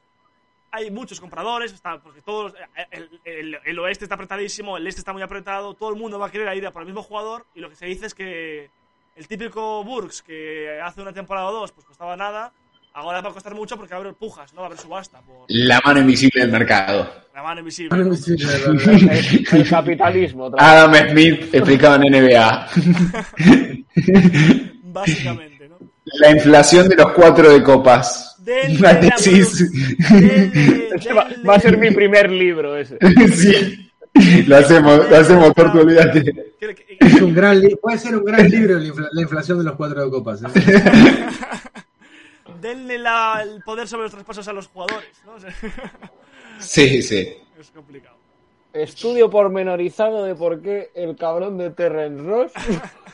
[0.72, 2.54] hay muchos compradores, está, porque todos.
[2.76, 6.18] eh, El, el- el oeste está apretadísimo, el este está muy apretado, todo el mundo
[6.18, 8.16] va a querer ir a por el mismo jugador y lo que se dice es
[8.16, 8.72] que
[9.16, 12.52] el típico Burks que hace una temporada o dos pues costaba nada,
[12.94, 14.62] ahora va a costar mucho porque va a haber pujas, ¿no?
[14.62, 17.10] Va a haber subasta por La mano invisible del mercado.
[17.34, 17.98] la mano invisible.
[17.98, 18.20] la verdad.
[18.88, 20.52] El, el capitalismo.
[20.57, 22.68] Adam Smith explicado en NBA.
[24.84, 25.78] Básicamente, ¿no?
[26.20, 28.38] La inflación de los cuatro de copas.
[28.45, 29.61] Una la tesis.
[30.95, 32.98] Ese va, a ser mi primer libro ese.
[33.34, 33.90] sí.
[34.45, 36.53] Lo hacemos, lo hacemos, Torto, olvídate.
[36.99, 40.44] Es un gran puede ser un gran libro la inflación de los cuatro de copas.
[40.44, 41.26] ¿eh?
[42.61, 45.34] Denle la- el poder sobre los traspasos a los jugadores, ¿no?
[45.36, 45.53] O sea,
[46.60, 47.36] Sí, sí.
[47.60, 48.15] es complicado.
[48.74, 52.52] Estudio pormenorizado de por qué el cabrón de Terrence Ross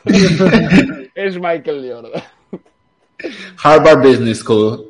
[1.14, 2.22] es Michael Jordan.
[3.62, 4.86] Harvard Business School.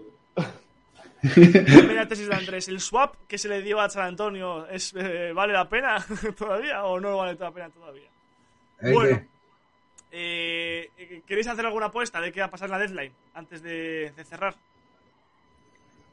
[1.35, 2.69] Primera tesis de Andrés.
[2.69, 6.05] ¿El swap que se le dio a San Antonio es, eh, vale la pena
[6.39, 8.09] todavía o no vale la pena todavía?
[8.81, 9.21] ¿Eh, Bueno.
[10.13, 10.91] Eh,
[11.27, 14.55] ¿Queréis hacer alguna apuesta de qué va a pasar la deadline antes de, de cerrar?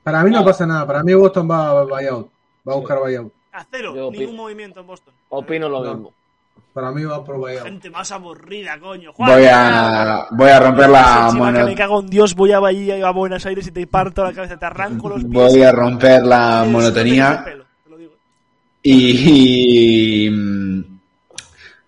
[0.03, 0.85] Para mí no pasa nada.
[0.85, 2.29] Para mí Boston va a buyout.
[2.67, 3.31] Va a buscar buyout.
[3.53, 5.13] A cero, Yo ningún opino- movimiento en Boston.
[5.29, 5.93] Opino lo No.
[5.93, 6.13] mismo.
[6.73, 7.63] Para mí va por buyout.
[7.63, 9.11] Gente más aburrida, coño.
[9.17, 13.11] Voy a, voy a romper la mono- me cago en Dios, voy a, ir a
[13.11, 15.33] Buenos Aires y te parto la cabeza, te arranco los pies.
[15.33, 18.11] voy a romper la monotonía no tienes pelo, te lo digo.
[18.83, 20.96] y, y,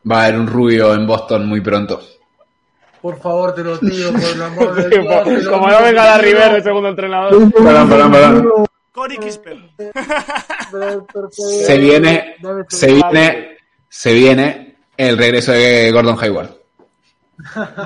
[0.09, 2.01] va a haber un rubio en Boston muy pronto.
[3.01, 5.05] Por favor, te lo pido, por el amor de Dios.
[5.43, 6.63] lo Como no venga la te lo River de pido.
[6.63, 7.51] segundo entrenador.
[7.53, 8.65] Perdón, perdón, perdón.
[8.91, 9.57] Cory Kisper.
[11.31, 12.35] Se viene,
[12.67, 13.57] se viene,
[13.88, 16.49] se viene el regreso de Gordon Hayward.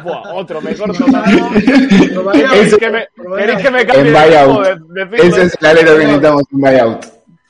[0.03, 1.05] Buah, otro, me corto.
[2.33, 3.07] ¿Queréis que me,
[3.37, 3.61] ¿queréis buyout.
[3.61, 4.65] que me En cambie buyout.
[4.87, 7.05] de, de Ese es el alero que necesitamos en buyout.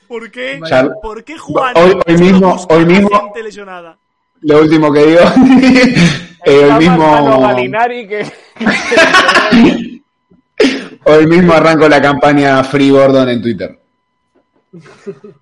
[0.06, 0.60] ¿Por qué?
[1.02, 1.74] ¿Por qué Juan?
[1.76, 3.96] Hoy- hoy mismo- hoy mismo- lesionada?
[4.44, 5.20] Lo último que digo,
[6.44, 8.30] eh, más sano mismo, que...
[11.04, 13.80] hoy mismo arranco la campaña Free Gordon en Twitter.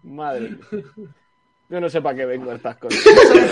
[0.05, 0.57] Madre.
[1.69, 3.01] Yo no sé para qué vengo a estas cosas.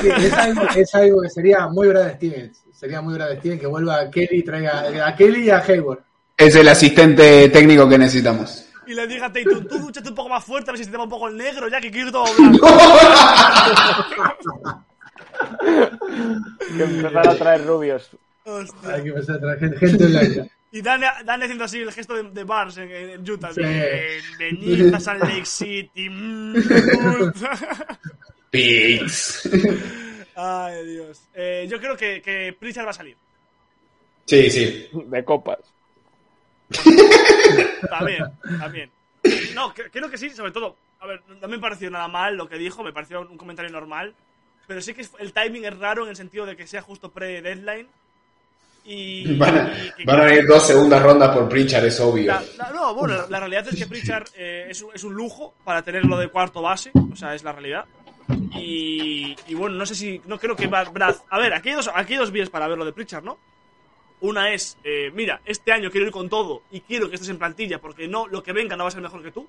[0.05, 2.63] Es algo, es algo que sería muy Brad Stevens.
[2.73, 5.99] Sería muy Brad Stevens que vuelva a Kelly y traiga a Kelly y a Hayward.
[6.37, 8.67] Es el asistente técnico que necesitamos.
[8.87, 10.91] Y le diga a Tatum, tú dúchate un poco más fuerte a ver si se
[10.93, 12.69] te va un poco el negro, ya que quiero todo blanco.
[16.77, 18.11] Que empezar a traer rubios.
[18.45, 18.95] Hostia.
[18.95, 20.51] Hay que empezar a traer gente.
[20.73, 23.53] Y Dani, Dani haciendo así el gesto de, de Barnes en, en Utah.
[23.53, 23.61] Sí.
[23.63, 26.09] de, Venid a Salt Lake City.
[26.09, 27.99] mm, me gusta".
[28.51, 29.49] Pigs.
[30.37, 31.23] Ay, Dios.
[31.35, 33.17] Eh, yo creo que, que Pritchard va a salir.
[34.27, 34.89] Sí, sí.
[35.07, 35.59] De copas.
[37.89, 38.25] También,
[38.59, 38.91] también.
[39.55, 40.77] No, cre- creo que sí, sobre todo.
[41.01, 44.15] A ver, no me pareció nada mal lo que dijo, me pareció un comentario normal.
[44.71, 47.89] Pero sí que el timing es raro en el sentido de que sea justo pre-deadline.
[48.85, 52.29] Y, Van a, y que- van a ir dos segundas rondas por Pritchard, es obvio.
[52.29, 55.13] La- la- no, bueno, la, la realidad es que Pritchard eh, es, un, es un
[55.13, 57.85] lujo para tenerlo de cuarto base, o sea, es la realidad.
[58.55, 60.23] Y, y bueno, no sé si.
[60.27, 61.17] No creo que va- Brad.
[61.31, 63.39] A ver, aquí hay dos, aquí hay dos vías para ver lo de Pritchard, ¿no?
[64.21, 67.39] Una es, eh, mira, este año quiero ir con todo y quiero que estés en
[67.39, 69.49] plantilla porque no lo que venga no va a ser mejor que tú.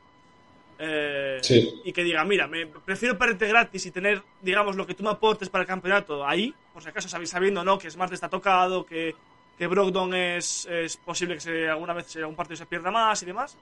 [0.83, 1.81] Eh, Sí.
[1.85, 5.11] Y que diga, mira, me prefiero perderte gratis y tener, digamos, lo que tú me
[5.11, 7.77] aportes para el campeonato ahí, por si acaso sabi- sabiendo, ¿no?
[7.77, 9.15] Que Smart está tocado, que,
[9.57, 13.21] que Brogdon es, es posible que se, alguna vez se- un partido se pierda más
[13.21, 13.55] y demás.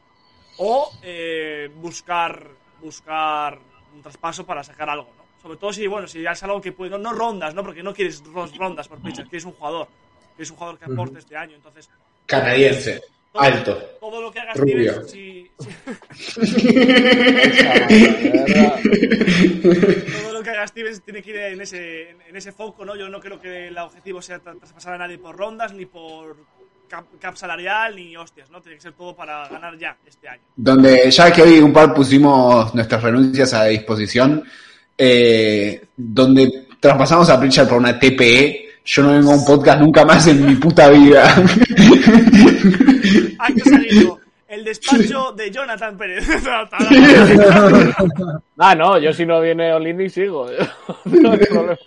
[0.59, 2.47] O eh, buscar,
[2.81, 3.59] buscar
[3.93, 5.23] un traspaso para sacar algo, ¿no?
[5.41, 7.63] Sobre todo si, bueno, si es algo que puede, no, no rondas, ¿no?
[7.63, 9.87] Porque no quieres ros- rondas por Pritchard, quieres un jugador,
[10.35, 11.89] quieres un jugador que aporte este año, entonces
[12.25, 13.01] Canadiense.
[13.31, 13.77] Todo- Alto.
[13.99, 15.07] Todo lo que hagas Rubio.
[15.07, 15.49] Si-
[20.21, 22.95] todo lo que haga Stevens tiene que ir en ese, en ese foco, ¿no?
[22.95, 26.37] Yo no creo que el objetivo sea tra- traspasar a nadie por rondas, ni por
[26.87, 28.61] cap, cap salarial, ni hostias, ¿no?
[28.61, 30.41] Tiene que ser todo para ganar ya este año.
[30.55, 34.43] Donde ya que hoy un par pusimos nuestras renuncias a disposición,
[34.97, 40.03] eh, donde traspasamos a Pritchard por una TPE, yo no vengo a un podcast nunca
[40.05, 41.35] más en mi puta vida.
[43.39, 46.27] Acto seguido, el despacho de Jonathan Pérez.
[48.61, 50.49] Ah, no, yo si no viene Olini sigo.
[51.05, 51.77] No hay problema.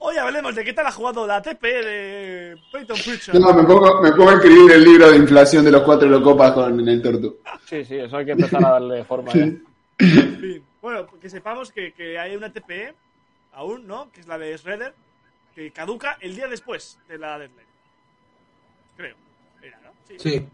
[0.00, 3.40] Hoy hablemos de qué tal ha jugado la TP de Peyton Pritchard.
[3.40, 6.52] No, me pongo, me pongo a escribir el libro de inflación de los cuatro locopas
[6.52, 7.38] con el Tortu.
[7.66, 9.40] Sí, sí, eso hay que empezar a darle forma ya.
[9.40, 9.60] En
[10.40, 10.62] fin.
[10.80, 12.94] Bueno, que sepamos que, que hay una TPE
[13.54, 14.08] aún, ¿no?
[14.12, 14.94] Que es la de Shredder,
[15.54, 17.66] que caduca el día después de la deadline.
[18.96, 19.16] Creo.
[20.08, 20.16] Sí.
[20.18, 20.48] Sí,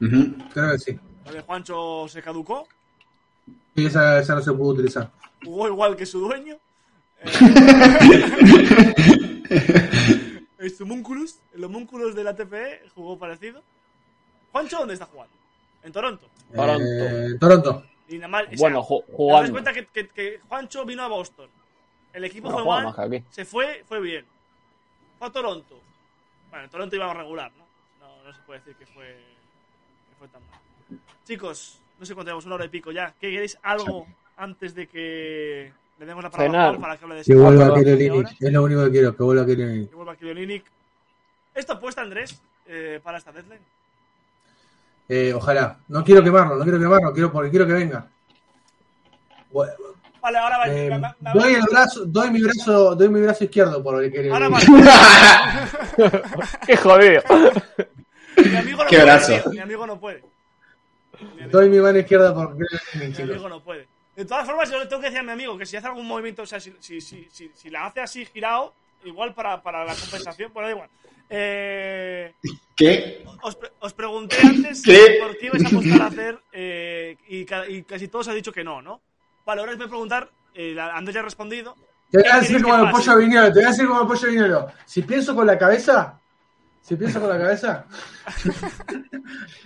[0.00, 0.36] Ujú.
[0.52, 0.98] creo que sí.
[1.24, 2.66] La de Juancho se caducó,
[3.74, 5.10] Y esa, esa no se pudo utilizar.
[5.44, 6.56] jugó igual que su dueño.
[9.50, 13.62] Eh, el homúnculus, el homúnculus de la TPE jugó parecido.
[14.52, 15.34] ¿Juancho dónde está jugando?
[15.82, 16.26] En Toronto.
[16.54, 16.84] Toronto.
[16.84, 17.84] Eh, Toronto.
[18.08, 19.52] Y nada más, o sea, Bueno, ju- te das jugando.
[19.52, 21.48] cuenta que, que- que Juancho vino a Boston.
[22.12, 22.94] El equipo fue mal,
[23.30, 24.24] se fue, fue bien.
[25.18, 25.78] Fue a Toronto.
[26.50, 27.64] Bueno, en Toronto iba a regular, ¿no?
[28.28, 30.60] No, se puede decir que fue, que fue tan mal.
[31.26, 33.14] Chicos, no sé cuánto tenemos, una hora y pico ya.
[33.18, 34.06] ¿Qué queréis algo
[34.36, 37.64] antes de que le demos la palabra a para que hable de Que su- vuelva
[37.72, 37.84] perdón.
[37.84, 38.20] Kelly ¿Y ahora?
[38.28, 38.42] Olynyk.
[38.42, 39.88] Es lo único que quiero, que vuelva Kelly Olynyk.
[39.88, 40.64] Que vuelva Kilioninic.
[41.54, 43.62] ¿Esto apuesta, Andrés, eh, para esta deadline?
[45.08, 45.78] Eh, ojalá.
[45.88, 48.06] No quiero quemarlo, no quiero quemarlo, quiero porque quiero que venga.
[49.50, 49.72] Bueno,
[50.20, 50.66] Vale, ahora va.
[50.68, 54.04] eh, va- va- va- doy el brazo, doy mi brazo, doy mi brazo izquierdo por
[54.04, 54.58] el que ahora va.
[56.66, 57.22] Qué jodido.
[58.44, 59.32] Mi amigo no Qué puede, brazo.
[59.42, 60.24] tío, Mi amigo no puede.
[61.50, 62.66] Doy mi mano izquierda por Mi
[63.12, 63.30] chicos.
[63.30, 63.88] amigo no puede.
[64.14, 66.06] De todas formas, yo le tengo que decir a mi amigo que si hace algún
[66.06, 68.74] movimiento, o sea, si, si, si, si, si la hace así girado,
[69.04, 70.88] igual para, para la compensación, pues da igual.
[71.30, 72.32] Eh,
[72.74, 73.24] ¿Qué?
[73.42, 75.18] os, pre- os pregunté antes ¿Qué?
[75.20, 78.50] por qué ibais a apostar a hacer eh, y, ca- y casi todos han dicho
[78.52, 79.00] que no, ¿no?
[79.44, 81.76] Vale, ahora os voy a preguntar, eh, Andrés ya ha respondido.
[82.10, 84.06] Te voy ¿Qué a decir como el pollo viñolo, te voy a decir como el
[84.08, 84.68] pollo viñolo.
[84.86, 86.18] Si pienso con la cabeza,
[86.82, 87.84] si pienso con la cabeza,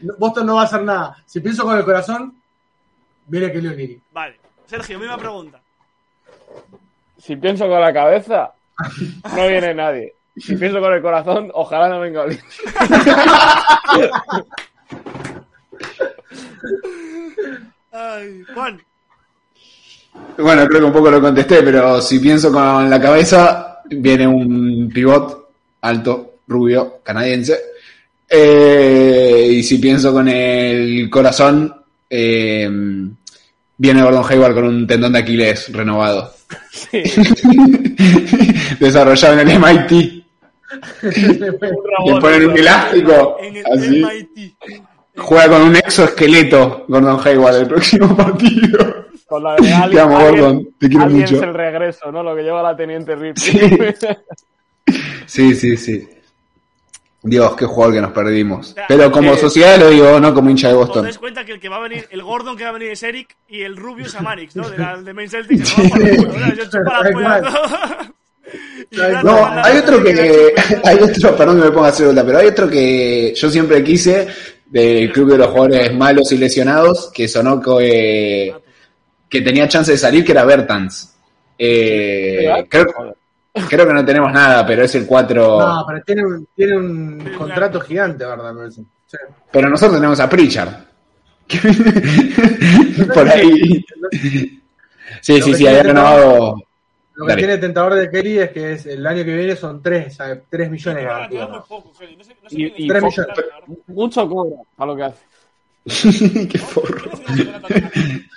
[0.03, 1.17] no- Boston no va a hacer nada.
[1.27, 2.35] Si pienso con el corazón,
[3.27, 4.01] viene Kelly Olynyk.
[4.13, 4.37] Vale,
[4.67, 5.61] Sergio, misma pregunta.
[7.19, 8.53] Si pienso con la cabeza,
[9.37, 10.15] no viene nadie.
[10.37, 12.41] Si pienso con el corazón, ojalá no venga Olin.
[17.93, 18.81] Ay, Juan,
[20.39, 24.91] Bueno, creo que un poco lo contesté, pero si pienso con la cabeza, viene un
[24.93, 25.51] pivot
[25.83, 27.59] alto, rubio, canadiense.
[28.29, 31.75] Eh, y si pienso con el corazón,
[32.09, 32.71] eh,
[33.77, 36.33] viene Gordon Hayward con un tendón de Aquiles renovado.
[38.81, 40.23] Desarrollado en el MIT.
[41.03, 41.53] Le
[42.21, 43.37] ponen un elástico.
[43.41, 44.03] en el Así.
[44.05, 44.55] MIT.
[45.17, 49.07] Juega con un exoesqueleto Gordon Hayward el próximo partido.
[49.27, 50.69] Con la de Te alguien, amo, alguien- Gordon.
[50.79, 51.37] Te quiero mucho.
[51.37, 52.23] es el regreso, ¿no?
[52.23, 53.37] Lo que lleva la teniente Rip.
[55.27, 56.09] Sí, sí, sí.
[57.25, 58.69] Dios, qué jugador que nos perdimos.
[58.69, 61.05] sea, Pero como eh, sociedad lo digo, no como hincha de Os Boston.
[61.05, 63.03] dais cuenta que el que va a venir, el Gordon que va a venir es
[63.03, 64.69] Eric y el Rubio es Amanix, ¿no?
[64.69, 65.73] De, la, de Main Celtics.
[65.73, 65.95] culo,
[69.23, 69.47] ¿no?
[69.63, 70.53] Hay otro que.
[70.85, 73.83] Hay otro, perdón que me ponga a hacer otra, pero hay otro que yo siempre
[73.85, 74.27] quise
[74.67, 78.55] del club de los jugadores malos y lesionados, que sonó que,
[79.29, 81.15] que tenía chance de salir, que era Bertans.
[81.59, 82.87] Eh, creo,
[83.69, 85.59] creo que no tenemos nada, pero es el 4.
[85.61, 88.55] No, pero tiene un, tiene un contrato gigante, ¿verdad?
[88.71, 88.85] Sí.
[89.51, 90.73] Pero nosotros tenemos a Pritchard.
[93.15, 93.85] Por ahí.
[95.21, 96.57] Sí, Lo sí, sí, había renovado.
[97.15, 97.43] Lo que Dale.
[97.43, 100.41] tiene tentador de Kelly es que es, el año que viene son 3, ¿sabes?
[100.49, 101.67] 3 millones muy garantidos.
[101.69, 102.17] poco, Feli.
[102.17, 102.89] No sé, no sé Y, y es.
[102.89, 103.79] Tres poco- millones.
[103.89, 106.47] mucho cobra a lo que hace.
[106.49, 107.11] Qué forro.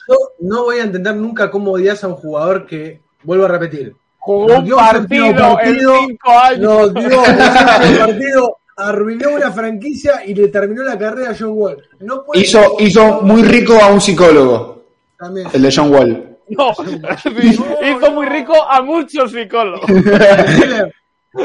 [0.10, 3.96] Yo no voy a entender nunca cómo odias a un jugador que, vuelvo a repetir,
[4.26, 6.60] Jugó un partido, partido, en cinco años.
[6.62, 7.38] nos dio un
[8.00, 11.78] partido, arruinó una franquicia y le terminó la carrera a John Wall.
[12.00, 14.84] No puede Hizo, hizo muy rico a un psicólogo,
[15.20, 15.48] también.
[15.54, 16.38] el de John Wall.
[16.50, 16.72] No,
[17.84, 19.90] hizo muy rico a muchos psicólogos.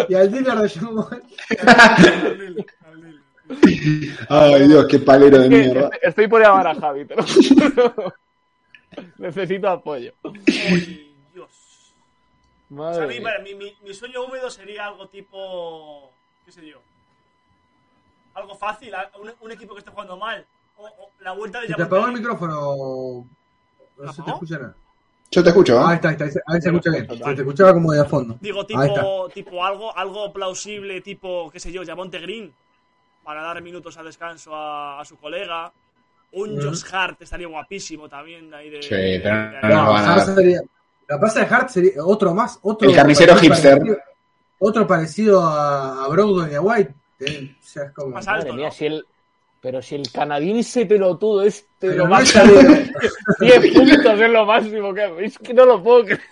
[0.09, 1.23] Y al dealer- de John Wall.
[4.29, 5.91] Ay, Dios, qué palero de mierda.
[6.01, 8.15] Estoy por llamar a Javi, juro.
[9.19, 10.13] Necesito apoyo.
[10.23, 11.10] Uy,
[12.77, 16.13] O sea, a mí, vale, mi, mi, sueño húmedo sería algo tipo.
[16.45, 16.79] ¿Qué sé yo?
[18.35, 20.45] Algo fácil, a- un, un equipo que esté jugando mal.
[20.77, 23.27] O, o la vuelta de te apagó el micrófono.
[23.99, 24.75] No se te escucha nada.
[25.33, 25.95] Yo te escucho, Ahí ¿eh?
[25.97, 27.09] está, ahí está, ahí se- ahí se escucha bien.
[27.09, 28.37] Se te escuchaba como de fondo.
[28.41, 28.83] Digo, está.
[28.83, 32.53] tipo, tipo algo, algo plausible, tipo, qué sé yo, Javonte Green,
[33.23, 35.73] para dar minutos a descanso a, a su colega.
[36.33, 36.61] Un.
[36.63, 38.83] Josh Hart estaría guapísimo también ahí de.
[38.83, 40.37] Sí, pero de- no de- No, van a Hart dar.
[40.37, 40.61] sería.
[41.11, 42.59] La pasa de Hart sería otro más.
[42.63, 44.03] Otro El carnicero parecido- hipster.
[44.61, 46.95] Otro parecido a, a Brogdon y a White.
[47.21, 48.11] Eh, o sea, es como.
[48.15, 48.73] Más Madre mía, ¿no?
[48.73, 49.05] si el,
[49.61, 52.71] pero si el canadiense pelotudo este Pero lo no más es alero.
[53.41, 56.23] 10 puntos es lo máximo que es que no lo puedo creer.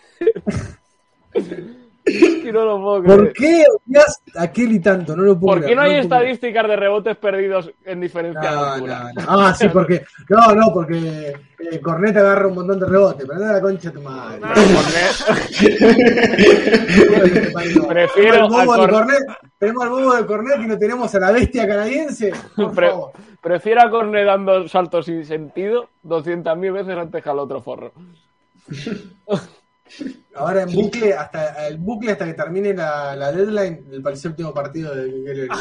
[2.39, 3.18] Es que no lo puedo creer.
[3.18, 5.14] ¿Por qué odias a Kelly tanto?
[5.16, 6.02] No lo puedo ¿Por qué creer, no hay creer.
[6.05, 9.10] estadísticas de rebotes perdidos en diferencia No, no, no.
[9.28, 10.05] Ah, sí, porque.
[10.28, 13.26] No, no, porque eh, Cornet agarra un montón de rebotes.
[13.28, 14.40] Pero no la concha de tu madre.
[17.89, 19.22] Prefiero al bobo de Cor- Cornet,
[19.59, 22.32] tenemos al bobo de Cornet y no tenemos a la bestia canadiense.
[22.56, 23.12] Por Pre- favor.
[23.43, 27.93] prefiero a Cornet dando saltos sin sentido 200.000 veces antes que al otro forro.
[30.35, 34.20] Ahora en bucle hasta el bucle hasta que termine la, la deadline del para el
[34.20, 35.52] séptimo partido de Olynyk.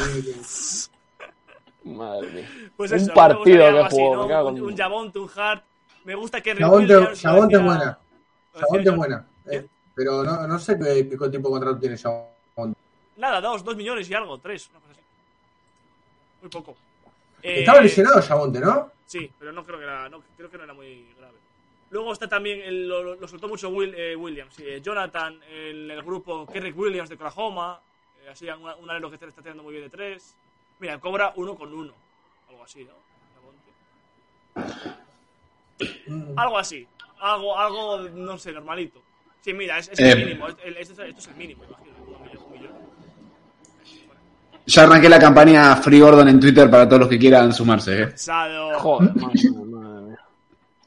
[1.84, 2.48] Madre mía.
[2.76, 4.22] Pues un eso, partido que jugó, ¿no?
[4.22, 5.64] me cago Un, un Javonte, un Hart.
[6.04, 7.98] Me gusta que Williams lo Chabonte es buena.
[8.54, 8.78] yo.
[8.90, 9.26] es buena.
[9.50, 12.78] Eh, pero no, no sé qué, qué tipo de contrato tiene Chabonte.
[13.16, 15.00] Nada, dos, dos millones y algo, tres, una cosa así.
[16.42, 16.76] Muy poco.
[17.42, 18.90] Eh, Estaba lesionado Chabonte, ¿no?
[19.06, 21.06] Sí, pero no creo que era, no, creo que no era muy.
[21.90, 25.90] Luego está también, el- lo, lo soltó mucho Will- eh, Williams, sí, eh, Jonathan, el,
[25.90, 27.80] el grupo Kerrick Williams de Oklahoma,
[28.22, 30.34] eh, así un, un alero que está tirando muy bien de tres.
[30.80, 31.92] Mira, cobra uno con uno,
[32.50, 32.92] algo así, ¿no?
[36.36, 36.86] Algo así,
[37.20, 39.00] algo, algo, no sé, normalito.
[39.40, 40.12] Sí, mira, es, es Eh.
[40.12, 41.96] el mínimo, es- el- esto, es- esto es el mínimo, imagino,
[42.46, 42.72] un millón.
[44.66, 48.14] Ya arranqué la campaña Free Gordon en Twitter para todos los que quieran sumarse, ¿eh?
[48.78, 50.18] Joder, madre mía,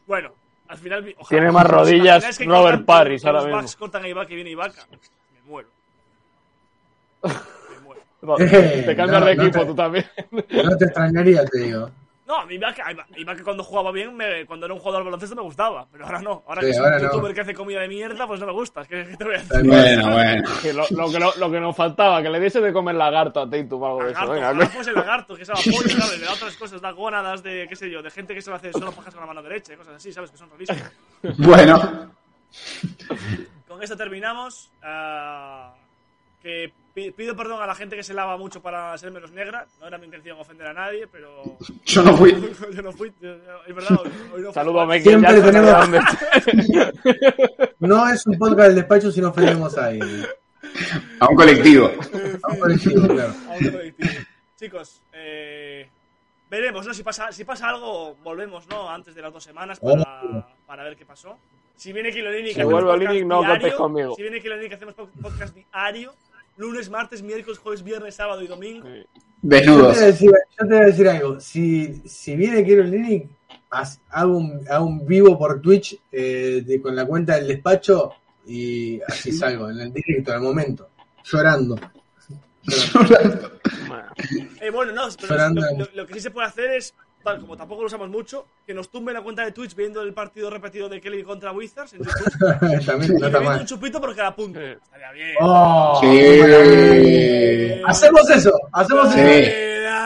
[0.06, 0.34] Bueno,
[0.72, 1.16] al final.
[1.18, 3.62] ojalá- Tiene más ¿os rodillas imagináis que Robert cortan- Parris ahora los mismo.
[3.62, 4.88] Bucks cortan a Ibaka y viene Ibaka.
[4.92, 5.70] Me muero.
[8.24, 10.06] No, Eh, te cambias no, de no equipo te- tú también.
[10.32, 11.90] No te extrañaría, te digo.
[12.32, 12.84] No, Ibaka,
[13.18, 15.86] Ibaka cuando jugaba bien, me- cuando era un jugador de baloncesto me gustaba.
[15.92, 16.44] Pero ahora no.
[16.48, 17.10] Ahora Sí, que es ahora un no.
[17.12, 18.82] youtuber que hace comida de mierda, pues no me gusta.
[18.82, 19.64] Es que, ¿qué te voy a decir?
[19.68, 20.50] Bueno, bueno.
[20.62, 23.42] Que lo, lo que no- lo que nos faltaba, que le diese de comer lagarto
[23.42, 24.30] a Tatum o algo de eso.
[24.30, 26.20] Venga, fuese el lagarto, que se apoyo, ¿sabes?
[26.20, 28.56] Le da otras cosas, da gónadas de, qué sé yo, de gente que se lo
[28.56, 30.32] hace solo pajas con la mano derecha y cosas así, ¿sabes?
[30.32, 30.90] Que son rarísimas.
[31.38, 32.12] Bueno,
[33.68, 34.72] Con esto terminamos.
[34.84, 35.74] ah,
[36.42, 39.66] que pido perdón a la gente que se lava mucho para ser menos negra.
[39.80, 41.44] No era mi intención ofender a nadie, pero.
[41.86, 42.32] yo no fui.
[42.76, 43.12] yo no fui.
[43.22, 43.36] yo-
[43.68, 43.98] Es verdad,
[44.34, 44.54] hoy, no fui.
[44.54, 45.90] Saludo a Michael Siempre tenemos-
[47.80, 50.26] No es un podcast del despacho si no ofendemos a alguien.
[51.20, 51.92] A un colectivo.
[52.44, 53.34] A un colectivo, claro.
[53.50, 54.10] A un colectivo.
[54.58, 55.90] Chicos, eh,
[56.50, 56.94] veremos, ¿no?
[56.94, 58.90] Si pasa, si pasa algo, volvemos, ¿no?
[58.90, 60.46] Antes de las dos semanas para, Oh.
[60.68, 61.38] para ver qué pasó.
[61.76, 63.54] Si viene Kilo Linic, Si hacemos podcast Linic, no diario.
[63.56, 64.16] contéis conmigo.
[64.16, 66.14] Si viene Linic, hacemos po- podcast diario.
[66.62, 68.88] Lunes, martes, miércoles, jueves, viernes, sábado y domingo.
[68.88, 69.08] Yo te,
[69.42, 69.96] Desnudos.
[69.96, 71.40] voy a decir, yo te voy a decir algo.
[71.40, 73.28] Si, si viene Quiero Linic,
[73.72, 78.12] haz- hago un, hago un vivo por Twitch eh, de- con la cuenta del despacho
[78.46, 80.90] y así salgo en el directo, al momento.
[81.24, 81.76] Llorando.
[84.62, 85.62] Eh, bueno, no, pero Llorando.
[85.62, 86.94] lo, lo- lo que sí se puede hacer es,
[87.24, 90.14] tal como tampoco lo usamos mucho, que nos tumben la cuenta de Twitch viendo el
[90.14, 92.86] partido repetido de Kelly contra Wizards en YouTube.
[92.86, 94.60] También y no está un chupito por cada punto.
[94.60, 95.36] Estaría bien.
[95.42, 97.82] Oh, Sí.
[97.86, 99.20] Hacemos eso, hacemos Sí.
[99.20, 99.52] eso.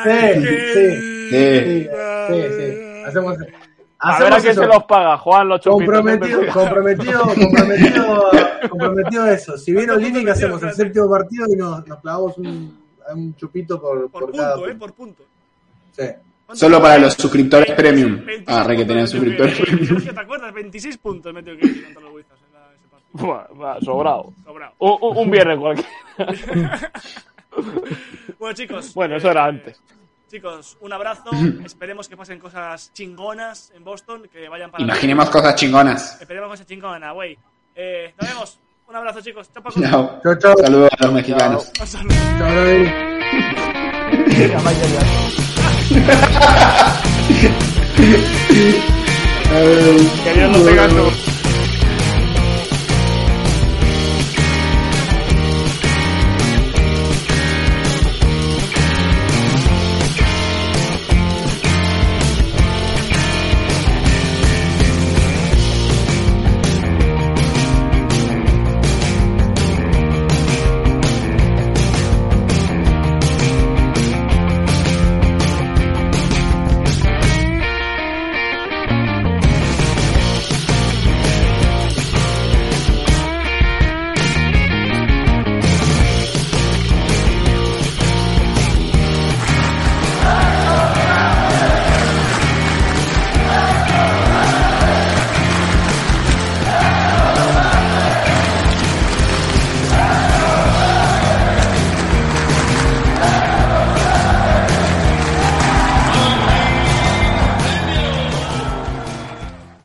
[0.05, 1.29] Sí, sí, Sí.
[1.29, 1.89] sí,
[2.27, 3.03] sí, sí.
[3.05, 3.53] Hacemos, A ver
[3.97, 4.61] a hacemos quién eso.
[4.61, 5.85] se los paga, Juan, los chupitos.
[5.85, 8.29] Comprometido, comprometido, comprometido,
[8.69, 9.57] comprometido eso.
[9.57, 12.83] Si viene Olinic, hacemos el séptimo partido y nos, nos clavamos un,
[13.13, 14.85] un chupito por, Por por cada punto, eh, punto.
[14.85, 15.23] por punto.
[15.91, 16.03] Sí.
[16.53, 18.23] Solo para los suscriptores premium.
[18.25, 20.01] 26 Ah, re que tenían suscriptores premium.
[20.03, 20.53] ¿te acuerdas?
[20.53, 23.25] 26 puntos metió Kelly contra los Wizards en la- ese partido.
[23.25, 24.33] Buah, buah, sobrado.
[24.43, 24.73] Sobrado.
[24.79, 25.89] Un, un- un viernes cualquiera.
[28.37, 28.93] Bueno, chicos.
[28.93, 29.81] Bueno, eso era antes.
[30.29, 31.29] Chicos, un abrazo.
[31.65, 34.83] Esperemos que pasen cosas chingonas en Boston, que vayan para.
[34.83, 36.19] Imaginemos cosas chingonas.
[36.21, 37.37] Esperemos cosas chingonas, güey.
[37.75, 38.59] Eh, nos vemos.
[38.87, 39.49] Un abrazo, chicos.
[39.53, 39.79] Chao, Paco.
[39.81, 40.19] Chao.
[40.21, 40.53] Chao, chao.
[40.57, 41.71] Saludos a los mexicanos.
[41.85, 42.13] Saludo.
[44.49, 44.59] Chao,
[50.23, 51.34] Que Dios